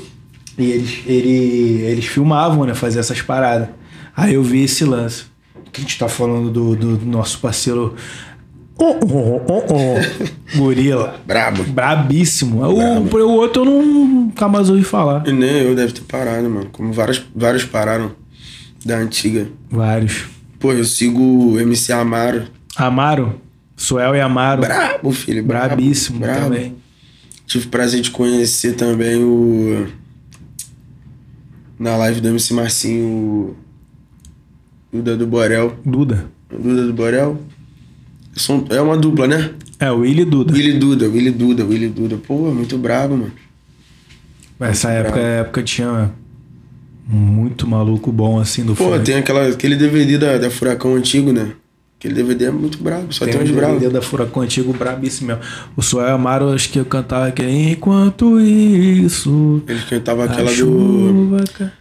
[0.57, 2.73] E eles, ele, eles filmavam, né?
[2.73, 3.69] Fazer essas paradas.
[4.15, 5.25] Aí eu vi esse lance.
[5.71, 7.95] Que a gente tá falando do, do nosso parceiro.
[8.79, 10.57] Oh, oh, oh, oh.
[10.57, 11.19] Gorila.
[11.25, 11.63] Brabo.
[11.63, 12.63] Brabíssimo.
[12.63, 15.27] O, o outro eu não, nunca mais ouvi falar.
[15.27, 16.69] E nem eu deve ter parado, mano.
[16.71, 18.11] Como vários, vários pararam
[18.85, 19.47] da antiga.
[19.69, 20.25] Vários.
[20.59, 22.45] Pô, eu sigo o MC Amaro.
[22.75, 23.41] Amaro.
[23.77, 24.61] Suel e Amaro.
[24.61, 25.43] Brabo, filho.
[25.43, 26.41] Brabo, Brabíssimo brabo.
[26.45, 26.75] também.
[27.45, 29.87] Tive o prazer de conhecer também o.
[31.79, 33.55] Na live do MC Marcinho, o.
[34.91, 35.77] Duda do Borel.
[35.85, 36.25] Duda.
[36.49, 37.39] Duda do Borel.
[38.35, 39.51] São- É uma dupla, né?
[39.79, 40.53] É, o Willy Duda.
[40.53, 42.17] Willy Duda, Willy Duda, Willy Duda.
[42.17, 43.31] Pô, muito brabo, mano.
[44.59, 45.27] Essa Muito época, bravo.
[45.41, 46.11] época tinha
[47.07, 49.05] muito maluco bom assim do Pô, funk.
[49.05, 51.51] tem aquela, aquele DVD da, da Furacão antigo, né?
[51.99, 53.79] Aquele DVD é muito brabo, só tem, Tem uns bravos.
[53.79, 55.41] DVD da Furacão antigo brabíssimo mesmo.
[55.75, 59.61] O Suel Amaro, acho que eu cantava que enquanto isso.
[59.67, 60.55] Ele cantava aquela do.
[60.55, 61.71] chuva ca-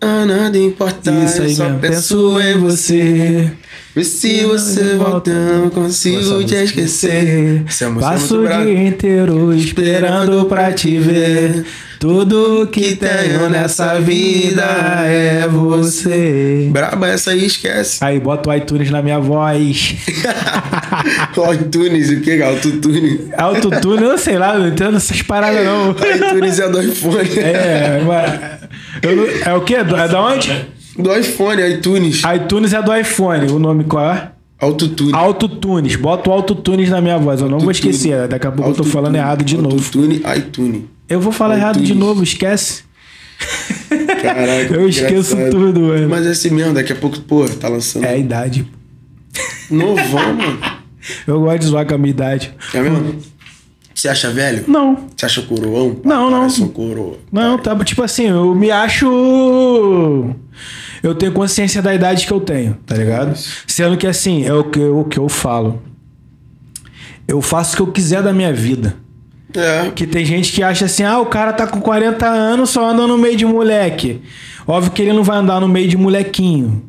[0.00, 1.80] Ah, nada importa, Isso aí eu só mesmo.
[1.80, 3.52] penso em você.
[3.96, 7.64] Vê se você volta, eu não consigo te música esquecer.
[7.66, 11.64] É Passo o dia inteiro esperando pra te ver.
[11.98, 14.62] Tudo que tenho nessa vida
[15.06, 16.68] é você.
[16.70, 18.04] Braba essa aí, esquece.
[18.04, 19.94] Aí, bota o iTunes na minha voz.
[21.54, 22.42] iTunes, o que?
[22.42, 23.20] Autotune.
[23.38, 25.92] Autotune, eu sei lá, não entendo essas paradas não.
[25.92, 27.38] iTunes é do iPhone.
[27.38, 28.68] É, mas-
[29.02, 29.82] eu é o quê?
[29.82, 30.66] Do- É da onde?
[30.98, 32.22] Do iPhone, iTunes.
[32.34, 33.50] iTunes é do iPhone.
[33.52, 34.30] O nome qual é?
[34.58, 35.12] Autotune.
[35.12, 35.96] Autotunes.
[35.96, 37.40] Bota o Autotunes na minha voz.
[37.40, 38.26] Eu não vou esquecer.
[38.28, 39.76] Daqui a pouco eu tô falando errado de novo.
[39.76, 40.88] Autotune, iTune.
[41.08, 41.98] Eu vou falar errado de Autotunes.
[42.08, 42.84] novo, esquece.
[44.22, 45.50] Caraca, Eu esqueço engraçado.
[45.50, 46.08] tudo, mano.
[46.08, 48.04] Mas é assim mesmo, daqui a pouco, pô, tá lançando.
[48.04, 48.66] É a idade.
[49.70, 50.58] Novão, mano.
[51.26, 52.52] Eu gosto de zoar com a minha idade.
[52.74, 53.16] É mesmo?
[53.94, 54.64] Você acha velho?
[54.66, 55.06] Não.
[55.16, 56.00] Você acha coroão?
[56.04, 56.40] Não, não.
[56.40, 57.18] Parece um coroa.
[57.30, 59.06] Não, tá, tipo assim, eu me acho.
[61.06, 63.36] Eu tenho consciência da idade que eu tenho, tá ligado?
[63.66, 65.82] Sendo que assim, é o que eu, o que eu falo.
[67.28, 68.96] Eu faço o que eu quiser da minha vida.
[69.54, 69.90] É.
[69.94, 73.06] Que tem gente que acha assim, ah, o cara tá com 40 anos só anda
[73.06, 74.20] no meio de moleque.
[74.66, 76.82] Óbvio que ele não vai andar no meio de molequinho.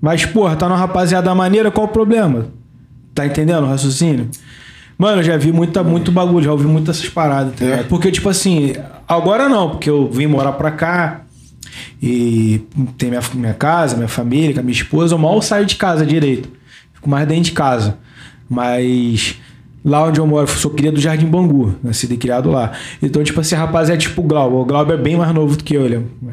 [0.00, 2.46] Mas, porra, tá numa rapaziada maneira, qual o problema?
[3.14, 4.30] Tá entendendo o raciocínio?
[4.96, 7.82] Mano, eu já vi muita, muito bagulho, já ouvi muitas essas paradas, tá É.
[7.82, 8.72] Porque, tipo assim,
[9.06, 11.22] agora não, porque eu vim morar pra cá
[12.02, 12.60] e
[12.96, 16.04] tem minha, minha casa, minha família, com a minha esposa, eu mal saio de casa
[16.06, 16.48] direito.
[16.94, 17.98] Fico mais dentro de casa.
[18.48, 19.36] Mas
[19.84, 22.72] lá onde eu moro, eu sou criado do Jardim Bangu, nascido e criado lá.
[23.02, 24.56] Então, tipo assim, a rapaziada é tipo o Glauber.
[24.56, 26.32] O Glauber é bem mais novo do que eu, ele é-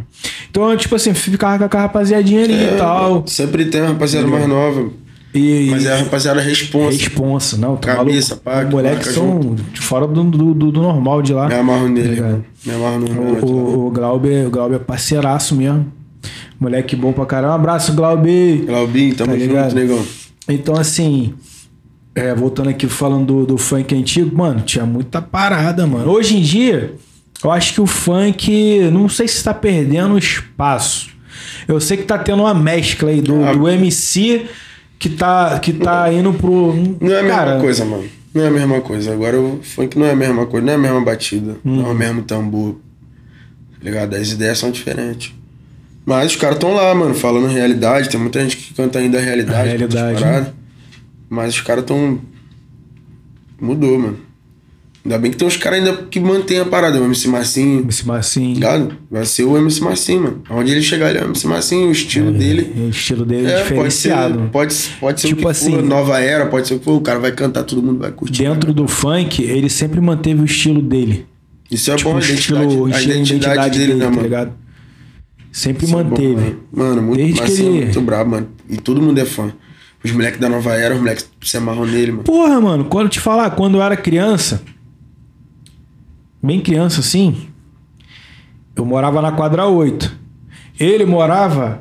[0.50, 3.24] Então, tipo assim, ficava com a rapaziadinha ali e tal.
[3.28, 4.90] Sempre tem uma rapaziada mais nova.
[5.36, 6.98] E, Mas é a rapaziada responsa.
[6.98, 11.34] Responsa, não, tá Cabeça, pá, Os que moleques são fora do, do, do- normal de
[11.34, 11.48] lá.
[11.48, 12.16] Me amarro nele.
[12.16, 12.46] Ligado?
[12.66, 13.08] Me amarro no.
[13.22, 15.92] O, o, o Glauber, o Glauber é parceiraço mesmo.
[16.60, 17.52] Moleque bom pra caramba.
[17.54, 18.64] Um abraço, Glauber.
[18.66, 20.06] Glaubinho, tamo Tá junto, negão.
[20.48, 21.34] Então, assim,
[22.16, 26.10] é, voltando aqui falando do, do funk antigo, mano, tinha muita parada, mano.
[26.10, 26.94] Hoje em dia,
[27.44, 31.10] eu acho que o funk, não sei se tá perdendo espaço.
[31.68, 33.52] Eu sei que tá tendo uma mescla aí do, Ah.
[33.52, 34.46] do MC
[35.00, 36.74] que tá, que tá indo pro.
[37.00, 38.06] Não é a mesma Cara, coisa, mano.
[38.34, 39.14] Não é a mesma coisa.
[39.14, 41.78] Agora o funk não é a mesma coisa, não é a mesma batida, Hum.
[41.78, 42.74] não é o mesmo tambor.
[42.74, 44.16] Tá ligado?
[44.16, 45.34] As ideias são diferentes.
[46.06, 48.10] Mas os caras estão lá, mano, falando realidade.
[48.10, 49.60] Tem muita gente que canta ainda a realidade.
[49.60, 50.54] A realidade, paradas.
[51.30, 52.20] Mas os caras estão.
[53.60, 54.20] Mudou, mano.
[55.06, 57.00] Ainda bem que tem uns caras ainda que mantêm a parada.
[57.00, 58.54] O MC Marcinho, MC Marcinho.
[58.56, 58.98] ligado?
[59.12, 60.44] Vai ser o MC Marcinho, mano.
[60.50, 62.74] Onde ele chegar, ele é o MC Marcinho, o estilo dele.
[62.76, 64.50] O estilo dele é, É, pode ser, diferenciado.
[64.52, 66.94] pode, pode ser Tipo o que assim- for, nova era, pode ser o que for,
[66.96, 68.42] o cara vai cantar, todo mundo vai curtir.
[68.44, 71.28] Dentro do funk, ele sempre manteve o estilo dele.
[71.70, 74.22] Isso é tipo, bom, a estilo, identidade, o a estilo, identidade, dele, né, tá mano?
[74.24, 74.52] ligado?
[75.52, 76.34] Sempre Isso é bom, manteve.
[76.36, 76.58] mano.
[76.74, 78.48] mano, muito, Desde mas que ele- muito brabo, mano.
[78.70, 79.52] E todo mundo é fã.
[80.04, 82.24] Os moleques da nova era, os moleques se amarram nele, mano.
[82.24, 84.62] Porra, mano, quando eu te falar, quando eu era criança,
[86.46, 87.36] bem criança assim,
[88.76, 90.16] eu morava na quadra 8.
[90.80, 91.80] Ele morava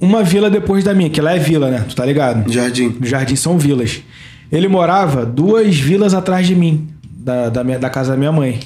[0.00, 1.84] uma vila depois da minha, que lá é vila, né?
[1.88, 2.50] Tu tá ligado?
[2.50, 2.96] Jardim.
[2.98, 4.02] No Jardim são vilas.
[4.50, 8.60] Ele morava duas vilas atrás de mim, da, da, minha- da casa da minha mãe.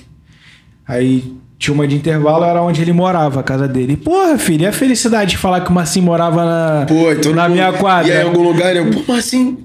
[0.87, 3.95] Aí tinha uma de intervalo, era onde ele morava, a casa dele.
[3.95, 7.17] E, porra, filho, e a felicidade de falar que o Marcinho morava na, Pô, e
[7.17, 8.13] todo na minha quadra.
[8.13, 9.59] E aí, em algum lugar, eu, pô, mas assim.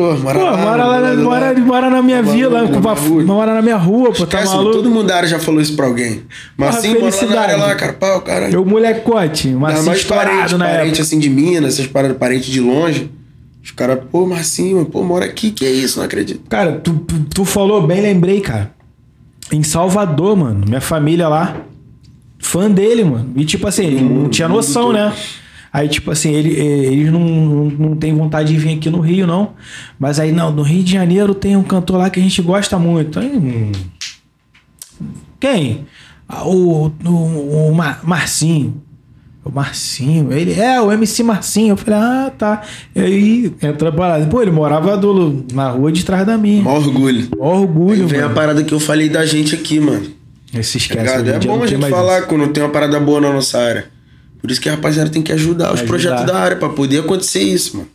[0.00, 0.56] Pô, mora Pô, lá.
[0.56, 3.60] mora lá, na- mora mora, mora na minha Tá vila, maluco, com na mora na
[3.60, 4.72] minha rua, pô, tá Esquece, maluco?
[4.76, 6.22] todo mundo da área já falou isso pra alguém.
[6.56, 8.54] Mas assim, mora lá na área lá, cara, pau, caralho.
[8.54, 11.02] Eu, molecote, Ainda Marcinho mais parente, na parente época.
[11.02, 13.10] assim de Minas, essas paradas, parente de longe.
[13.62, 15.98] Os caras, pô, Marcinho, pô, mora aqui, que é isso?
[15.98, 16.40] Não acredito.
[16.48, 18.70] Cara, tu, tu- falou bem, lembrei, cara.
[19.52, 21.56] Em Salvador, mano, minha família lá,
[22.38, 23.32] fã dele, mano.
[23.36, 25.12] E tipo assim, ele não tinha noção, né?
[25.72, 29.26] Aí, tipo assim, ele, eh, eles não, não, tem vontade de vir aqui no Rio,
[29.26, 29.50] não.
[29.98, 32.78] Mas aí, não, no Rio de Janeiro tem um cantor lá que a gente gosta
[32.78, 33.20] muito.
[33.20, 33.70] Aí, hum,
[35.38, 35.86] quem?
[36.28, 38.82] Ah, O, o, o Mar- Marcinho.
[39.42, 41.72] O Marcinho, ele é o MC Marcinho.
[41.72, 42.62] Eu falei, ah, tá.
[42.94, 44.26] E aí entra pra lá.
[44.26, 46.62] Pô, ele morava do, na rua de trás da minha.
[46.62, 47.28] Mó orgulho.
[47.38, 48.34] Mó orgulho, Vem a mano.
[48.34, 50.02] parada que eu falei da gente aqui, mano.
[50.52, 51.14] Esse Tá esquece.
[51.24, 52.28] em É dia bom a gente falar isso.
[52.28, 53.86] quando tem uma parada boa na nossa área.
[54.40, 55.88] Por isso que a rapaziada tem que ajudar os Ajudar.
[55.88, 57.88] projetos da área pra poder acontecer isso, mano.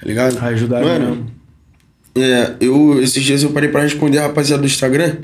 [0.00, 0.38] Tá ligado?
[0.38, 1.08] Ajudar mano.
[1.10, 1.26] mesmo.
[2.14, 5.16] É, eu, esses dias eu parei pra responder a rapaziada do Instagram.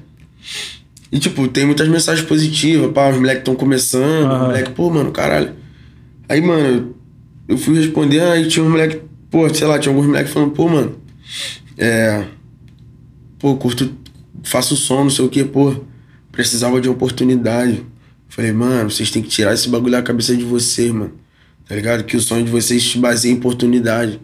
[1.11, 5.11] E, tipo, tem muitas mensagens positivas, pá, os moleques estão começando, os moleque, pô, mano,
[5.11, 5.53] caralho.
[6.29, 6.95] Aí, mano,
[7.49, 9.01] eu, fui responder, aí tinha uns moleques,
[9.31, 10.97] pô, sei lá, tinha alguns moleques falando, pô, mano,
[11.79, 12.25] é.
[13.39, 13.91] Pô, curto,
[14.43, 15.75] faço som, não sei o que, pô,
[16.31, 17.83] precisava de oportunidade.
[18.29, 21.13] Falei, mano, vocês têm que tirar esse bagulho da cabeça de vocês, mano.
[21.67, 22.05] Tá ligado?
[22.05, 24.21] Que o sonho de vocês se baseia em oportunidade.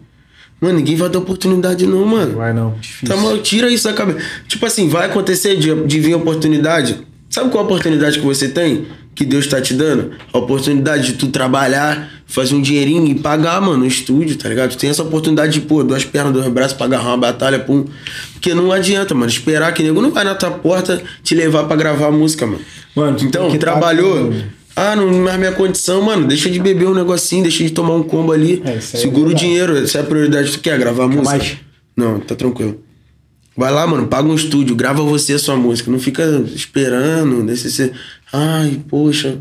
[0.59, 2.37] Mano, ninguém vai dar oportunidade, não, mano.
[2.37, 3.15] Vai não, difícil.
[3.15, 4.19] Tá mal, tira isso da cabeça.
[4.47, 7.05] Tipo assim, vai acontecer de, de vir oportunidade.
[7.29, 8.87] Sabe qual a oportunidade que você tem?
[9.13, 10.11] Que Deus tá te dando?
[10.31, 14.71] A oportunidade de tu trabalhar, fazer um dinheirinho e pagar, mano, no estúdio, tá ligado?
[14.71, 17.85] Tu tem essa oportunidade de, pô, duas pernas, dois braços pra agarrar uma batalha, pum.
[18.33, 21.75] Porque não adianta, mano, esperar que nego não vai na tua porta te levar pra
[21.75, 22.61] gravar a música, mano.
[22.95, 24.33] Mano, então, que tá trabalhou.
[24.75, 26.27] Ah, não não é a minha condição, mano.
[26.27, 28.61] Deixa de beber um negocinho, deixa de tomar um combo ali.
[28.65, 29.45] É, é Segura o verdade.
[29.45, 29.77] dinheiro.
[29.77, 31.23] Essa é a prioridade que tu quer, gravar música.
[31.23, 31.57] mais?
[31.95, 32.81] Não, tá tranquilo.
[33.55, 35.89] Vai lá, mano, paga um estúdio, grava você a sua música.
[35.89, 37.93] Não fica esperando, nesse.
[38.33, 39.37] Ai, poxa.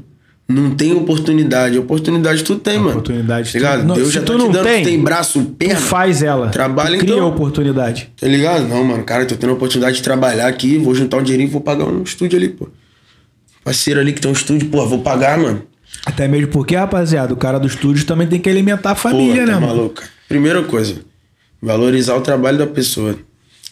[0.46, 1.78] Não tem oportunidade.
[1.78, 2.90] Oportunidade tu tem, mano.
[2.90, 3.84] Oportunidade tu- Ligado?
[3.84, 4.64] Não, Deus já tu tá não te dando.
[4.64, 5.76] tem, tu tem braço, Tu perna.
[5.80, 6.48] faz ela.
[6.50, 7.28] Trabalha, tu cria então.
[7.28, 8.10] oportunidade.
[8.20, 8.68] Tá ligado?
[8.68, 11.50] Não, mano, cara, tô tendo a oportunidade de trabalhar aqui, vou juntar um dinheirinho e
[11.52, 12.68] vou pagar um estúdio ali, pô.
[13.64, 15.62] Parceiro ali que tem um estúdio, pô, vou pagar, mano.
[16.04, 19.54] Até mesmo porque, rapaziada, o cara do estúdio também tem que alimentar a família, né,
[19.54, 19.74] tá mano?
[19.76, 20.02] maluco.
[20.28, 20.96] Primeira coisa,
[21.62, 23.16] valorizar o trabalho da pessoa.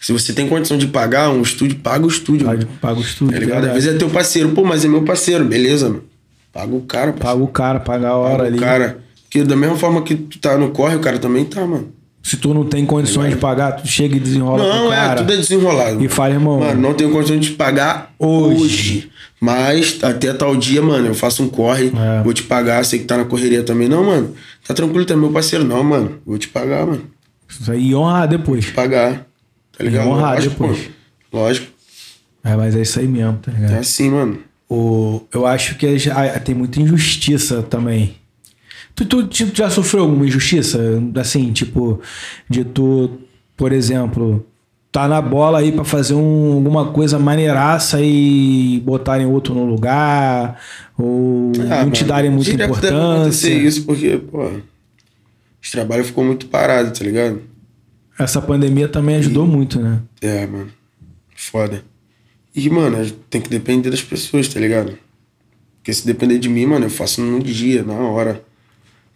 [0.00, 2.46] Se você tem condição de pagar um estúdio, paga o estúdio.
[2.46, 2.78] Paga, mano.
[2.80, 3.34] paga o estúdio.
[3.34, 3.66] Tá ligado?
[3.66, 4.48] Às vezes é teu parceiro.
[4.50, 5.44] Pô, mas é meu parceiro.
[5.44, 6.02] Beleza, mano.
[6.52, 7.20] Paga o cara, parceiro.
[7.24, 8.58] Paga o cara, paga a hora Paga ali.
[8.58, 8.98] o cara.
[9.24, 11.88] Porque da mesma forma que tu tá no corre, o cara também tá, mano.
[12.22, 15.36] Se tu não tem condições de pagar, tu chega e desenrola Não, é, tudo é
[15.36, 16.04] desenrolado.
[16.04, 16.60] E fala, irmão.
[16.60, 18.62] Mano, não tenho condição de te pagar Hoje.
[18.62, 19.10] hoje.
[19.40, 22.22] Mas até tal dia, mano, eu faço um corre, É.
[22.22, 23.88] vou te pagar, sei que tá na correria também.
[23.88, 24.34] Não, mano,
[24.64, 25.64] tá tranquilo, tá meu parceiro.
[25.64, 27.02] Não, mano, vou te pagar, mano.
[27.48, 28.66] Isso aí, e honrar depois.
[28.70, 29.26] Pagar.
[29.76, 30.06] Tá ligado?
[30.08, 30.90] honrar Lógico, depois.
[31.30, 31.38] pô.
[31.38, 31.66] Lógico.
[32.44, 33.72] É, mas é isso aí mesmo, tá ligado?
[33.72, 34.38] É assim, mano.
[34.74, 38.14] O, eu acho que já, tem muita injustiça também.
[38.94, 40.80] Tu, tu, tu já sofreu alguma injustiça?
[41.16, 42.00] Assim, tipo,
[42.48, 43.18] de tu,
[43.54, 44.46] por exemplo,
[44.90, 50.58] tá na bola aí pra fazer um, alguma coisa maneiraça e botarem outro no lugar,
[50.96, 53.16] ou Ah, não te mano, darem muita Deve importância.
[53.50, 54.52] acontecer isso porque, pô,
[55.62, 57.42] esse trabalho ficou muito parado, tá ligado?
[58.18, 60.00] Essa pandemia também ajudou muito, né?
[60.22, 60.68] É, mano.
[61.36, 61.82] Foda.
[62.54, 64.98] E, mano, tem que depender das pessoas, tá ligado?
[65.78, 68.42] Porque se depender de mim, mano, eu faço no dia, na hora.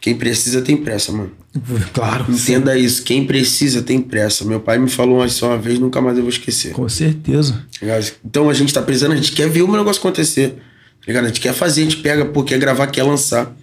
[0.01, 1.32] Quem precisa tem pressa, mano.
[1.93, 3.03] Claro, Entenda isso.
[3.03, 4.45] Quem precisa tem pressa.
[4.45, 6.72] Meu pai me falou uma só uma vez, nunca mais eu vou esquecer.
[6.72, 7.64] com certeza.
[7.80, 7.87] Tá?
[8.24, 10.51] Então a gente tá precisando, a gente quer ver o negócio acontecer.
[10.51, 11.24] Tá ligado?
[11.24, 13.57] A gente quer fazer, a gente pega, pô, quer gravar, quer lançar.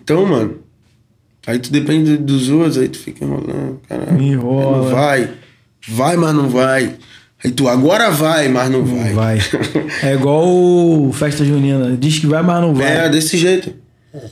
[0.00, 0.58] Então, mano,
[1.46, 4.22] aí tu depende dos outros, aí tu fica enrolando, caralho.
[4.22, 4.84] Enrola.
[4.84, 5.34] Não vai.
[5.88, 6.96] Vai, mas não vai.
[7.44, 9.12] Aí tu agora vai, mas não, vai.
[9.12, 9.38] Vai.
[10.02, 11.96] É igual o Festa Junina.
[11.96, 13.06] Diz que vai, mas não vai.
[13.06, 13.72] É, desse jeito.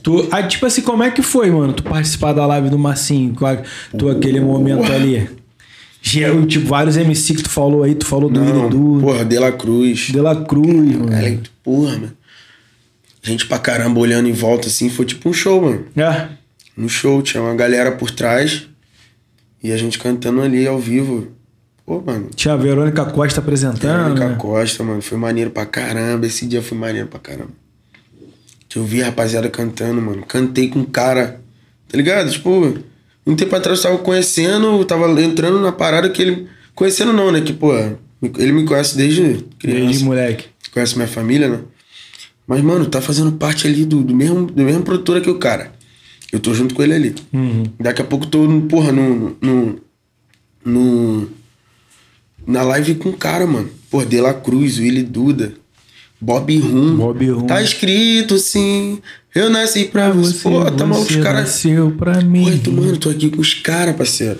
[0.03, 1.71] Tu, aí, tipo assim, como é que foi, mano?
[1.71, 3.61] Tu participar da live do Marcinho, com a-
[3.97, 5.29] tu aquele momento ali.
[6.01, 9.37] Já, tipo, vários MC que tu falou aí, tu falou do Não, Iridu, porra, De
[9.39, 9.99] La Cruz.
[10.11, 11.13] De La Cruz, mano.
[11.13, 12.11] Ela, porra, mano.
[13.21, 15.85] Gente pra caramba olhando em volta assim, foi tipo um show, mano.
[15.95, 16.27] É.
[16.75, 18.67] No show, tinha uma galera por trás
[19.63, 21.29] e a gente cantando ali ao vivo.
[21.87, 22.29] Pô, mano.
[22.35, 24.03] Tinha a Verônica Costa apresentando.
[24.03, 24.35] Verônica né?
[24.35, 26.27] Costa, mano, foi maneiro pra caramba.
[26.27, 27.49] Esse dia foi maneiro pra caramba.
[28.75, 30.23] Eu vi a rapaziada cantando, mano.
[30.23, 31.41] Cantei com um cara
[31.87, 32.29] Tá ligado?
[32.29, 32.77] Tipo,
[33.25, 36.47] um tempo atrás eu tava conhecendo, eu tava entrando na parada que ele.
[36.75, 37.41] Conhecendo não, né?
[37.41, 37.73] Que, pô,
[38.37, 39.85] ele me conhece desde criança.
[39.85, 40.45] Desde moleque.
[40.71, 41.59] Conhece minha família, né?
[42.45, 45.71] Mas, mano, tá fazendo parte ali do, do mesmo, da mesma produtora que o cara.
[46.31, 47.15] Eu tô junto com ele ali.
[47.33, 47.63] Uhum.
[47.79, 49.79] Daqui a pouco eu tô, porra, no, no,
[50.63, 51.29] no.
[52.47, 53.69] Na live com o cara, mano.
[53.91, 55.53] Pô, De La Cruz, Willy Duda,
[56.19, 56.95] Bob Rum.
[56.95, 57.45] Bob Rum.
[57.45, 58.99] Tá escrito sim.
[59.35, 60.49] Eu nasci pra você.
[60.49, 61.41] Pô, tá maluco, os caras.
[61.41, 62.43] nasceu pra mim.
[62.45, 64.39] Pô, então, mano, tô aqui com os caras, parceiro.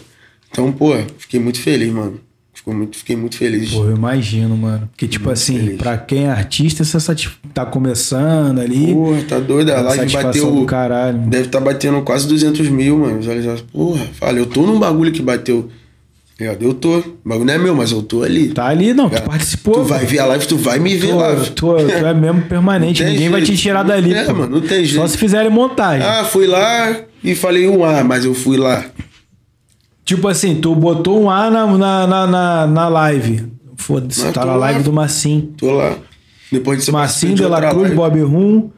[0.50, 2.20] Então, pô, fiquei muito feliz, mano.
[2.54, 3.70] Ficou muito, fiquei muito feliz.
[3.72, 4.88] Pô, eu imagino, mano.
[4.92, 5.78] Porque, tipo Muito assim, feliz.
[5.78, 8.94] pra quem é artista, você satisf- tá começando ali.
[8.94, 9.70] Porra, tá doido.
[9.72, 10.52] A uma live bateu.
[10.52, 11.20] do caralho.
[11.28, 13.20] Deve estar batendo quase 200 mil, mano.
[13.20, 13.62] Visualizações.
[13.72, 15.70] Porra, fala, eu tô num bagulho que bateu.
[16.40, 16.62] Ligado?
[16.64, 17.00] Eu tô.
[17.00, 18.50] O bagulho não é meu, mas eu tô ali.
[18.50, 19.10] Tá ali, não.
[19.10, 19.28] Tu Ligado?
[19.30, 19.74] participou.
[19.74, 21.36] Tu vai ver a live, tu vai me ver Tu, lá.
[21.36, 23.02] tu, tu é mesmo permanente.
[23.04, 23.62] Não Ninguém vai te jeito.
[23.62, 24.14] tirar dali.
[24.14, 24.34] É, pô.
[24.36, 25.08] mano, não tem Só jeito.
[25.10, 26.06] se fizerem montagem.
[26.08, 28.86] Ah, fui lá e falei um A, mas eu fui lá.
[30.06, 33.46] Tipo assim, tu botou um A na, na, na, na, na live.
[33.76, 34.60] Foda-se, Mas tá tô na lá.
[34.68, 35.54] live do Massim.
[35.58, 35.96] Tô lá.
[36.52, 37.96] Depois eu Massim, De La outra Cruz, live.
[37.96, 38.70] Bob Rum,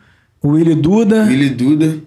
[0.43, 1.97] Willy Duda, Willy Duda.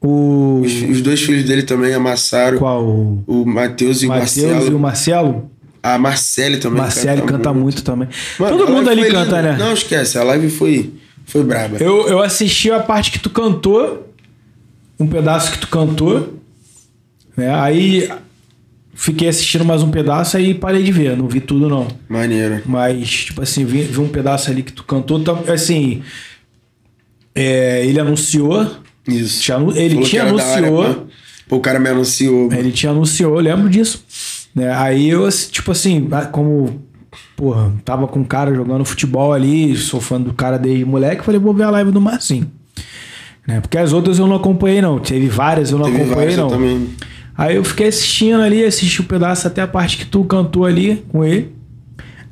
[0.00, 0.62] O.
[0.64, 2.58] Os, os dois filhos dele também amassaram.
[2.58, 2.84] Qual?
[3.26, 4.70] O Matheus e o Matheus Marcelo.
[4.70, 5.50] e o Marcelo?
[5.82, 6.78] A Marcele também.
[6.80, 8.08] Marcelo canta muito também.
[8.38, 9.42] Mano, Todo mundo ali canta, linda.
[9.42, 9.56] né?
[9.58, 10.18] Não, esquece.
[10.18, 10.92] A live foi,
[11.24, 11.76] foi braba.
[11.78, 14.12] Eu, eu assisti a parte que tu cantou,
[14.98, 16.34] um pedaço que tu cantou,
[17.36, 17.54] né?
[17.54, 18.10] Aí
[18.92, 21.86] fiquei assistindo mais um pedaço aí parei de ver, não vi tudo não.
[22.08, 22.60] Maneiro.
[22.66, 26.02] Mas, tipo assim, vi, vi um pedaço ali que tu cantou, assim,
[27.32, 28.68] é, ele anunciou,
[29.08, 29.52] Isso.
[29.74, 31.06] Ele Falou hora, anunciou.
[31.48, 32.52] Pô, o cara me anunciou.
[32.52, 34.04] ele te anunciou, eu lembro disso.
[34.54, 34.70] Né?
[34.74, 36.82] Aí eu, tipo assim, como,
[37.36, 41.40] porra, tava com um cara jogando futebol ali, sou fã do cara desde moleque, falei,
[41.40, 42.50] vou ver a live do Marcinho.
[43.46, 43.60] Né?
[43.60, 44.98] Porque as outras eu não acompanhei, não.
[44.98, 46.50] Teve várias, eu não Teve acompanhei, vários, eu não.
[46.50, 46.88] também.
[47.36, 51.04] Aí eu fiquei assistindo ali, assisti o pedaço até a parte que tu cantou ali
[51.08, 51.52] com ele.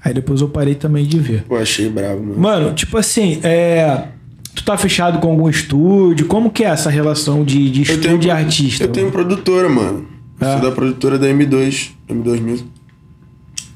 [0.05, 1.43] Aí depois eu parei também de ver.
[1.45, 2.39] Pô, achei bravo, mano.
[2.39, 4.09] Mano, tipo assim, é.
[4.57, 6.27] Tu tá fechado com algum estúdio?
[6.27, 8.85] Como que é essa relação de, de estúdio e artista?
[8.85, 10.07] Eu tenho produtora, mano.
[10.41, 10.53] Eu Ah.
[10.59, 11.91] Sou da produtora da M2.
[12.09, 12.69] M2 Music.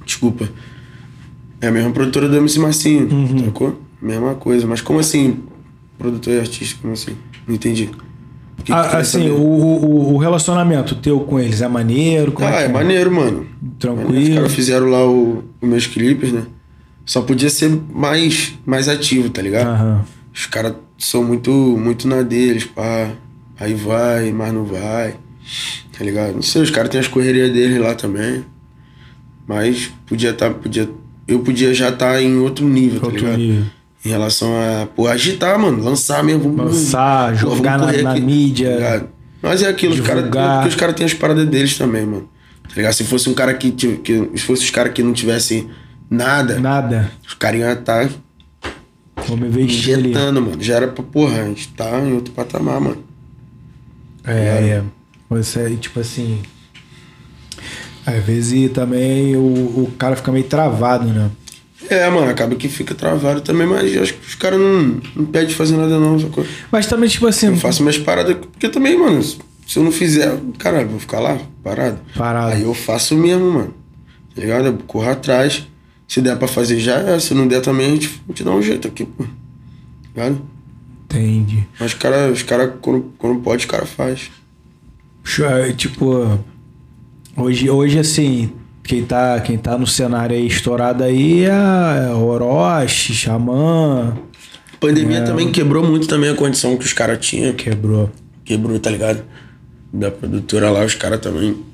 [0.04, 0.48] Desculpa.
[1.60, 3.44] É a mesma produtora do MC Marcinho, Uhum.
[3.44, 3.80] sacou?
[4.00, 4.66] Mesma coisa.
[4.66, 5.36] Mas como assim,
[5.98, 6.78] produtor e artista?
[6.80, 7.12] Como assim?
[7.46, 7.90] Não entendi.
[8.56, 12.32] Que que Ah, tu quer assim, o, o, o relacionamento teu com eles é maneiro?
[12.32, 13.46] Como Ah, é, é que maneiro, mano.
[13.78, 14.18] Tranquilo.
[14.30, 16.42] Os caras fizeram lá o, os meus clipes, né?
[17.04, 19.68] Só podia ser mais, mais ativo, tá ligado?
[19.68, 20.04] Aham.
[20.34, 23.10] Os caras são muito, muito na deles, pá.
[23.58, 25.16] Aí vai, mas não vai.
[25.96, 26.34] Tá ligado?
[26.34, 28.44] Não sei, os caras têm as correrias deles lá também.
[29.46, 30.88] Mas podia tá, podia.
[31.26, 33.38] Eu podia já estar em outro nível, tá Outro ligado?
[33.38, 33.64] nível.
[34.04, 35.82] Em relação a, pô, agitar, mano.
[35.82, 36.42] Lançar mesmo.
[36.54, 39.06] vamos- Lançar, pô, jogar na- na mídia, tá?
[39.42, 40.24] Mas é aquilo, os caras.
[40.24, 40.54] divulgar.
[40.56, 42.28] Porque os caras têm as paradas deles também, mano.
[42.68, 42.92] Tá ligado?
[42.94, 43.70] Se fosse um cara que.
[43.72, 45.68] que se fosse os caras que não tivessem
[46.08, 47.10] nada, Nada.
[47.26, 48.08] os caras iam estar
[49.30, 50.10] Vou me vestir ali.
[50.10, 50.60] injetando, mano.
[50.60, 53.04] Já era pra, porra, a gente tá em outro patamar, mano.
[54.24, 54.82] É, é.
[55.28, 56.40] Você, é, tipo assim.
[58.04, 61.30] Às vezes também o, o cara fica meio travado, né?
[61.88, 65.54] É, mano, acaba que fica travado também, mas acho que os caras não, não pedem
[65.54, 66.44] fazer nada não, sacou?
[66.72, 67.46] Mas também, tipo assim.
[67.46, 71.38] Eu faço minhas paradas, porque também, mano, se eu não fizer, caralho, vou ficar lá,
[71.62, 72.00] parado.
[72.16, 72.52] Parado.
[72.52, 73.74] Aí eu faço mesmo, mano.
[74.34, 74.66] Tá ligado?
[74.66, 75.66] Eu corro atrás.
[76.10, 78.60] Se der pra fazer já é, se não der também, a gente, gente dá um
[78.60, 79.24] jeito aqui, pô.
[80.08, 80.42] Ligado?
[81.04, 81.64] Entendi.
[81.78, 84.28] Mas os caras, os cara, quando, quando pode, os caras faz.
[85.22, 86.40] Show, é, Tipo,
[87.36, 88.50] hoje, hoje assim,
[88.82, 94.12] quem tá, quem tá no cenário aí estourado aí é é Orochi, Xamã,
[94.74, 97.52] A pandemia também quebrou muito também a condição que os caras tinham.
[97.52, 98.10] quebrou.
[98.44, 99.22] quebrou, tá ligado?
[99.92, 101.69] Da produtora lá, os caras também.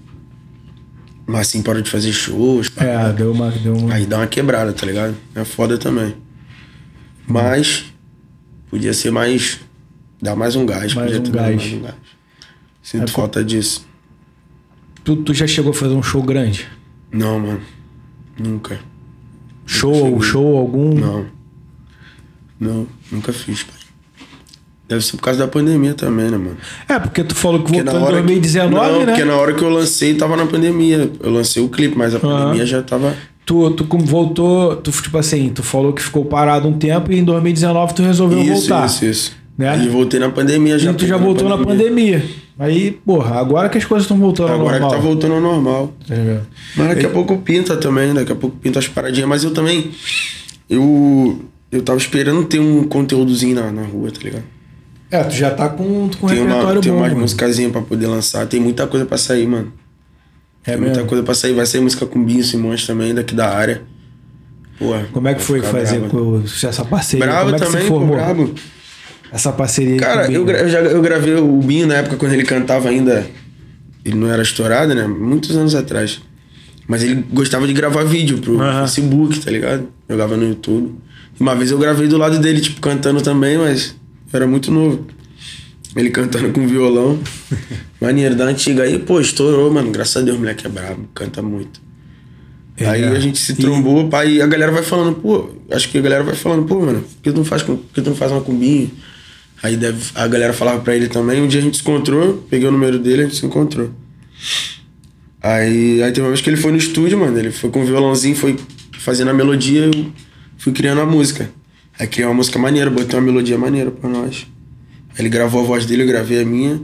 [1.27, 2.69] Mas assim, parou de fazer shows.
[2.69, 2.85] pá.
[2.85, 3.51] É, deu uma.
[3.51, 3.95] Deu uma...
[3.95, 5.17] Aí dá uma quebrada, tá ligado?
[5.35, 6.15] É foda também.
[7.27, 7.93] Mas
[8.71, 9.61] podia ser mais.
[10.23, 10.95] Dar mais um gás.
[10.95, 11.57] Mais podia um ter gás.
[11.57, 11.95] mais um gás.
[12.83, 13.87] Sinto É, falta disso.
[15.03, 16.69] Tu, tu já chegou a fazer um show grande?
[17.13, 17.61] Não, mano.
[18.39, 18.79] Nunca.
[19.67, 20.95] Show, show algum?
[20.95, 21.27] Não.
[22.59, 23.76] Não, nunca fiz, pai.
[24.89, 26.57] Deve ser por causa da pandemia também, né, mano?
[26.89, 29.07] É, porque tu falou que Porque voltou em 2019, não, né?
[29.07, 31.11] porque na hora que eu lancei tava na pandemia.
[31.21, 33.15] Eu lancei o clipe, mas a pandemia já tava.
[33.45, 37.19] Tu, tu como voltou, tu, tipo assim, tu falou que ficou parado um tempo e
[37.19, 38.87] em 2019 tu resolveu Isso, voltar.
[38.87, 39.33] isso, isso.
[39.59, 39.69] Né?
[39.71, 40.91] Aí voltei na pandemia já.
[40.91, 42.25] E tu já voltou na pandemia.
[42.59, 44.91] Aí, porra, agora que as coisas estão voltando ao Agora normal.
[44.91, 45.93] que tá voltando ao normal.
[46.09, 46.47] Ligado?
[46.77, 49.29] Mas daqui a pouco pinta também, daqui a pouco pinta as paradinhas.
[49.29, 49.91] Mas eu também.
[50.71, 51.41] Eu.
[51.71, 54.45] Eu tava esperando ter um conteúdozinho na, na rua, tá ligado?
[55.21, 56.99] É, tu já tá com, com Tem, uma, repertório tem bom.
[56.99, 57.21] umas mano.
[57.23, 58.47] musicazinhas pra poder lançar.
[58.47, 59.73] Tem muita coisa pra sair, mano.
[60.65, 61.09] É tem muita mesmo?
[61.09, 61.55] coisa pra sair.
[61.55, 63.83] Vai sair música com Binho Simões também, daqui da área.
[64.79, 65.07] Porra.
[65.13, 67.25] Como é que foi fazer com essa parceria?
[67.27, 68.17] Brabo Como é que também, se formou?
[68.17, 68.55] brabo.
[69.33, 72.89] Essa parceria Cara, eu, eu já eu gravei o Binho na época quando ele cantava
[72.89, 73.27] ainda.
[74.05, 75.07] Ele não era estourado, né?
[75.07, 76.21] Muitos anos atrás.
[76.87, 78.59] Mas ele gostava de gravar vídeo pro.
[78.59, 79.89] Facebook, tá ligado?
[80.09, 80.95] Jogava no YouTube.
[81.41, 83.97] Uma vez eu gravei do lado dele, tipo, cantando também, mas
[84.33, 85.07] eu era muito novo.
[85.95, 87.19] Ele cantando com violão.
[88.01, 88.83] Maneiro, da antiga.
[88.83, 89.91] Aí, pô, estourou, mano.
[89.91, 91.81] Graças a Deus, o moleque é brabo, canta muito.
[92.77, 92.87] É.
[92.87, 96.01] Aí a gente se trombou, pai, e a galera vai falando, pô, acho que a
[96.03, 98.31] galera vai falando, pô, mano, por que tu não faz, por que tu não faz
[98.31, 98.91] uma combinha?
[99.63, 102.69] Aí deve, a galera falava pra ele também, um dia a gente se encontrou, peguei
[102.69, 103.91] o número dele, a gente se encontrou.
[105.43, 107.87] Aí, aí tem uma vez que ele foi no estúdio, mano, ele foi com o
[107.87, 108.59] violãozinho, foi
[108.99, 110.13] fazendo a melodia, eu
[110.59, 111.49] fui criando a música.
[111.99, 114.47] Aí criei uma música maneira, botei uma melodia maneira pra nós.
[115.11, 116.81] Aí ele gravou a voz dele, eu gravei a minha.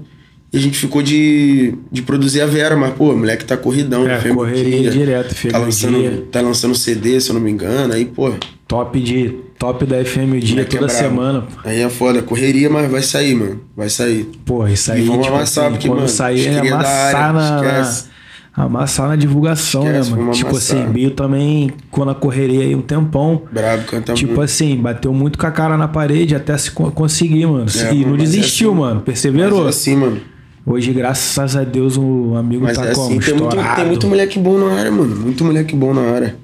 [0.53, 4.07] E a gente ficou de, de produzir a Vera, mas, pô, o moleque tá corridão.
[4.07, 4.91] É, correria dia.
[4.91, 6.25] direto, fez tá lançando, dia.
[6.31, 7.93] tá lançando CD, se eu não me engano.
[7.95, 8.33] Aí, pô,
[8.69, 10.99] Top de top da FM o dia é toda brabo.
[11.01, 11.43] semana.
[11.43, 11.61] pô.
[11.65, 13.61] Aí é foda, correria, mas vai sair, mano.
[13.77, 14.31] Vai sair.
[14.45, 17.33] Pô, isso aí, E vamos tipo amassar, assim, porque, quando mano, sair é amassar área,
[17.33, 18.12] na, na- esquece.
[18.55, 20.33] Amassar na divulgação, Esquece, né, mano?
[20.33, 20.79] Tipo amassar.
[20.79, 24.43] assim, Bio também, quando a correria aí um tempão, Brabo, canta tipo muito.
[24.43, 27.67] assim, bateu muito com a cara na parede até se co- conseguir, mano.
[27.75, 29.01] É, e não é desistiu, assim, mano.
[29.01, 29.67] Perseverou.
[29.67, 30.21] é assim, mano.
[30.65, 33.07] Hoje, graças a Deus, o amigo Mas tá é como?
[33.09, 35.17] assim, tem muito, tem muito moleque bom na área, mano.
[35.17, 36.37] Muito moleque bom na área.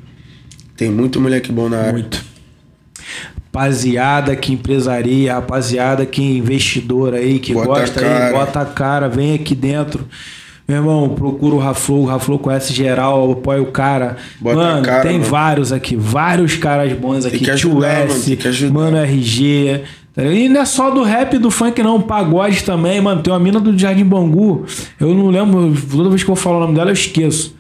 [0.77, 1.93] Tem muito moleque bom na área.
[1.93, 2.25] Muito.
[3.53, 9.35] Rapaziada que empresaria, rapaziada que investidor aí, que Bota gosta aí, bota a cara, vem
[9.35, 10.07] aqui dentro.
[10.69, 14.19] Meu irmão, procura o Raflow, o Raflow conhece geral, apoia o cara.
[14.39, 15.25] Bota mano, cara, tem mano.
[15.25, 17.39] vários aqui, vários caras bons aqui.
[17.39, 18.75] que Tio ajudar, S, mano, tem que ajudar.
[18.75, 19.81] Mano RG.
[20.15, 20.25] tá?
[20.25, 22.03] E não é só do rap e do funk, não.
[22.03, 23.23] Pagode também, mano.
[23.23, 24.67] Tem uma mina do Jardim Bangu.
[25.01, 27.57] Eu não lembro, toda vez que eu falo o nome dela, eu esqueço.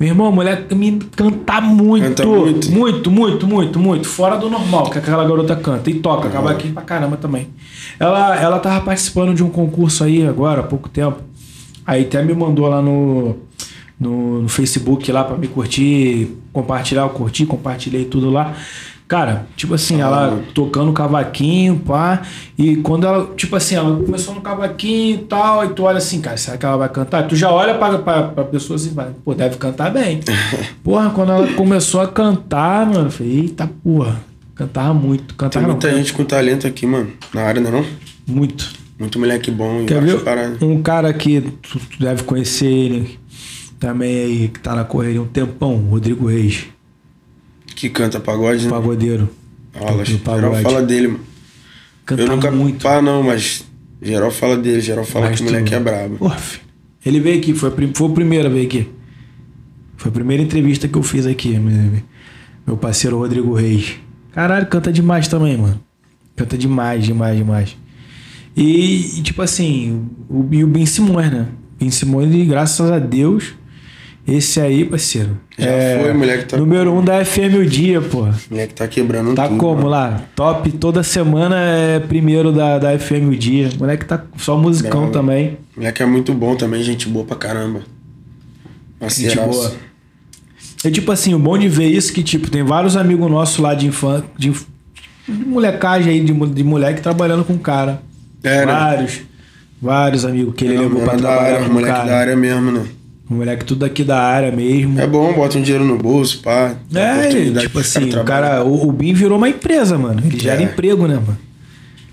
[0.00, 2.06] Meu irmão, a mulher me canta muito.
[2.08, 2.70] Canta muito.
[2.72, 4.08] Muito, muito, muito, muito.
[4.08, 5.90] Fora do normal que aquela garota canta.
[5.90, 7.48] E toca, acaba aqui pra caramba também.
[8.00, 11.18] Ela, ela tava participando de um concurso aí agora, há pouco tempo.
[11.86, 13.36] Aí até me mandou lá no,
[13.98, 18.54] no, no Facebook lá pra me curtir, compartilhar, eu curti, compartilhei tudo lá.
[19.08, 22.22] Cara, tipo assim, ela tocando cavaquinho, pá.
[22.58, 26.20] E quando ela, tipo assim, ela começou no cavaquinho e tal, e tu olha assim,
[26.20, 27.28] cara, será que ela vai cantar?
[27.28, 30.20] Tu já olha pra, pra, pra pessoa assim, vai, pô, deve cantar bem.
[30.82, 34.20] porra, quando ela começou a cantar, mano, eu falei, eita porra,
[34.56, 37.12] cantava muito, Tem cantava muita não, gente com talento aqui, mano.
[37.32, 37.86] Na área, não é não?
[38.26, 38.85] muito.
[38.98, 39.84] Muito moleque bom.
[39.84, 40.16] Quer ver
[40.62, 43.18] um cara que tu, tu deve conhecer ele
[43.78, 46.66] também aí, que tá na correria um tempão, Rodrigo Reis,
[47.74, 48.70] Que canta pagode, né?
[48.70, 49.28] pagodeiro.
[49.72, 51.20] Fala, do geral fala dele, mano.
[52.06, 52.82] Canta eu nunca muito.
[52.82, 53.64] pá, não, mas
[54.00, 54.80] geral fala dele.
[54.80, 56.16] Geral fala Mas que o moleque é brabo.
[56.16, 56.38] Porra.
[57.04, 58.88] Ele veio aqui, foi, foi o primeiro a vir aqui.
[59.96, 61.58] Foi a primeira entrevista que eu fiz aqui,
[62.66, 63.96] meu parceiro Rodrigo Reis.
[64.32, 65.80] Caralho, canta demais também, mano.
[66.34, 67.76] Canta demais, demais, demais.
[68.56, 71.46] E, e, tipo assim, o, e o Ben Simões, né?
[71.78, 73.52] Ben Simões, graças a Deus,
[74.26, 75.38] esse aí, parceiro.
[75.58, 78.22] Já é foi, moleque tá- Número um da FM o dia, pô.
[78.22, 79.58] O moleque tá quebrando Tá tudo.
[79.58, 79.88] como mano.
[79.88, 80.22] lá?
[80.34, 83.68] Top, toda semana é primeiro da, da FM o dia.
[83.78, 85.12] Moleque tá só musicão Bravo.
[85.12, 85.58] também.
[85.76, 87.82] Moleque é muito bom também, gente boa pra caramba.
[89.08, 89.72] Gente boa.
[90.82, 93.74] É tipo assim, o bom de ver isso que, tipo, tem vários amigos nossos lá
[93.74, 98.00] de infância, de, de molecagem aí, de, de moleque trabalhando com o cara.
[98.48, 99.20] É, vários,
[99.80, 102.08] vários amigos que ele Não, levou pra é trabalhar área, com moleque cara.
[102.08, 102.84] da área mesmo, né?
[103.28, 105.00] O moleque tudo aqui da área mesmo.
[105.00, 106.76] É bom, bota um dinheiro no bolso, pá.
[106.94, 107.28] É,
[107.60, 110.22] tipo assim, o cara, o, o BIM virou uma empresa, mano.
[110.24, 110.64] Ele gera É.
[110.64, 111.38] emprego, né, mano?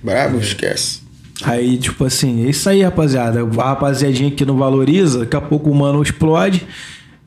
[0.04, 1.02] Brabo, esquece.
[1.44, 3.42] Aí, tipo assim, é isso aí, rapaziada.
[3.44, 6.66] A rapaziadinha que não valoriza, daqui a pouco o mano explode.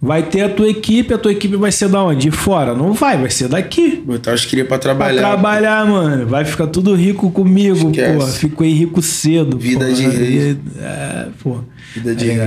[0.01, 2.29] Vai ter a tua equipe, a tua equipe vai ser da onde?
[2.29, 2.75] De fora?
[2.75, 3.97] Não vai, vai ser daqui.
[4.05, 5.21] Botar os cria pra Pra trabalhar.
[5.23, 6.27] trabalhar, mano.
[6.27, 8.19] Vai ficar tudo rico comigo, Esquece.
[8.19, 8.27] pô.
[8.27, 9.57] Fico aí rico cedo.
[9.59, 9.93] Vida pô.
[9.93, 10.59] de rei.
[10.79, 11.59] É, pô.
[11.95, 12.47] Vida de ligado?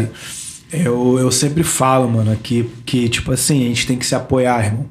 [0.71, 0.85] rei.
[0.85, 4.63] Eu, eu sempre falo, mano, aqui que, tipo assim, a gente tem que se apoiar,
[4.65, 4.85] irmão.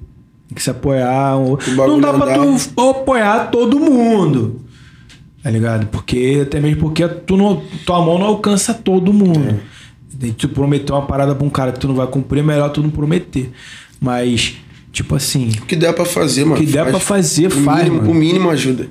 [0.49, 1.37] Tem que se apoiar.
[1.77, 2.59] Não dá pra andar.
[2.75, 4.63] tu apoiar todo mundo.
[5.45, 5.87] Tá ligado?
[5.87, 9.51] Porque, até mesmo porque tu não, tua mão não alcança todo mundo.
[9.51, 9.78] É.
[10.37, 12.83] Tu prometer uma parada pra um cara que tu não vai cumprir, é melhor tu
[12.83, 13.51] não prometer.
[14.01, 14.57] Mas,
[14.93, 16.57] tipo assim, O que der pra fazer, mano.
[16.57, 18.11] O que der pra fazer, o faz, Mínimo, mano.
[18.11, 18.89] O mínimo ajuda.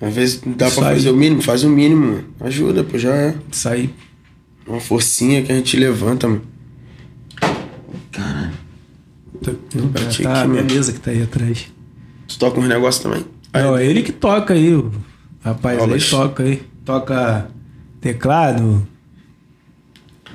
[0.00, 0.94] Às vezes dá Isso pra aí.
[0.96, 2.24] fazer o mínimo, faz o mínimo, mano.
[2.40, 3.34] Ajuda, pô, já é.
[3.52, 3.90] isso aí.
[4.66, 6.42] Uma forcinha que a gente levanta, mano.
[8.12, 8.50] Tá,
[9.92, 10.74] bati tá aqui, a minha mano.
[10.74, 11.66] mesa que tá aí atrás.
[12.28, 13.24] Tu toca uns negócios também?
[13.52, 14.74] Aí, Não, é ele que toca aí.
[14.74, 14.90] o
[15.42, 16.02] Rapaz, Aulas.
[16.02, 16.62] ele toca aí.
[16.84, 17.50] toca
[18.00, 18.86] teclado,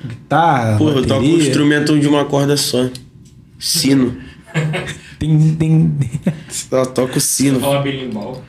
[0.04, 1.48] guitarra, Porra, eu toco um bateria.
[1.48, 2.88] instrumento de uma corda só.
[3.58, 4.16] Sino.
[5.18, 5.94] Tem, tem...
[6.50, 7.58] Só toco sino.
[7.58, 8.42] Fala berimbau.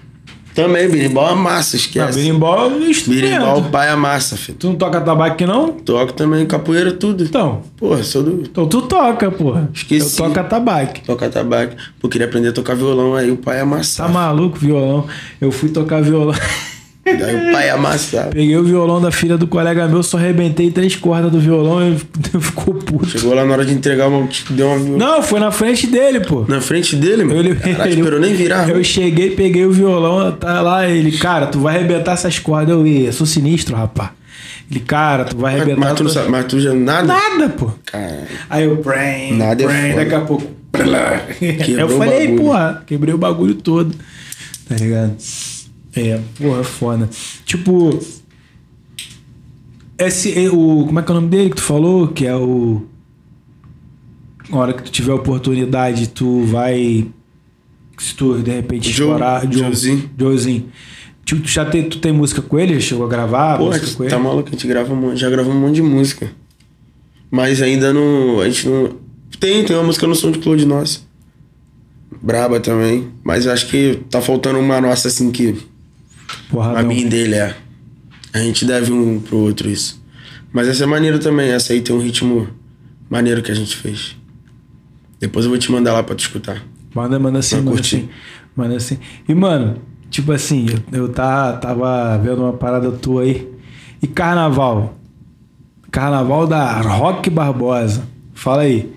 [0.53, 2.17] Também, berimbau é massa, Ah, esquece.
[2.19, 3.21] berimbau é um instrumento.
[3.21, 4.57] Berimbau, pai é massa, filho.
[4.57, 5.71] Tu não toca tabaco aqui, não?
[5.71, 7.23] Toco também capoeira, tudo.
[7.23, 8.41] Então, Porra, sou do.
[8.41, 9.69] então tu toca, porra.
[9.73, 10.19] Esqueci.
[10.21, 10.99] Eu toco tabaco.
[11.05, 11.75] Toca tabaco.
[12.01, 14.11] Pô, queria aprender a tocar violão, aí o pai é Tá amassado.
[14.13, 15.07] maluco, violão?
[15.39, 16.35] Eu fui tocar violão.
[17.11, 18.29] Aí o pai é amassado.
[18.31, 21.97] Peguei o violão da filha do colega meu, só arrebentei três cordas do violão e
[22.39, 23.07] ficou puto.
[23.07, 24.27] Chegou lá na hora de entregar uma.
[24.49, 24.97] Deu uma.
[24.97, 26.45] Não, foi na frente dele, pô.
[26.47, 27.49] Na frente dele, mano.
[27.49, 28.69] Eu, Caralho, esperou nem virar.
[28.69, 32.69] Eu cheguei, peguei o violão, tá lá, ele, cara, tu vai arrebentar essas cordas.
[32.75, 34.13] Eu ia, sou sinistro, rapá.
[34.69, 35.87] Ele, cara, tu vai Mas, arrebentar.
[35.87, 37.07] mas tu não sabe, mas tu já nada?
[37.07, 37.71] Nada, pô.
[37.85, 40.03] Cara, Aí eu, brain, Nada é brain, foda.
[40.03, 40.57] daqui a pouco.
[41.79, 43.95] eu falei, porra, quebrei o bagulho todo.
[44.67, 45.13] Tá ligado?
[45.95, 47.09] É, porra, foda.
[47.45, 47.99] Tipo.
[49.97, 50.85] Esse, é o.
[50.85, 52.07] Como é que é o nome dele que tu falou?
[52.09, 52.83] Que é o.
[54.49, 57.07] Na hora que tu tiver oportunidade, tu vai.
[57.97, 59.51] Se tu de repente Joe- explorar.
[59.51, 60.09] Joezinho.
[60.17, 60.65] Joezinho.
[61.25, 62.75] Tipo, tu já tem, tu tem música com ele?
[62.75, 64.09] Já chegou a gravar Pô, música com ele?
[64.11, 66.31] tá maluco, a gente grava um já gravou um monte de música.
[67.31, 68.39] Mas ainda não.
[68.39, 68.95] A gente não.
[69.39, 70.99] Tem, tem uma música no som de Claude Nossa.
[72.21, 73.09] Braba também.
[73.23, 75.55] Mas eu acho que tá faltando uma nossa assim que.
[76.49, 76.89] Porra, A não.
[76.89, 77.55] minha e dele é.
[78.33, 80.01] A gente deve um pro outro isso.
[80.51, 81.49] Mas essa é maneira também.
[81.51, 82.47] Essa aí tem um ritmo
[83.09, 84.15] maneiro que a gente fez.
[85.19, 86.61] Depois eu vou te mandar lá pra tu escutar.
[86.93, 88.09] Manda, manda assim, Pra manda assim.
[88.55, 88.97] Manda assim.
[89.27, 93.47] E, mano, tipo assim, eu, eu tá, tava vendo uma parada tua aí.
[94.01, 94.95] E carnaval?
[95.91, 98.03] Carnaval da Rock Barbosa.
[98.33, 98.91] Fala aí.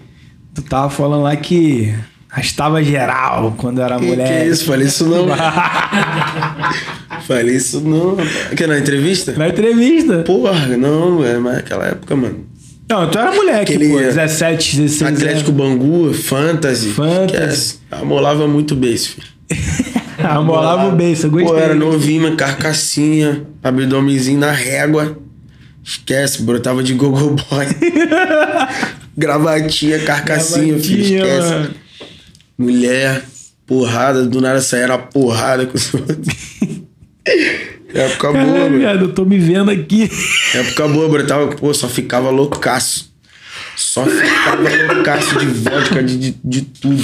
[0.54, 1.94] Tu tava falando lá que
[2.30, 4.42] arrastava geral quando era Que, mulher.
[4.44, 4.64] que isso?
[4.66, 5.26] Falei isso não.
[7.30, 8.16] Falei isso não.
[8.56, 9.32] Que na entrevista?
[9.36, 10.18] Na entrevista.
[10.24, 12.44] Porra, não, é mas naquela época, mano.
[12.88, 13.98] Não, tu era moleque, Aquele- pô.
[14.00, 16.88] 17, 16 Atlético Bangu, Fantasy.
[16.88, 17.76] Fantasy.
[17.88, 19.28] Amolava muito beijo, filho.
[20.18, 21.48] Amolava o beijo, eu gostei.
[21.52, 25.16] Pô, era novinho, carcassinha, abdomenzinho na régua.
[25.84, 27.66] Esquece, brotava de gogo boy.
[29.16, 31.48] Gravatinha, carcassinha, filho, esquece.
[31.50, 31.70] mano.
[32.58, 33.22] Mulher,
[33.66, 36.18] porrada, do nada saía na porrada com os outros.
[37.92, 38.78] Época boa, Caralho, mano.
[38.78, 40.08] viado, eu tô me vendo aqui.
[40.54, 43.10] Época boa, brotava, pô, só ficava loucaço.
[43.76, 44.62] Só ficava
[44.94, 47.02] loucaço de vodka, de, de, de tudo.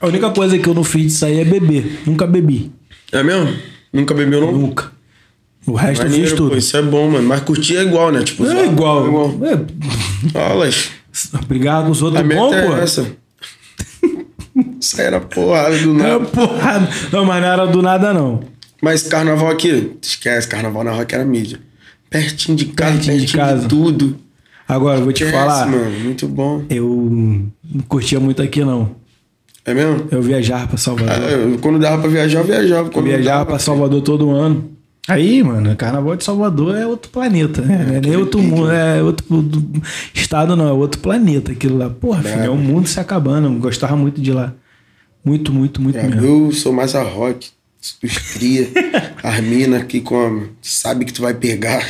[0.00, 2.02] A única coisa que eu não fiz disso aí é beber.
[2.06, 2.70] Nunca bebi.
[3.12, 3.56] É mesmo?
[3.92, 4.52] Nunca bebeu, não?
[4.52, 4.92] Nunca.
[5.66, 6.50] O resto eu fiz Maneiro, tudo.
[6.50, 7.26] pô, isso é bom, mano.
[7.28, 8.22] Mas curtir é igual, né?
[8.22, 9.04] Tipo, É zoar igual.
[9.04, 9.34] é igual.
[10.34, 10.90] É, Aulas.
[11.46, 12.54] Brigar com os outros é bom, pô.
[12.76, 13.06] é essa.
[14.80, 16.24] Isso aí era porrada do É nada.
[16.26, 16.88] porrada.
[17.12, 18.40] Não, mas não era do nada, não.
[18.82, 21.58] Mas carnaval aqui, esquece, carnaval na rock era mídia.
[22.08, 23.68] Pertinho de casa, Pertinho pertinho, de de, casa.
[23.68, 24.16] tudo.
[24.66, 25.66] Agora, eu vou te Esquece, falar.
[25.66, 26.62] mano, muito bom.
[26.70, 28.90] Eu não curtia muito aqui, não.
[29.64, 30.06] É mesmo?
[30.10, 31.10] Eu viajava pra Salvador.
[31.12, 32.88] Ah, eu- quando dava pra viajar, eu viajava.
[32.88, 34.70] eu Quando não viajava pra Salvador todo ano.
[35.06, 37.96] Aí, mano, carnaval de Salvador é outro planeta, né?
[37.96, 39.24] É nem outro mundo, é outro
[40.14, 41.88] estado, não, é outro planeta aquilo lá.
[41.88, 43.48] Porra, filho, é um mundo se acabando.
[43.48, 44.52] Eu gostava muito de lá.
[45.24, 46.46] Muito, muito, muito É, mesmo.
[46.46, 47.48] eu sou mais a rock.
[48.02, 48.68] Os cria,
[49.22, 51.82] as minas que com, sabe que tu vai pegar.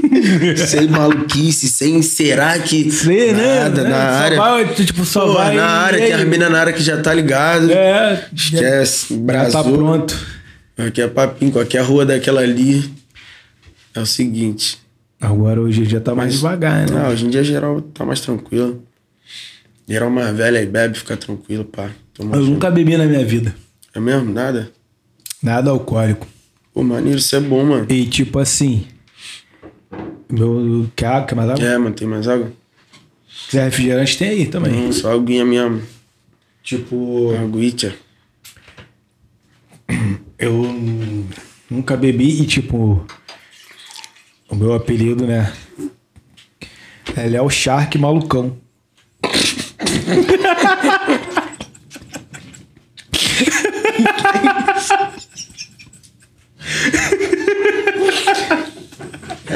[0.68, 2.90] sem maluquice, sem será que.
[2.90, 3.60] Sei, né?
[3.60, 3.88] nada, né?
[3.90, 4.36] na Só área.
[4.38, 5.54] vai, tipo, só Pô, vai.
[5.56, 6.12] na área, que aí?
[6.12, 7.70] as minas na área que já tá ligado.
[7.70, 9.14] É, Esquece.
[9.14, 9.52] já Brasil.
[9.52, 10.26] tá pronto.
[10.78, 12.90] Aqui é papinho, qualquer rua daquela ali.
[13.94, 14.78] É o seguinte.
[15.20, 17.02] Agora hoje já tá mais devagar, né?
[17.04, 18.82] Ah, hoje em dia geral tá mais tranquilo.
[19.86, 21.90] Geral mais velha e bebe, fica tranquilo, pá.
[22.14, 23.54] Toma Eu nunca bebi na minha vida.
[23.94, 24.32] É mesmo?
[24.32, 24.70] Nada?
[25.42, 26.26] Nada alcoólico.
[26.72, 27.86] Pô, maneiro, isso é bom, mano.
[27.88, 28.86] E tipo assim.
[30.28, 30.88] Meu.
[30.94, 31.26] Quer água?
[31.26, 31.64] Quer mais água?
[31.64, 32.52] É, mano, tem mais água?
[33.28, 34.72] Se quiser refrigerante, tem aí também.
[34.72, 35.82] Não, só aguinha mesmo.
[36.62, 37.96] Tipo, Aguitia.
[40.38, 40.62] eu
[41.70, 43.04] nunca bebi e tipo.
[44.48, 45.52] O meu apelido, né?
[47.16, 48.56] É Léo Shark Malucão.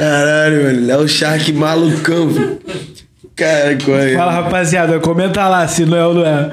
[0.09, 0.85] Caralho, mano.
[0.85, 2.59] Léo Shark malucão, velho.
[3.35, 4.13] Cara, qual é?
[4.13, 6.51] Fala, rapaziada, comenta lá se não é ou não é.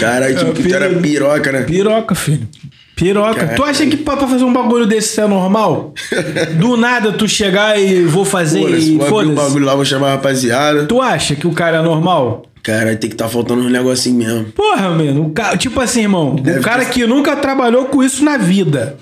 [0.00, 1.62] Caralho, tipo, tu era piroca, né?
[1.62, 2.46] Piroca, filho.
[2.96, 3.34] Piroca.
[3.34, 3.56] Caralho.
[3.56, 5.94] Tu acha que pra pra fazer um bagulho desse é normal?
[6.58, 9.34] Do nada tu chegar e vou fazer Foda-se, e o foda-se.
[9.34, 10.84] bagulho lá, vou chamar a rapaziada.
[10.86, 12.44] Tu acha que o cara é normal?
[12.62, 14.44] Caralho, tem que tá faltando uns negocinhos mesmo.
[14.52, 18.02] Porra, mano, o cara, tipo assim, irmão, Deve o cara ter- que nunca trabalhou com
[18.02, 18.96] isso na vida.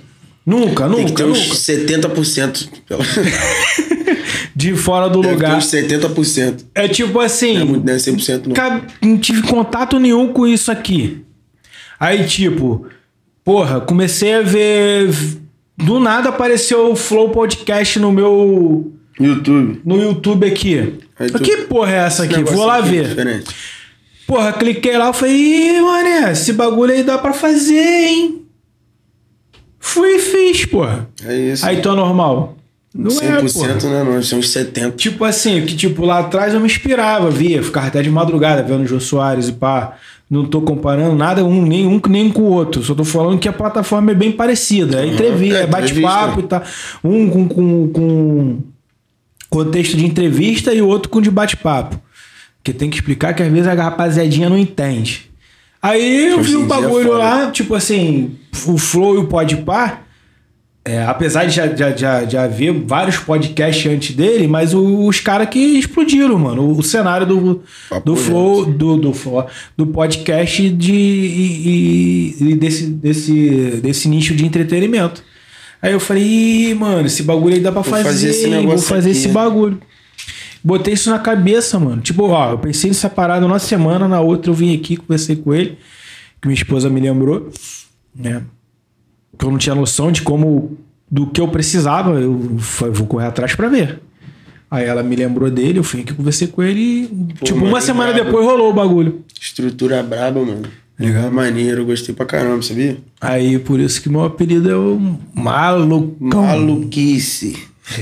[0.44, 1.54] Nunca, Tem que nunca, ter uns nunca.
[1.54, 2.68] 70%.
[2.88, 3.02] pelo-
[4.54, 5.56] De fora do Deve ter lugar.
[5.58, 6.64] uns 70%.
[6.74, 7.64] É tipo Não é assim.
[7.64, 8.52] muito, não é 100% não.
[8.54, 11.22] Ca- não tive contato nenhum com isso aqui.
[11.98, 12.86] Aí, tipo,
[13.44, 15.10] porra, comecei a ver.
[15.78, 18.92] Do nada apareceu o Flow Podcast no meu.
[19.18, 19.80] YouTube.
[19.84, 20.98] no YouTube aqui.
[21.18, 22.42] Aí tu- Que porra é essa aqui?
[22.42, 23.08] Vou lá aqui ver.
[23.08, 23.46] Diferente.
[24.26, 28.41] Porra, cliquei lá e falei, ih, mané, esse bagulho aí dá pra fazer, hein?
[29.84, 31.08] Fui e fiz, porra.
[31.26, 31.66] É isso.
[31.66, 32.56] Aí tô normal.
[32.94, 33.90] Não é, 100% porra.
[33.90, 34.04] né?
[34.04, 34.94] Não, são uns 70%.
[34.94, 38.84] Tipo assim, que tipo, lá atrás eu me inspirava, via, ficava até de madrugada vendo
[38.84, 39.98] o Jô Soares e pá.
[40.30, 42.82] Não tô comparando nada um, nem um nem com o outro.
[42.82, 45.02] Só tô falando que a plataforma é bem parecida.
[45.02, 46.62] É entrevista, é, é bate-papo e tal.
[47.02, 48.58] Um com, com, com
[49.50, 52.00] contexto de entrevista e o outro com de bate-papo.
[52.58, 55.28] Porque tem que explicar que às vezes a rapaziadinha não entende.
[55.82, 57.18] Aí eu Hoje vi um é bagulho foda.
[57.18, 58.36] lá, tipo assim,
[58.66, 60.00] o Flow e o Podpah.
[60.84, 65.20] É, apesar de já, já, já, já haver vários podcasts antes dele, mas o- os
[65.20, 66.62] caras que explodiram, mano.
[66.62, 68.16] O, o cenário do, Papo do.
[68.16, 69.12] Flow, do, do,
[69.76, 75.22] do podcast de, e, e- desse, desse, desse nicho de entretenimento.
[75.80, 79.10] Aí eu falei, mano, esse bagulho aí dá pra Vou fazer, fazer esse vou fazer
[79.10, 79.18] aqui.
[79.18, 79.80] esse bagulho.
[80.64, 82.00] Botei isso na cabeça, mano.
[82.02, 85.52] Tipo, ó, eu pensei nessa parada numa semana, na outra eu vim aqui, conversei com
[85.54, 85.78] ele,
[86.40, 87.50] que minha esposa me lembrou,
[88.14, 88.42] né?
[89.40, 90.76] Eu não tinha noção de como,
[91.10, 94.00] do que eu precisava, eu falei, vou correr atrás pra ver.
[94.70, 97.80] Aí ela me lembrou dele, eu fui aqui, conversei com ele e, Pô, tipo, uma
[97.80, 98.26] semana brabo.
[98.26, 99.22] depois rolou o bagulho.
[99.38, 100.62] Estrutura braba, mano.
[100.98, 101.30] Legal.
[101.30, 102.96] Maneiro, gostei pra caramba, sabia?
[103.20, 106.42] Aí, por isso que meu apelido é o Malucão.
[106.46, 107.56] Maluquice.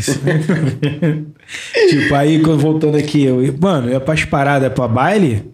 [1.89, 5.51] tipo, aí quando voltando aqui, eu, mano, eu ia pras paradas, pra baile.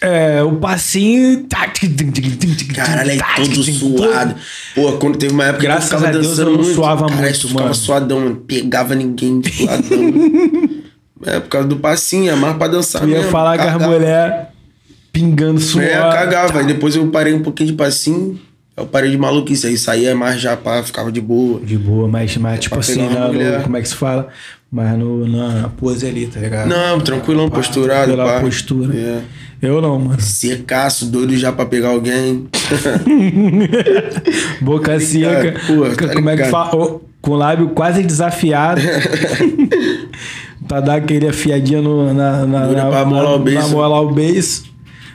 [0.00, 1.46] É, o passinho.
[2.74, 4.34] Caralho, aí todo suado.
[4.74, 6.74] Pô, quando teve uma época Graças que eu ficava a Deus dançando eu não muito.
[6.74, 7.74] suava Caralho, muito, ficava mano.
[7.74, 8.34] suadão.
[8.46, 10.70] Pegava ninguém suadão.
[11.34, 13.30] é, por causa do passinho, é mais pra dançar Eu ia mesmo.
[13.30, 13.92] falar com as Cagava.
[13.92, 14.46] mulheres
[15.12, 15.82] pingando suor.
[15.84, 16.58] É, cagava.
[16.60, 18.38] Aí depois eu parei um pouquinho de passinho.
[18.76, 19.66] Eu parei de maluquice.
[19.66, 21.60] Aí saía mais já, pá, ficava de boa.
[21.60, 23.62] De boa, mas, mas tipo pra assim, no- mulher.
[23.62, 24.28] como é que se fala?
[24.76, 26.68] Mas no, na pose ali, tá ligado?
[26.68, 28.40] Não, tranquilão, Pá, posturado, Pela pá.
[28.40, 28.94] postura.
[28.94, 29.22] É.
[29.62, 30.20] Eu não, mano.
[30.20, 32.46] Secaço, doido já pra pegar alguém.
[34.60, 35.58] Boca seca.
[35.66, 36.50] pô, tá como é que ligado.
[36.50, 36.76] fala?
[36.76, 38.82] Ô, com o lábio quase desafiado.
[40.68, 43.62] pra dar aquele afiadinho no, na, na, na, pra molar o beiço.
[43.62, 44.64] na molar o beiço.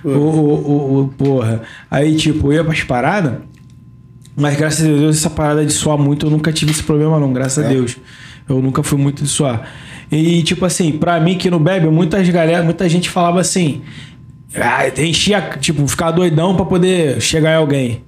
[0.04, 1.62] O, o, o, o- porra.
[1.90, 3.34] Aí, tipo, eu ia pras paradas.
[4.36, 7.32] Mas graças a Deus, essa parada de suar muito, eu nunca tive esse problema, não.
[7.32, 7.74] Graças a É.
[7.74, 7.98] Deus.
[8.52, 9.70] Eu nunca fui muito de suar.
[10.12, 13.82] E, tipo assim, pra mim que no bebe, muitas galera, muita gente falava assim.
[14.56, 18.04] Ah, enchia, tipo, ficar doidão pra poder chegar em alguém.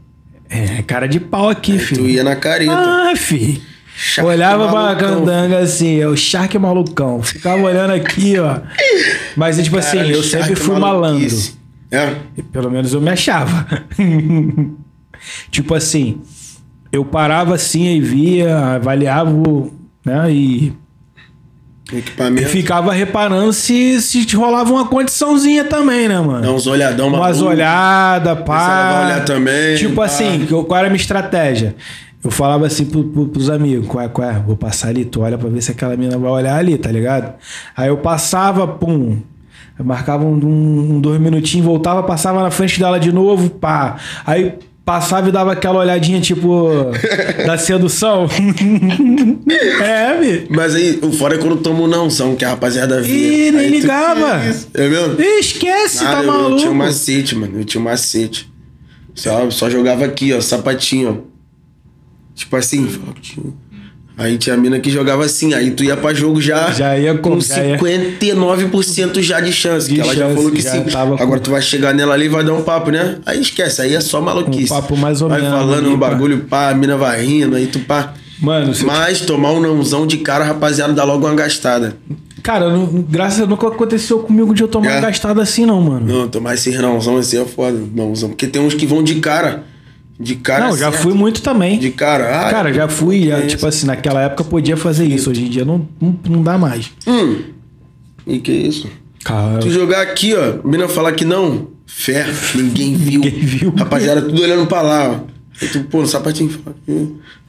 [0.50, 2.08] É, cara de pau aqui, Tu filho.
[2.10, 2.74] ia na careta.
[2.74, 3.62] Ah, fi.
[3.96, 5.20] Shark Olhava pra malucão.
[5.20, 7.22] candanga assim, é o Shark malucão.
[7.22, 8.60] Ficava olhando aqui, ó.
[9.38, 11.38] Mas, tipo assim, eu sempre fui malandro.
[11.92, 12.14] É.
[12.52, 13.66] Pelo menos eu me achava.
[15.50, 16.22] tipo assim,
[16.92, 19.72] eu parava assim e via, avaliava, o-
[20.06, 20.32] né?
[20.32, 20.74] E,
[21.92, 22.48] e Equipamento.
[22.48, 26.42] ficava reparando se, se rolava uma condiçãozinha também, né, mano?
[26.42, 27.46] Dá uns olhadão Umas maluco.
[27.52, 29.04] olhadas, pá.
[29.06, 30.06] olhar também, Tipo pá.
[30.06, 31.76] assim, qual era a minha estratégia?
[32.24, 34.34] Eu falava assim pro, pro, pros amigos, qual é, qual é?
[34.40, 37.34] Vou passar ali, tu olha pra ver se aquela mina vai olhar ali, tá ligado?
[37.76, 39.20] Aí eu passava, pum.
[39.78, 43.98] Eu marcava um, um- um dois minutinhos, voltava, passava na frente dela de novo, pá.
[44.26, 44.54] Aí
[44.86, 46.70] passava e dava aquela olhadinha, tipo,
[47.46, 48.28] da sedução.
[49.82, 50.48] é, bi.
[50.50, 53.48] Mas aí, o fora é quando toma um nãozão, que a rapaziada via.
[53.48, 54.42] Ih, nem tu- ligava.
[54.74, 55.22] É mesmo?
[55.22, 56.58] Ih, Esquece, Nada, tá eu- Eu maluco.
[56.58, 57.60] tinha um macete, mano.
[57.60, 58.52] Eu tinha um macete.
[59.16, 61.34] Só, só jogava aqui, ó, sapatinho, ó.
[62.36, 62.88] Tipo assim,
[64.16, 67.16] Aí tinha a mina que jogava assim, aí tu ia pra jogo já, Já ia
[67.18, 69.88] com- com já ia- 59% já de chance.
[69.90, 70.84] De que ela já chance, falou que já sim.
[70.84, 73.18] tava com- Agora tu vai chegar nela ali e vai dar um papo, né?
[73.26, 74.72] Aí esquece, aí é só maluquice.
[74.72, 77.56] Um papo mais ou vai menos falando ali, um bagulho, pá, a mina vai rindo,
[77.56, 78.14] aí tu pá.
[78.40, 81.96] Mano, se Mas tomar um nãozão de cara, rapaziada, dá logo uma gastada.
[82.42, 84.96] Cara, não- graças a Deus nunca aconteceu comigo de eu tomar É.
[84.96, 86.06] uma gastada assim, não, mano.
[86.06, 88.30] Não, tomar esse nãozão assim é foda, nãozão.
[88.30, 89.64] Porque tem uns que vão de cara.
[90.24, 91.04] De cara Não, já certo.
[91.04, 91.78] fui muito também.
[91.78, 92.48] De cara.
[92.48, 95.30] Ah, Cara, já fui, já, é tipo assim, naquela época podia fazer isso.
[95.30, 96.92] Hoje em dia não, não, não dá mais.
[97.06, 97.38] Hum.
[98.26, 98.88] E que isso?
[99.24, 102.26] Cara, Tu jogar aqui, ó, a mina falar que não, fé,
[102.56, 103.22] ninguém viu.
[103.22, 103.74] Ninguém viu.
[103.78, 105.34] Rapaziada, tudo olhando pra lá, ó.
[105.62, 106.76] Aí tu, pô, no sapatinho, fala,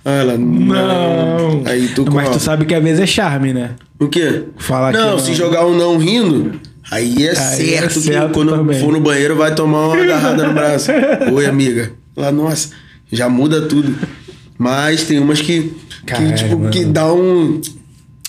[0.04, 0.60] ah, ela, não.
[0.60, 1.62] não.
[1.64, 3.70] Aí tu, Mas tu sabe que às vezes é charme, né?
[3.98, 4.44] o quê?
[4.58, 5.18] Falar que não, não.
[5.18, 6.60] se jogar um não rindo,
[6.90, 8.78] aí é certo que certo quando também.
[8.80, 10.90] for no banheiro vai tomar uma agarrada no braço.
[11.32, 11.92] Oi, amiga.
[12.16, 12.70] Lá, nossa,
[13.12, 13.94] já muda tudo.
[14.58, 15.72] Mas tem umas que,
[16.06, 16.92] que tipo, que mano.
[16.92, 17.60] dá um.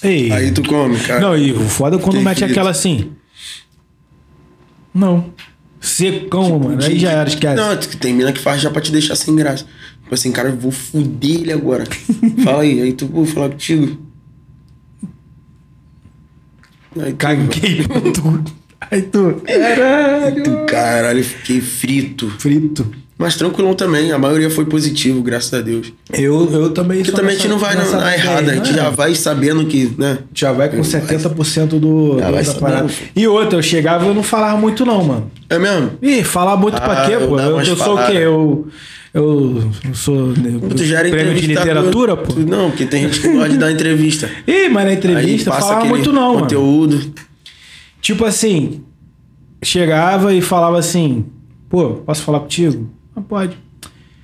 [0.03, 0.31] Ei.
[0.31, 1.19] Aí tu come, cara.
[1.19, 2.51] Não, e o foda é quando Tem mete frito.
[2.51, 3.11] aquela assim.
[4.93, 5.31] Não.
[5.79, 6.83] Secão, mano.
[6.83, 7.55] Aí De- já era, esquece.
[7.55, 9.65] Não, tem mina que faz já pra te deixar sem graça.
[10.01, 11.83] Tipo assim, cara, eu vou fuder ele agora.
[12.43, 13.99] Fala aí, aí tu, vou falar contigo.
[16.99, 18.43] Aí tu, Caguei pra tu.
[18.91, 19.41] Aí tu.
[19.45, 20.43] Caralho.
[20.43, 22.29] tu, caralho, fiquei frito.
[22.39, 22.89] Frito.
[23.17, 25.93] Mas tranquilão também, a maioria foi positivo, graças a Deus.
[26.11, 28.71] Eu, eu também Porque também a nessa- gente não vai na, na errada, a gente
[28.73, 28.77] né?
[28.77, 30.17] já vai sabendo que, né?
[30.33, 32.89] Já vai com 70% do, Já do vai da parada.
[33.15, 35.31] E outra, eu chegava e eu não falava muito, não, mano.
[35.49, 35.91] É mesmo?
[36.01, 37.39] Ih, falar muito pra Ah, quê, eu pô?
[37.39, 38.13] Eu, eu sou o quê?
[38.17, 38.67] Eu.
[39.13, 40.27] Eu sou.
[40.33, 42.33] né, Tu já era prêmio de literatura, pô.
[42.37, 44.29] Não, porque tem gente que gosta de dar entrevista.
[44.45, 46.39] Ih, mas na entrevista falava muito, não, mano.
[46.41, 47.13] conteúdo.
[48.01, 48.81] Tipo assim,
[49.63, 51.25] chegava e falava assim:
[51.69, 52.89] pô, posso falar contigo?
[53.15, 53.57] Ah, pode.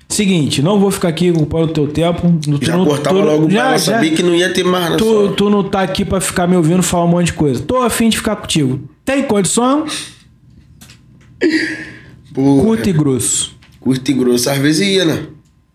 [0.10, 2.38] Seguinte, não vou ficar aqui ocupando o teu tempo.
[2.42, 4.64] Tu Já não- cortava tu- logo pra já- ela já- saber que não ia ter
[4.64, 5.32] mais na Tu, sua.
[5.34, 7.62] tu não tá aqui pra ficar me ouvindo falar um monte de coisa.
[7.64, 8.82] Tô afim de ficar contigo.
[9.06, 9.86] Tem condição?
[12.34, 13.56] Porra, Curto e grosso.
[13.80, 14.50] curto e grosso.
[14.50, 15.24] Às vezes ia, né?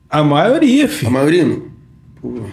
[0.09, 1.11] A maioria, A filho.
[1.11, 1.63] maioria não.
[2.21, 2.49] Porra.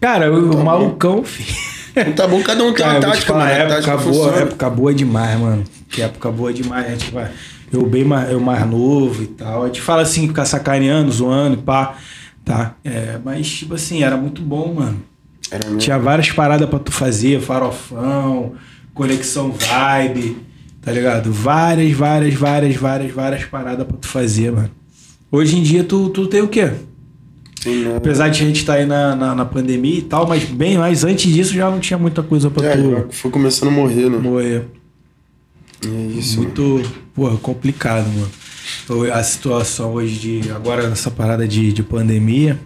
[0.00, 0.62] Cara, o Tá bom.
[0.64, 1.74] malucão, filho.
[2.06, 3.44] Não tá bom, cada um tem Cara, uma tática, mano.
[3.44, 5.64] A época tática boa, época boa demais, mano.
[5.88, 6.86] Que época boa demais.
[6.86, 7.30] A gente vai,
[7.72, 9.64] eu bem mais, eu mais novo e tal.
[9.64, 11.96] A gente fala assim, ficar sacaneando, zoando e pá.
[12.44, 12.76] Tá?
[12.84, 15.00] É, mas, tipo assim, era muito bom, mano.
[15.50, 15.76] Era.
[15.76, 18.52] Tinha várias paradas pra tu fazer, farofão,
[18.92, 20.36] conexão vibe,
[20.82, 21.32] tá ligado?
[21.32, 24.70] Várias, várias, várias, várias, várias paradas pra tu fazer, mano.
[25.32, 26.70] Hoje em dia tu, tu tem o quê?
[27.62, 27.96] Tem nada.
[27.96, 31.02] Apesar de a gente estar aí na, na, na pandemia e tal, mas bem mais
[31.02, 34.18] antes disso já não tinha muita coisa pra É, tu foi começando a morrer, né?
[34.18, 34.64] morrer.
[35.84, 36.82] É isso, mano.
[37.14, 38.30] Muito, porra, complicado, mano.
[38.84, 40.50] Então, A situação hoje de.
[40.50, 42.58] Agora nessa parada de, de pandemia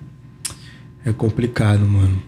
[1.04, 2.22] é complicado, mano.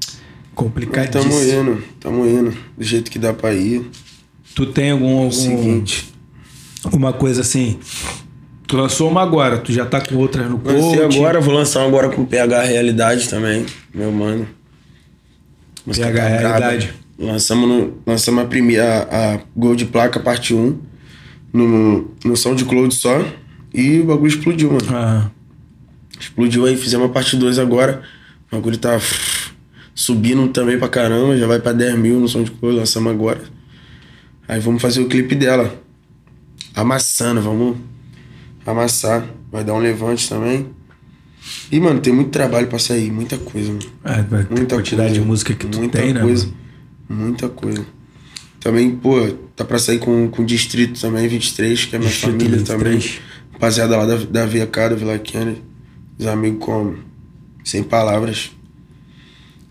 [0.00, 0.16] Mas
[0.54, 1.30] Complicadíssimo.
[1.30, 2.56] Tamo indo, tamo indo.
[2.76, 3.90] Do jeito que dá pra ir.
[4.54, 6.12] Tu tem algum, algum Seguinte.
[6.92, 7.78] uma coisa assim?
[8.66, 11.16] Tu lançou uma agora, tu já tá com outras no Lancei coach.
[11.18, 13.64] agora, vou lançar uma agora com o PH Realidade também,
[13.94, 14.48] meu mano.
[15.86, 16.28] Música PH.
[16.28, 16.94] Realidade.
[17.18, 20.78] Lançamos, no, lançamos a primeira, a Gold Placa parte 1
[21.56, 23.24] no, no SoundCloud só.
[23.72, 24.86] E o bagulho explodiu, mano.
[24.90, 25.30] Ah,
[26.18, 28.02] Explodiu aí, fizemos a parte 2 agora.
[28.50, 28.98] O bagulho tá
[29.94, 33.40] subindo também pra caramba, já vai pra 10 mil no SoundCloud, lançamos agora.
[34.48, 35.74] Aí vamos fazer o clipe dela.
[36.74, 37.76] Amassando, vamos
[38.64, 39.26] amassar.
[39.50, 40.66] Vai dar um levante também.
[41.70, 43.82] E, mano, tem muito trabalho pra sair, muita coisa, mano.
[44.04, 44.16] é,
[44.54, 45.14] Muita quantidade coisa.
[45.14, 46.20] de música que tu muita tem, né?
[46.20, 46.46] coisa.
[47.08, 47.22] mano?
[47.24, 47.86] Muita coisa.
[48.60, 49.20] Também, pô,
[49.54, 53.04] tá pra sair com, com o Distrito também, 23, que é minha Distrito família 23.
[53.04, 53.18] também.
[53.52, 55.62] Rapaziada lá da, da VK, da Vila Kennedy.
[56.18, 56.96] Os amigos como.
[57.64, 58.50] Sem palavras.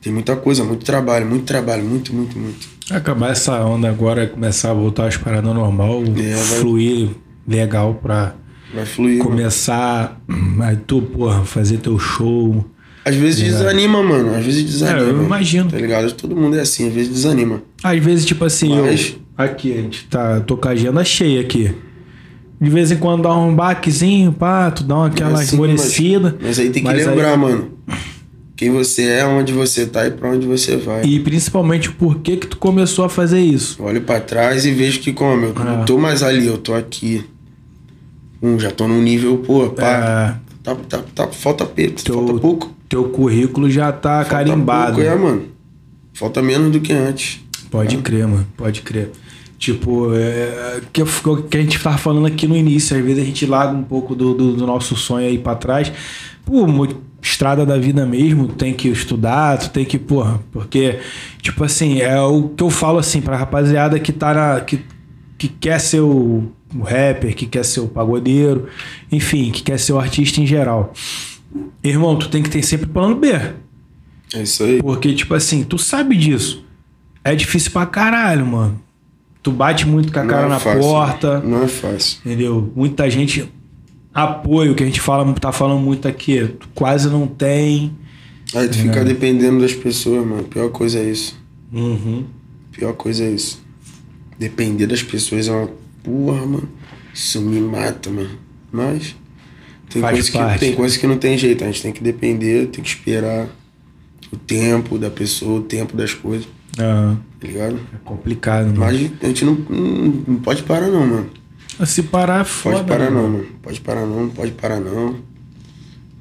[0.02, 2.68] Tem muita coisa, muito trabalho, muito trabalho, muito, muito, muito.
[2.92, 7.10] Acabar essa onda agora, começar a voltar às paradas normal, É, vai- fluir
[7.48, 8.36] legal pra
[8.74, 9.18] Vai fluir.
[9.18, 9.32] mano.
[9.32, 10.22] começar.
[10.62, 12.64] Aí tu, porra, fazer teu show.
[13.06, 14.34] Às vezes desanima, mano.
[14.36, 15.00] Às vezes desanima.
[15.06, 15.70] É, eu imagino.
[15.70, 16.12] Tá ligado?
[16.14, 17.62] Todo mundo é assim, às vezes desanima.
[17.84, 19.26] Às vezes, tipo assim, Mas- eu.
[19.38, 20.40] Aqui, a gente tá.
[20.40, 21.72] Tô com a agenda cheia aqui.
[22.60, 26.36] De vez em quando dá um baquezinho, pá, tu dá uma, aquela Assim, esmorecida.
[26.40, 27.70] Mas, mas aí tem que Mas aí- lembrar, mano.
[28.56, 31.04] Quem você é, onde você tá e pra onde você vai.
[31.04, 33.84] E principalmente por que que tu começou a fazer isso.
[33.84, 35.64] Olho pra trás e vejo que como, eu Ah.
[35.66, 37.26] não tô mais ali, eu tô aqui.
[38.42, 40.40] Hum, já tô num nível, pô, pá.
[40.42, 42.75] É, Tá, tá, tá, falta peito, Teu- falta pouco.
[42.88, 44.96] Teu currículo já tá Falta carimbado.
[44.96, 45.44] pouco, é, mano.
[46.14, 47.42] Falta menos do que antes.
[47.70, 48.48] Pode crer, mano.
[48.56, 49.12] Pode crer.
[49.58, 51.02] Tipo, é, que,
[51.50, 54.14] que a gente tava falando aqui no início, às vezes a gente larga um pouco
[54.14, 55.92] do, do, do nosso sonho aí pra trás.
[56.46, 56.66] Pô,
[57.22, 61.00] estrada da vida mesmo, tu tem que estudar, tu tem que, porra, porque,
[61.42, 64.62] tipo assim, é o que eu falo assim pra rapaziada que tá na.
[64.62, 64.80] que,
[65.38, 66.44] que quer ser o,
[66.74, 68.68] o rapper, que quer ser o pagodeiro,
[69.12, 70.94] enfim, que quer ser o artista em geral.
[71.84, 73.30] Irmão, tu tem que ter sempre plano B.
[74.34, 74.82] É isso aí.
[74.82, 76.66] Porque, tipo assim, tu sabe disso.
[77.24, 78.82] É difícil pra caralho, mano.
[79.42, 80.82] Tu bate muito com a cara é na fácil.
[80.82, 82.20] porta, Não é fácil.
[82.26, 82.72] entendeu?
[82.76, 83.52] Muita gente.
[84.14, 87.92] Apoio, que a gente fala, tá falando muito aqui, tu quase não tem.
[88.54, 90.44] Aí tu fica dependendo das pessoas, mano.
[90.44, 91.38] Pior coisa é isso.
[91.72, 92.26] Uhum.
[92.72, 93.62] Pior coisa é isso.
[94.40, 95.70] Depender das pessoas é uma
[96.02, 96.70] porra, mano.
[97.14, 98.30] Isso me mata, mano.
[98.72, 99.16] Mas
[100.02, 101.64] tem coisa, que, tem coisa que não tem jeito.
[101.64, 103.48] A gente tem que depender, tem que esperar
[104.32, 106.48] o tempo da pessoa, o tempo das coisas,
[106.78, 107.76] Ah, tá ligado?
[107.94, 108.80] é complicado, mano.
[108.80, 111.30] Mas a gente não, não, pode parar não, mano.
[111.86, 112.84] Se parar é Pode foda.
[112.84, 113.34] parar né, não, mano?
[113.40, 113.48] mano.
[113.62, 115.16] Pode parar não, pode parar não.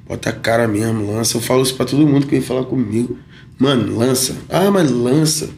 [0.07, 1.37] Bota a cara mesmo, lança.
[1.37, 3.17] Eu falo isso pra todo mundo que vem falar comigo.
[3.57, 4.35] Mano, lança.
[4.49, 5.49] Ah, mas lança.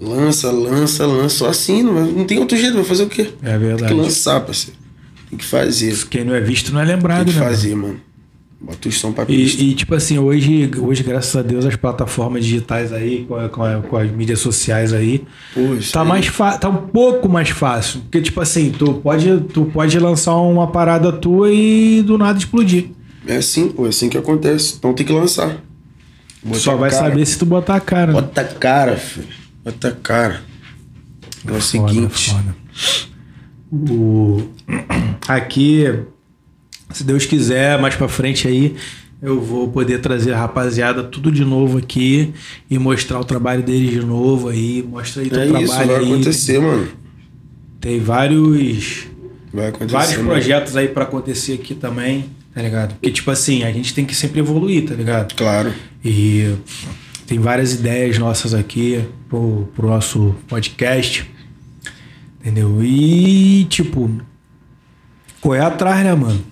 [0.00, 1.36] Lança, lança, lança.
[1.36, 2.74] Só assim, não, não tem outro jeito.
[2.74, 3.30] Vai fazer o quê?
[3.42, 3.88] É verdade.
[3.88, 4.78] Tem que lançar, parceiro.
[5.30, 5.96] Tem que fazer.
[6.08, 7.44] Quem não é visto não é lembrado, Tem que né?
[7.44, 7.56] mano?
[7.56, 8.00] fazer, mano.
[8.62, 9.62] Bota o som pra pista.
[9.62, 13.48] E, e, tipo assim, hoje, hoje, graças a Deus, as plataformas digitais aí, com, a-
[13.48, 15.24] com, a- com as mídias sociais aí,
[15.78, 16.08] isso tá aí.
[16.08, 16.30] mais
[16.60, 18.00] tá um pouco mais fácil.
[18.02, 22.88] Porque, tipo assim, tu pode, tu pode lançar uma parada tua e do nada explodir.
[23.26, 23.86] É assim, pô.
[23.86, 24.74] É assim que acontece.
[24.78, 25.56] Então tem que lançar.
[26.42, 27.08] Bota Só vai cara.
[27.08, 28.08] saber se tu botar a cara.
[28.08, 28.20] né?
[28.20, 29.26] Bota a cara, filho.
[29.64, 30.42] Bota a cara.
[31.46, 32.30] É o seguinte.
[32.30, 33.09] Foda, foda.
[33.72, 34.42] O...
[35.28, 35.84] Aqui,
[36.92, 38.74] se Deus quiser, mais pra frente aí,
[39.22, 42.32] eu vou poder trazer a rapaziada tudo de novo aqui
[42.70, 44.82] e mostrar o trabalho deles de novo aí.
[44.82, 46.04] Mostra aí teu É trabalho isso, vai aí.
[46.12, 46.88] acontecer, mano.
[47.80, 49.06] Tem vários,
[49.52, 49.92] Vai acontecer.
[49.92, 50.28] vários mano.
[50.30, 52.94] projetos aí pra acontecer aqui também, tá ligado?
[52.94, 55.34] Porque, tipo assim, a gente tem que sempre evoluir, tá ligado?
[55.34, 55.72] Claro.
[56.04, 56.54] E
[57.26, 61.30] tem várias ideias nossas aqui pro, pro nosso podcast.
[62.40, 62.82] Entendeu?
[62.82, 64.10] E, tipo,
[65.40, 66.42] correr atrás, né, mano?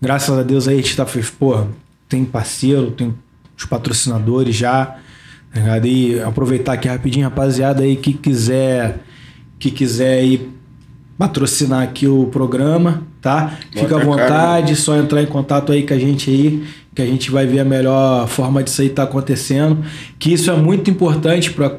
[0.00, 1.06] Graças a Deus aí a gente tá.
[1.38, 1.66] Pô,
[2.08, 3.14] tem parceiro, tem
[3.56, 4.98] os patrocinadores já.
[5.52, 5.86] Tá ligado?
[5.86, 9.00] E aproveitar aqui rapidinho, rapaziada aí que quiser
[9.58, 10.50] que quiser ir
[11.16, 13.56] patrocinar aqui o programa, tá?
[13.72, 16.64] Fica à Bota a cara, vontade, só entrar em contato aí com a gente aí,
[16.94, 19.84] que a gente vai ver a melhor forma disso aí tá acontecendo.
[20.18, 21.78] Que isso é muito importante para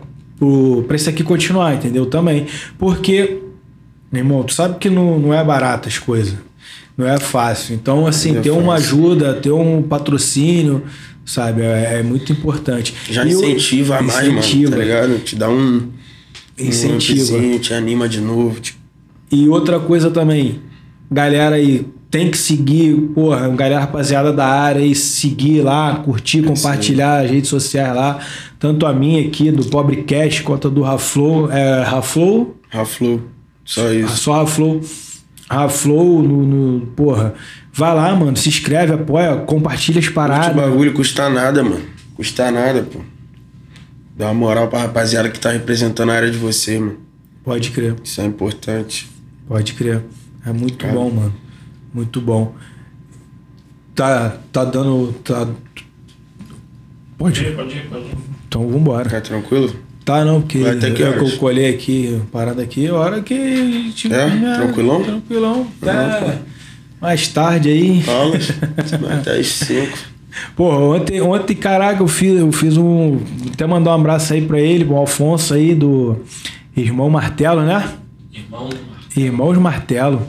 [0.87, 2.05] para isso aqui continuar, entendeu?
[2.05, 2.45] Também.
[2.77, 3.39] Porque,
[4.11, 6.35] meu irmão, tu sabe que não, não é barato as coisas.
[6.97, 7.75] Não é fácil.
[7.75, 8.95] Então, assim, é ter uma fácil.
[8.97, 10.83] ajuda, ter um patrocínio,
[11.25, 12.93] sabe, é, é muito importante.
[13.09, 14.71] Já E incentiva mais, incentiva.
[14.71, 15.19] mano, tá ligado?
[15.23, 15.89] Te dá um.
[16.57, 17.37] Incentiva.
[17.37, 18.59] Um te anima de novo.
[18.61, 18.79] Tipo,
[19.31, 20.61] E outra coisa também,
[21.11, 27.23] galera aí, tem que seguir, porra, galera rapaziada da área aí, seguir lá, curtir, compartilhar
[27.23, 28.19] as redes sociais lá,
[28.59, 33.21] tanto a minha aqui, do Pobrecast, quanto a do Raflow, é, Raflow, Raflow.
[33.65, 34.17] Só isso.
[34.17, 34.81] só Raflow,
[35.49, 37.33] Raflow no, no, porra,
[37.73, 41.81] vai lá, mano, se inscreve, apoia, compartilha as paradas, bagulho custa nada, mano.
[42.15, 42.99] Custa nada, pô.
[44.17, 46.97] Dá uma moral pra rapaziada que tá representando a área de você, mano.
[47.43, 49.09] pode crer, Isso é importante.
[49.47, 50.01] pode crer,
[50.45, 50.93] é muito Cara.
[50.93, 51.33] bom, mano,
[51.95, 52.53] muito bom.
[53.95, 55.47] Tá, tá dando, tá...
[57.17, 58.17] Pode Pode ir, pode ir, pode ir.
[58.47, 59.05] Então vambora.
[59.05, 59.73] Fica tranquilo?
[60.03, 63.33] Tá, não, porque Vai até que é eu colhei aqui, parada aqui, a hora que
[63.33, 64.13] a gente.
[64.13, 64.29] É?
[64.55, 65.03] Tranquilão?
[65.03, 65.67] Tranquilão.
[65.81, 66.41] Até
[67.01, 68.03] mais tarde aí.
[68.03, 68.35] Fala.
[69.19, 69.97] Até as 5.
[70.55, 73.19] Porra, ontem, ontem, caraca, eu fiz, eu fiz um.
[73.53, 76.17] Até mandar um abraço aí pra ele, pro Alfonso aí, do
[76.75, 77.89] Irmão Martelo, né?
[78.33, 78.69] Irmão,
[79.15, 80.21] Irmãos Martelo.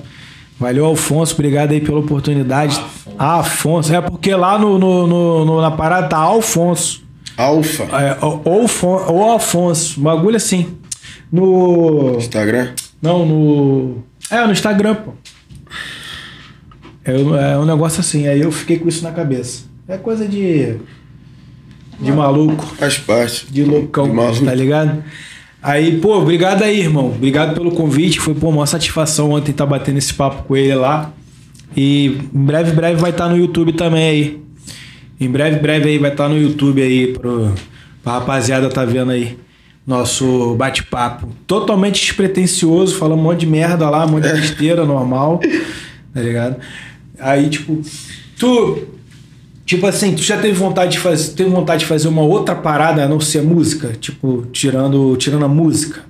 [0.58, 1.34] Valeu, Alfonso.
[1.34, 2.76] Obrigado aí pela oportunidade.
[2.78, 3.16] Afonso.
[3.18, 3.94] Afonso.
[3.94, 5.06] É porque lá no, no,
[5.44, 7.04] no- na parada tá Alfonso.
[7.36, 7.84] Alfa.
[8.00, 9.38] É, ou, ou.
[9.98, 10.74] Um bagulho assim.
[11.30, 12.16] No.
[12.16, 12.70] Instagram?
[13.02, 14.02] Não, no.
[14.30, 15.12] É, no Instagram, pô.
[17.04, 17.12] É,
[17.52, 19.64] é um negócio assim, aí eu fiquei com isso na cabeça.
[19.86, 20.76] É coisa de.
[22.00, 23.46] De maluco, Faz parte.
[23.50, 24.44] de loucão, De maluco.
[24.44, 25.02] tá ligado?
[25.66, 27.08] Aí, pô, obrigado aí, irmão.
[27.08, 28.20] Obrigado pelo convite.
[28.20, 31.12] Foi, pô, uma satisfação ontem estar batendo esse papo com ele lá.
[31.76, 34.40] E em breve, breve vai estar no YouTube também aí.
[35.18, 37.52] Em breve, breve aí vai estar no YouTube aí pro,
[38.00, 39.36] pra rapaziada tá vendo aí.
[39.84, 41.30] Nosso bate-papo.
[41.48, 45.40] Totalmente despretensioso, falando um monte de merda lá, um monte de besteira normal.
[46.14, 46.56] Tá ligado?
[47.18, 47.82] Aí, tipo,
[48.38, 48.86] tu.
[49.66, 53.04] Tipo assim, tu já teve vontade de fazer, teve vontade de fazer uma outra parada
[53.04, 53.92] a não ser música?
[54.00, 56.02] Tipo, tirando, tirando a música.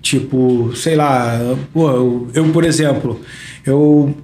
[0.00, 1.38] Tipo, sei lá,
[1.72, 3.20] pô, eu, eu, por exemplo,
[3.66, 4.14] eu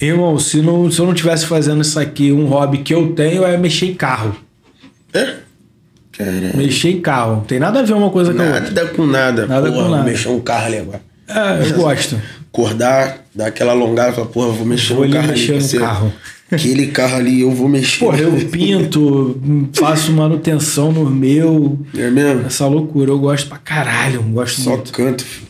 [0.00, 3.44] Irmão, se, não, se eu não tivesse fazendo isso aqui, um hobby que eu tenho
[3.44, 4.36] é mexer em carro.
[5.12, 5.36] É?
[6.12, 6.56] Caralho.
[6.56, 7.36] Mexer em carro.
[7.36, 8.60] Não tem nada a ver uma coisa com a outra.
[8.60, 9.46] Nada com nada.
[9.46, 10.04] Nada porra, com nada.
[10.04, 11.00] Mexer um carro ali agora.
[11.28, 12.20] É, eu gosto.
[12.52, 15.62] Acordar, dar aquela alongada, falar, porra, vou mexer Vou no carro mexer ali.
[15.74, 16.12] no carro.
[16.50, 17.98] Aquele carro ali eu vou mexer.
[17.98, 19.40] Porra, eu pinto,
[19.72, 21.78] faço manutenção no meu.
[21.96, 22.46] É mesmo?
[22.46, 24.22] Essa loucura, eu gosto pra caralho.
[24.22, 24.92] Gosto Só muito.
[24.92, 25.46] canto, filho.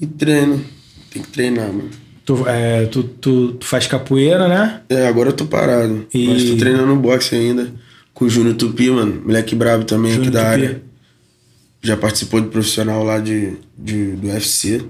[0.00, 0.64] E treino.
[1.10, 1.90] Tem que treinar, mano.
[2.24, 4.80] Tu, é, tu, tu, tu faz capoeira, né?
[4.88, 6.06] É, agora eu tô parado.
[6.12, 7.68] E- Mas tô treinando boxe ainda.
[8.14, 9.22] Com o Júnior Tupi, mano.
[9.24, 10.52] Moleque brabo também Júnior aqui da Tupi.
[10.52, 10.82] área.
[11.82, 14.82] Já participou de profissional lá de, de, do UFC.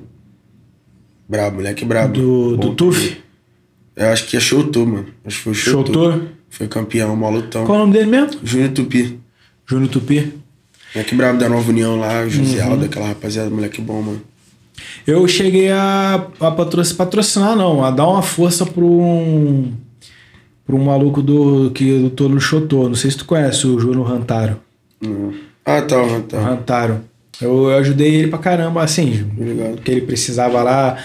[1.29, 2.13] Brabo, moleque brabo.
[2.13, 3.17] Do, do TUF.
[3.97, 5.07] Eu acho que é Showtu, mano.
[5.25, 5.93] Acho que foi Showtu.
[5.93, 6.29] Showtu?
[6.51, 7.65] Foi campeão, malutão.
[7.67, 8.41] Qual o nome dele mesmo?
[8.45, 9.19] Júnior Tupi.
[9.67, 10.33] Júnior Tupi.
[10.95, 12.71] Moleque brabo da Nova União lá, o José Uhum.
[12.73, 14.23] Aldo, aquela rapaziada, moleque bom, mano.
[15.07, 19.73] Eu cheguei a, a patro- patrocinar, não, a dar uma força para um,
[20.67, 22.89] pra um maluco do que lutou no Chotô.
[22.89, 24.57] Não sei se tu conhece o Júnior Rantaro.
[25.01, 25.35] Não.
[25.65, 26.41] Ah, tá, O tá.
[26.41, 27.01] Rantaro.
[27.41, 29.83] Eu, eu ajudei ele pra caramba, assim, Obrigado.
[29.83, 30.97] que ele precisava lá.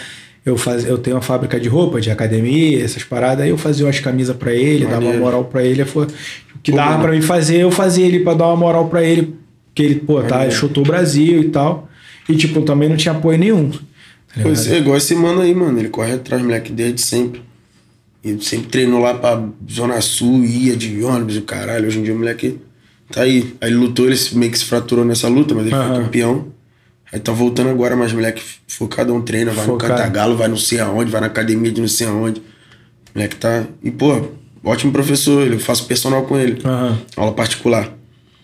[0.45, 3.43] Eu, faz, eu tenho uma fábrica de roupa, de academia, essas paradas.
[3.43, 5.23] Aí eu fazia umas camisas pra ele, dava uma Maneiro.
[5.23, 5.85] moral pra ele.
[5.85, 9.03] Foi, o que dava pra mim fazer, eu fazia ele pra dar uma moral pra
[9.03, 9.35] ele.
[9.75, 10.55] Que ele, pô, tá, Maneiro.
[10.55, 11.87] chutou o Brasil e tal.
[12.27, 13.69] E, tipo, também não tinha apoio nenhum.
[13.69, 13.79] tá?
[14.41, 15.77] Pois é, igual esse mano aí, mano.
[15.77, 17.41] Ele corre atrás, moleque, desde sempre.
[18.23, 21.87] Ele sempre treinou lá pra Zona Sul, ia de ônibus, o caralho.
[21.87, 22.57] Hoje em dia o moleque
[23.11, 23.55] tá aí.
[23.61, 25.95] Aí ele lutou, ele meio que se fraturou nessa luta, mas ele Aham.
[25.95, 26.47] foi campeão.
[27.11, 29.91] Aí tá voltando agora, mas moleque focado um treino, vai Focado.
[29.93, 32.41] no Cantagalo, vai não sei aonde, vai na academia de não sei aonde.
[33.13, 33.65] Moleque tá.
[33.83, 34.29] E, pô,
[34.63, 36.61] ótimo professor, ele- eu faço personal com ele.
[36.63, 36.97] Aham.
[37.17, 37.93] Aula particular.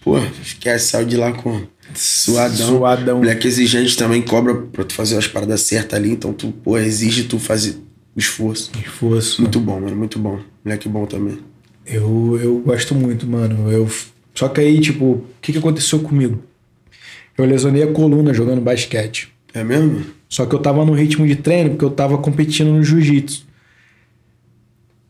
[0.04, 1.62] Pô, esquece, saiu de lá com
[1.96, 2.68] suadão.
[2.68, 3.18] Suadão.
[3.20, 6.12] Moleque exigente também, cobra pra tu fazer as paradas certas ali.
[6.12, 7.72] Então tu, pô, exige tu fazer
[8.16, 8.72] o esforço.
[8.86, 9.42] Esforço.
[9.42, 10.40] Muito bom, mano, muito bom.
[10.66, 11.40] Moleque bom também.
[11.86, 13.72] Eu, eu gosto muito, mano.
[13.72, 13.90] Eu,
[14.38, 16.44] só que aí, tipo, o que, que aconteceu comigo?
[17.36, 19.34] Eu lesionei a coluna jogando basquete.
[19.52, 20.06] É mesmo?
[20.30, 23.48] Só que eu tava no ritmo de treino porque eu tava competindo no jiu-jitsu.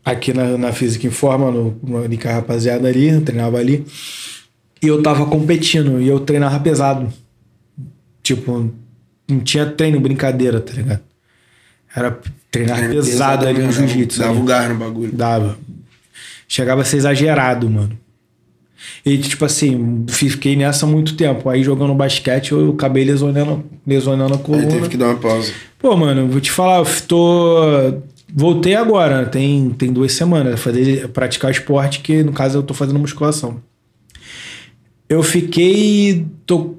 [0.05, 3.85] Aqui na, na Física em Forma, no, no, com a rapaziada ali, eu treinava ali.
[4.81, 7.11] E eu tava competindo e eu treinava pesado.
[8.23, 8.71] Tipo,
[9.27, 11.01] não tinha treino, brincadeira, tá ligado?
[11.93, 12.17] Era
[12.49, 14.19] treinar Treino pesado, ali no mesmo, jiu-jitsu.
[14.19, 15.11] Dava o gar no bagulho.
[15.11, 15.57] Dava.
[16.47, 18.06] Chegava a ser exagerado, mano.
[19.05, 21.49] E, tipo assim, fiquei nessa muito tempo.
[21.49, 24.67] Aí jogando basquete, eu acabei lesionando, lesionando a Aí coluna.
[24.67, 25.51] teve que dar uma pausa.
[25.79, 27.93] Pô, mano, vou te falar, eu tô.
[28.33, 32.99] Voltei agora, tem, tem duas semanas, fazer, praticar esporte, que no caso eu tô fazendo
[32.99, 33.61] musculação.
[35.09, 36.25] Eu fiquei.
[36.45, 36.75] tô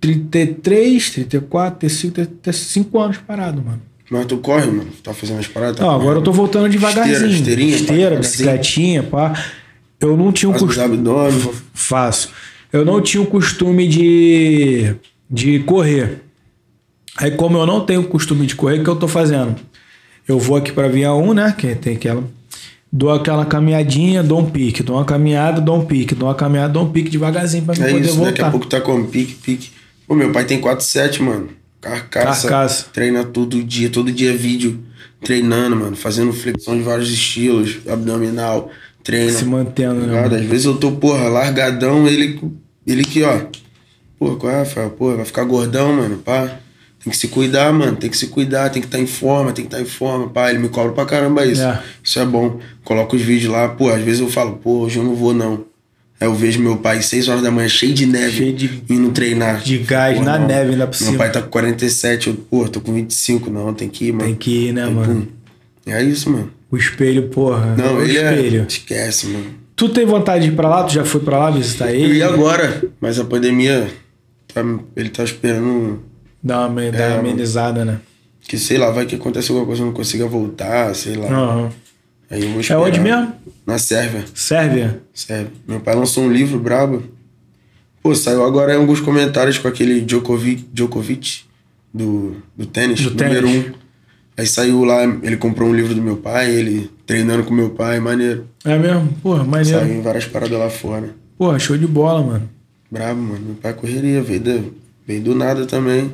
[0.00, 3.80] 33, 34, 35, 35 anos parado, mano.
[4.10, 4.90] Mas tu corre, mano.
[5.02, 5.76] Tá fazendo as paradas?
[5.76, 7.14] tá Não, agora eu tô voltando devagarzinho.
[7.14, 9.32] Esteira, esteirinha, Esteira, bicicletinha, pá.
[10.02, 10.98] Eu não tinha o costume.
[11.72, 12.30] Faço.
[12.72, 14.94] Eu não tinha o costume de,
[15.30, 16.22] de correr.
[17.16, 19.54] Aí, como eu não tenho o costume de correr, o que eu tô fazendo?
[20.26, 21.54] Eu vou aqui pra Via 1, né?
[21.56, 22.24] Que tem aquela.
[22.90, 24.82] Dou aquela caminhadinha, dou um pique.
[24.82, 26.14] Dou uma caminhada, dou um pique.
[26.14, 28.50] Dou uma caminhada, dou um pique devagarzinho pra É poder isso, daqui a voltar.
[28.50, 29.06] pouco tá como?
[29.06, 29.70] Pique, pique.
[30.06, 31.48] Pô, meu pai tem 4,7, mano.
[31.80, 32.48] Carcaça.
[32.48, 32.86] Carcaça.
[32.92, 34.80] Treina todo dia, todo dia vídeo
[35.22, 35.96] treinando, mano.
[35.96, 38.70] Fazendo flexão de vários estilos, abdominal,
[39.02, 39.30] treino.
[39.38, 40.20] Se mantendo, né?
[40.22, 40.34] Mano?
[40.34, 42.40] Às vezes eu tô, porra, largadão, ele,
[42.86, 43.40] ele que, ó.
[44.18, 44.90] Porra, qual é, Rafael?
[44.90, 46.58] Porra, vai ficar gordão, mano, pá.
[47.02, 47.96] Tem que se cuidar, mano.
[47.96, 50.50] Tem que se cuidar, tem que estar em forma, tem que estar em forma, pá.
[50.50, 51.60] Ele me cobra pra caramba isso.
[51.62, 51.82] É.
[52.02, 52.60] Isso é bom.
[52.84, 55.64] Coloca os vídeos lá, pô, às vezes eu falo, pô, hoje eu não vou, não.
[56.20, 59.10] Aí eu vejo meu pai 6 horas da manhã, cheio de neve, Cheio de- indo
[59.10, 59.60] treinar.
[59.60, 61.18] de gás na neve ainda por Meu cima.
[61.18, 64.24] pai tá com 47, eu, pô, tô com 25, não, tem que ir, mano.
[64.26, 65.26] Tem que ir, né, mano?
[65.84, 65.90] pum.
[65.90, 66.48] É isso, mano.
[66.72, 67.76] O espelho, porra.
[67.76, 68.62] Não, o ele espelho.
[68.62, 68.66] é.
[68.66, 69.54] Esquece, mano.
[69.76, 70.84] Tu tem vontade de ir pra lá?
[70.84, 72.14] Tu já foi pra lá visitar Eu ele?
[72.18, 73.88] ia agora, mas a pandemia,
[74.52, 74.62] tá,
[74.96, 76.02] ele tá esperando
[76.42, 78.00] Dá uma, dá É, amenizada, né?
[78.40, 81.26] que, sei lá, vai que acontece alguma coisa, eu não consiga voltar, sei lá.
[81.28, 81.70] Aham.
[82.30, 82.80] Aí eu vou É esperar.
[82.80, 83.32] onde mesmo?
[83.66, 85.00] Na Sérvia, Sérvia?
[85.14, 85.52] Sérvia.
[85.68, 87.02] Meu pai lançou um livro brabo.
[88.02, 91.42] Pô, saiu agora em alguns comentários com aquele Djokovic, Djokovic
[91.94, 93.66] do, do tênis, Do número tênis.
[93.68, 93.72] um.
[94.42, 98.00] Aí saiu lá, ele comprou um livro do meu pai, ele treinando com meu pai,
[98.00, 98.48] maneiro.
[98.64, 99.08] É mesmo?
[99.22, 99.78] Porra, maneiro.
[99.78, 101.14] Saiu em várias paradas lá fora.
[101.38, 102.50] Porra, show de bola, mano.
[102.90, 103.40] Brabo, mano.
[103.46, 104.74] Meu pai correria, veio do,
[105.06, 106.10] veio do nada também.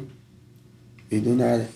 [1.11, 1.71] Veio do nada.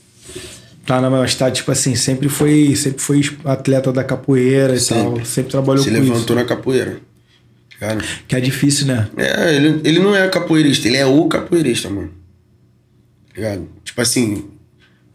[0.84, 5.04] Tá na mas tá, tipo assim, sempre foi, sempre foi atleta da capoeira e Sempre.
[5.04, 5.24] tal.
[5.24, 6.34] Sempre trabalhou Se com levantou isso.
[6.34, 6.98] na capoeira.
[7.80, 7.98] Cara.
[8.28, 9.08] Que é difícil, né?
[9.16, 12.10] É, ele, ele não é capoeirista, ele é o capoeirista, mano.
[13.28, 13.68] Tá ligado?
[13.82, 14.51] Tipo assim,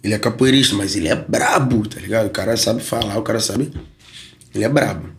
[0.07, 2.27] ele é capoeirista, mas ele é brabo, tá ligado?
[2.27, 3.69] O cara sabe falar, o cara sabe.
[4.55, 5.09] Ele é brabo.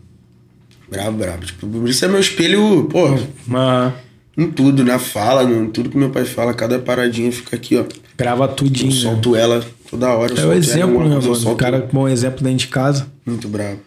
[0.90, 1.44] Brabo, brabo.
[1.44, 3.08] Tipo, isso é meu espelho, pô,
[3.46, 3.92] Mas
[4.36, 7.84] em tudo, na fala, em tudo que meu pai fala, cada paradinha fica aqui, ó.
[8.16, 8.90] grava Eu tudinho.
[8.94, 8.96] né?
[8.96, 10.32] solto ela toda hora.
[10.32, 11.50] eu É o ela, exemplo, né, coisa, eu mano?
[11.52, 13.06] O cara bom exemplo dentro de casa.
[13.26, 13.80] Muito brabo.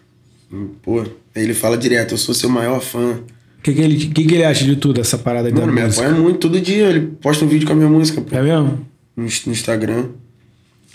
[0.84, 1.08] Pô, aí
[1.44, 3.14] ele fala direto, eu sou seu maior fã.
[3.58, 5.74] O que, que, ele, que, que ele acha de tudo, essa parada aí da Mano,
[5.74, 6.06] me música?
[6.06, 8.36] apoia muito, todo dia ele posta um vídeo com a minha música, pô.
[8.36, 8.86] É mesmo?
[9.16, 10.06] no, no Instagram.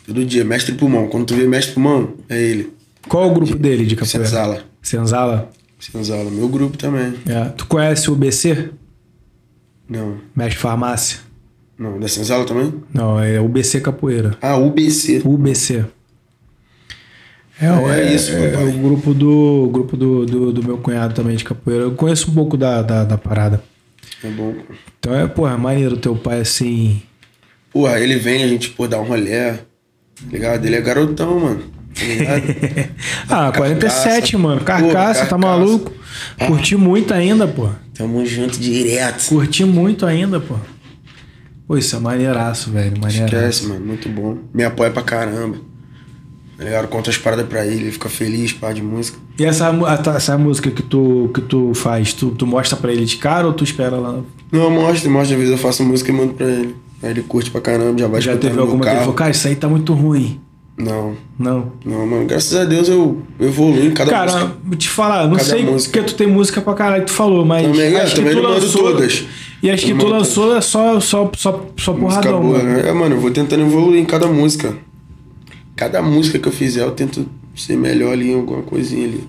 [0.07, 1.09] Todo dia, Mestre Pulmão.
[1.09, 2.73] Quando tu vê Mestre Pulmão, é ele.
[3.09, 4.25] Qual é o grupo dele de capoeira?
[4.25, 4.65] Senzala.
[4.81, 5.51] Senzala?
[5.81, 6.31] Senzala.
[6.31, 7.15] Meu grupo também.
[7.27, 7.47] É.
[7.51, 8.71] Tu conhece o BC?
[9.89, 10.19] Não.
[10.35, 11.19] Mestre Farmácia?
[11.79, 11.99] Não.
[11.99, 12.73] Da Senzala também?
[12.93, 14.37] Não, é o BC Capoeira.
[14.41, 15.23] Ah, UBC.
[15.25, 15.85] UBC.
[17.61, 18.69] É, é é, isso, é, papai.
[18.69, 21.85] o grupo do grupo do, do, do meu cunhado também de capoeira.
[21.85, 23.63] Eu conheço um pouco da, da, da parada.
[24.23, 24.55] É bom.
[24.99, 27.01] Então é, porra, maneiro teu pai assim.
[27.73, 29.61] Porra, ele vem, a gente, pô, dá um rolé.
[30.17, 30.65] Tá Ligado?
[30.67, 31.63] Ele é garotão, mano.
[31.95, 32.43] tá ligado?
[33.29, 34.61] ah, 47, mano.
[34.63, 35.39] Carcaça, Pô, tá carcaça.
[35.39, 35.93] maluco?
[36.47, 37.69] Curti muito ainda, pô.
[37.95, 39.27] Tamo junto direto.
[39.29, 40.55] Curti muito ainda, pô.
[41.67, 42.99] Pô, isso é maneiraço, velho.
[43.01, 43.35] Maneiraço.
[43.35, 44.39] Esquece, mano, muito bom.
[44.55, 45.57] Me apoia pra caramba.
[46.57, 46.89] Tá ligado?
[46.89, 49.19] Conta as paradas pra ele, ele fica feliz, pá, de música.
[49.39, 53.05] E essa, tá- essa música que tu, que tu faz, tu, tu mostra pra ele
[53.05, 54.21] de cara ou tu espera lá?
[54.51, 55.35] Não, mostra, mostra.
[55.35, 56.75] Às vezes eu faço música e mando pra ele.
[57.03, 59.47] Aí ele curte pra caramba, já vai Já teve alguma que ele falou, cara, isso
[59.49, 60.41] aí tá muito ruim.
[60.79, 61.73] Não, Não.
[61.85, 62.27] não, mano.
[62.27, 64.53] Graças a Deus eu evoluo em cada Cara, música.
[64.63, 65.93] vou te falar, não Cada sei música.
[65.99, 68.35] porque tu tem música pra caralho que tu falou, mas Também, é, acho que também
[68.37, 68.83] tu não mando lançou.
[68.83, 69.25] todas.
[69.63, 72.69] E acho que tu lançou é só, só, só, só porradão, boa, mano.
[72.75, 72.89] né?
[72.89, 74.75] É, mano, eu vou tentando evoluir em cada música.
[75.75, 79.25] Cada música que eu fizer, eu tento ser melhor ali em alguma coisinha ali.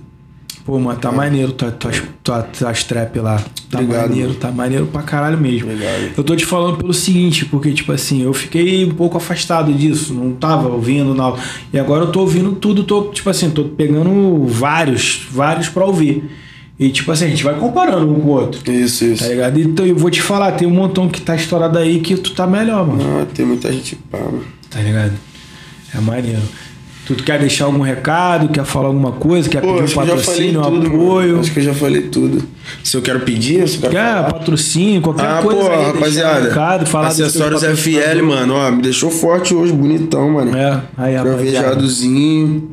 [0.67, 1.91] Pô, mano, tá maneiro tuas tua,
[2.21, 3.37] tua, tuas trap lá.
[3.71, 4.39] Tá Obrigado, maneiro, mano.
[4.41, 5.71] tá maneiro pra caralho mesmo.
[5.71, 6.11] Obrigado.
[6.17, 10.13] Eu tô te falando pelo seguinte, porque, tipo assim, eu fiquei um pouco afastado disso,
[10.13, 11.37] não tava ouvindo, não.
[11.71, 16.29] E agora eu tô ouvindo tudo, tô, tipo assim, tô pegando vários, vários pra ouvir.
[16.77, 18.69] E, tipo assim, a gente vai comparando um com o outro.
[18.69, 19.23] Isso, isso.
[19.23, 19.57] Tá ligado?
[19.61, 22.45] Então eu vou te falar, tem um montão que tá estourado aí que tu tá
[22.45, 23.21] melhor, mano.
[23.21, 24.43] Ah, tem muita gente pá, mano.
[24.69, 25.13] Tá ligado?
[25.95, 26.41] É maneiro.
[27.07, 30.63] Tu quer deixar algum recado, quer falar alguma coisa, quer Pô, pedir um patrocínio, um
[30.63, 31.27] tudo, apoio?
[31.29, 31.39] mano.
[31.39, 32.43] Acho que eu já falei tudo.
[32.83, 34.33] Se eu quero pedir, se eu quero Quer falar.
[34.33, 36.49] patrocínio, qualquer Ah, coisa pô, aí, deixar um rapaziada.
[36.49, 38.53] recado, falar acessórios FL, mano.
[38.55, 40.55] Ó, me deixou forte hoje, bonitão, mano.
[40.57, 41.35] É, aí, rapaziada.
[41.35, 42.71] Crovejadozinho.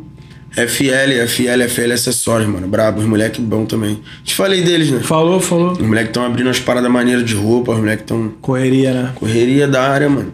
[0.57, 2.69] FL, FL, FL Acessórios, mano.
[2.69, 3.99] Brabo, os moleque bom também.
[4.23, 5.01] Te falei deles, né?
[5.01, 5.73] Falou, falou.
[5.73, 8.33] Os moleques estão abrindo umas paradas maneiras de roupa, os moleques estão.
[8.41, 9.11] Correria, né?
[9.17, 10.33] Correria da área, mano.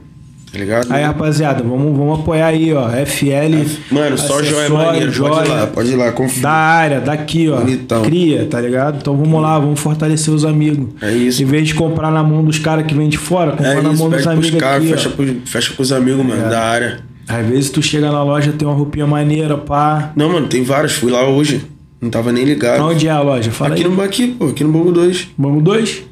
[0.52, 0.90] Tá ligado?
[0.90, 2.88] Aí, rapaziada, vamos, vamos apoiar aí, ó.
[3.06, 3.64] FL.
[3.92, 5.12] Mano, só joia acessório, maneiro.
[5.12, 5.12] Pode ir
[5.46, 5.48] joia.
[5.60, 6.42] lá, pode ir lá, confia.
[6.42, 7.60] Da área, daqui, ó.
[7.60, 8.02] Bonitão.
[8.02, 8.98] Cria, tá ligado?
[9.00, 10.88] Então vamos lá, vamos fortalecer os amigos.
[11.00, 11.40] É isso.
[11.42, 13.92] Em vez de comprar na mão dos caras que vem de fora, comprar É na
[13.92, 15.12] mão dos amigos caras, aqui, fecha, ó.
[15.12, 16.48] pros- fecha com os amigos, mano, É.
[16.48, 17.00] da área.
[17.28, 20.10] Às vezes tu chega na loja, tem uma roupinha maneira, pá.
[20.16, 20.94] Não, mano, tem vários.
[20.94, 21.62] Fui lá hoje.
[22.00, 22.82] Não tava nem ligado.
[22.82, 23.52] Onde é a loja?
[23.52, 23.88] Fala Aqui aí.
[23.88, 25.28] no aqui, pô, aqui no Bango 2.
[25.38, 26.02] Vamos dois?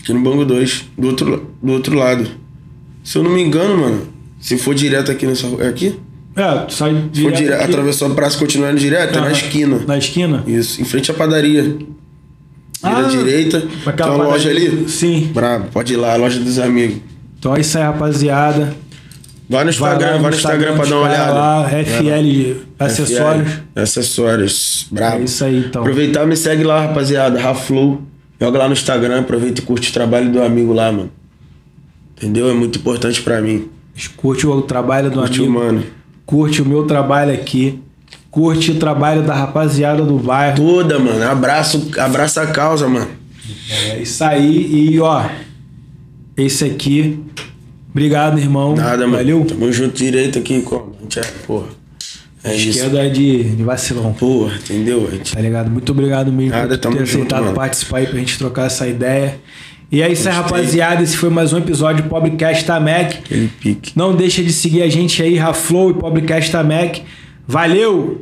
[0.00, 0.84] Aqui no Bango 2.
[0.96, 2.28] Do outro, do outro lado.
[3.08, 4.02] Se eu não me engano, mano,
[4.38, 5.64] se for direto aqui nessa rua.
[5.64, 5.98] É aqui?
[6.36, 7.70] É, tu sai Se for direto aqui.
[7.72, 9.80] atravessou a praça continuando direto, é na esquina.
[9.86, 10.44] Na esquina?
[10.46, 11.62] Isso, em frente à padaria.
[11.62, 11.78] Vira
[12.82, 13.62] Ah, à direita.
[13.62, 14.86] Tem uma loja ali?
[14.90, 15.30] Sim.
[15.32, 16.98] Brabo, pode ir lá, a loja dos amigos.
[17.38, 18.76] Então é isso aí, rapaziada.
[19.48, 21.32] Vai no Instagram, vai, no Instagram, pra dos dar uma olhada.
[21.32, 23.48] Lá, FL Acessórios.
[23.52, 24.86] FL, Acessórios.
[24.90, 25.16] Brabo.
[25.16, 25.80] É isso aí, então.
[25.80, 27.40] Aproveitar, me segue lá, rapaziada.
[27.40, 28.02] Raflow.
[28.38, 31.10] Joga lá no Instagram, aproveita e curte o trabalho do amigo lá, mano.
[32.18, 32.50] Entendeu?
[32.50, 33.68] É muito importante pra mim.
[34.16, 35.52] Curte o trabalho do Curte amigo.
[35.54, 35.84] mano.
[36.26, 37.80] Curte o meu trabalho aqui.
[38.30, 40.56] Curte o trabalho da rapaziada do bairro.
[40.56, 41.22] Toda, mano.
[41.24, 43.08] Abraço, abraça a causa, mano.
[43.90, 44.90] É isso aí.
[44.92, 45.24] E ó,
[46.36, 47.18] esse aqui.
[47.90, 48.74] Obrigado, irmão.
[48.76, 49.16] Nada, mano.
[49.16, 49.44] Valeu.
[49.44, 50.94] Tamo junto direito aqui, como?
[50.98, 51.66] A gente é, porra.
[52.44, 52.68] É isso.
[52.78, 54.12] Esquerda é de, de vacilão.
[54.12, 55.08] Porra, entendeu?
[55.10, 55.34] Gente...
[55.34, 55.70] Tá ligado?
[55.70, 57.54] Muito obrigado mesmo Nada, por ter junto, aceitado mano.
[57.56, 59.38] participar aí pra gente trocar essa ideia.
[59.90, 61.02] E é isso aí, rapaziada.
[61.02, 63.14] Esse foi mais um episódio do Pobrecast da Mac.
[63.96, 66.98] Não deixa de seguir a gente aí, Raflow e Pobrecast da Mac.
[67.46, 68.20] Valeu!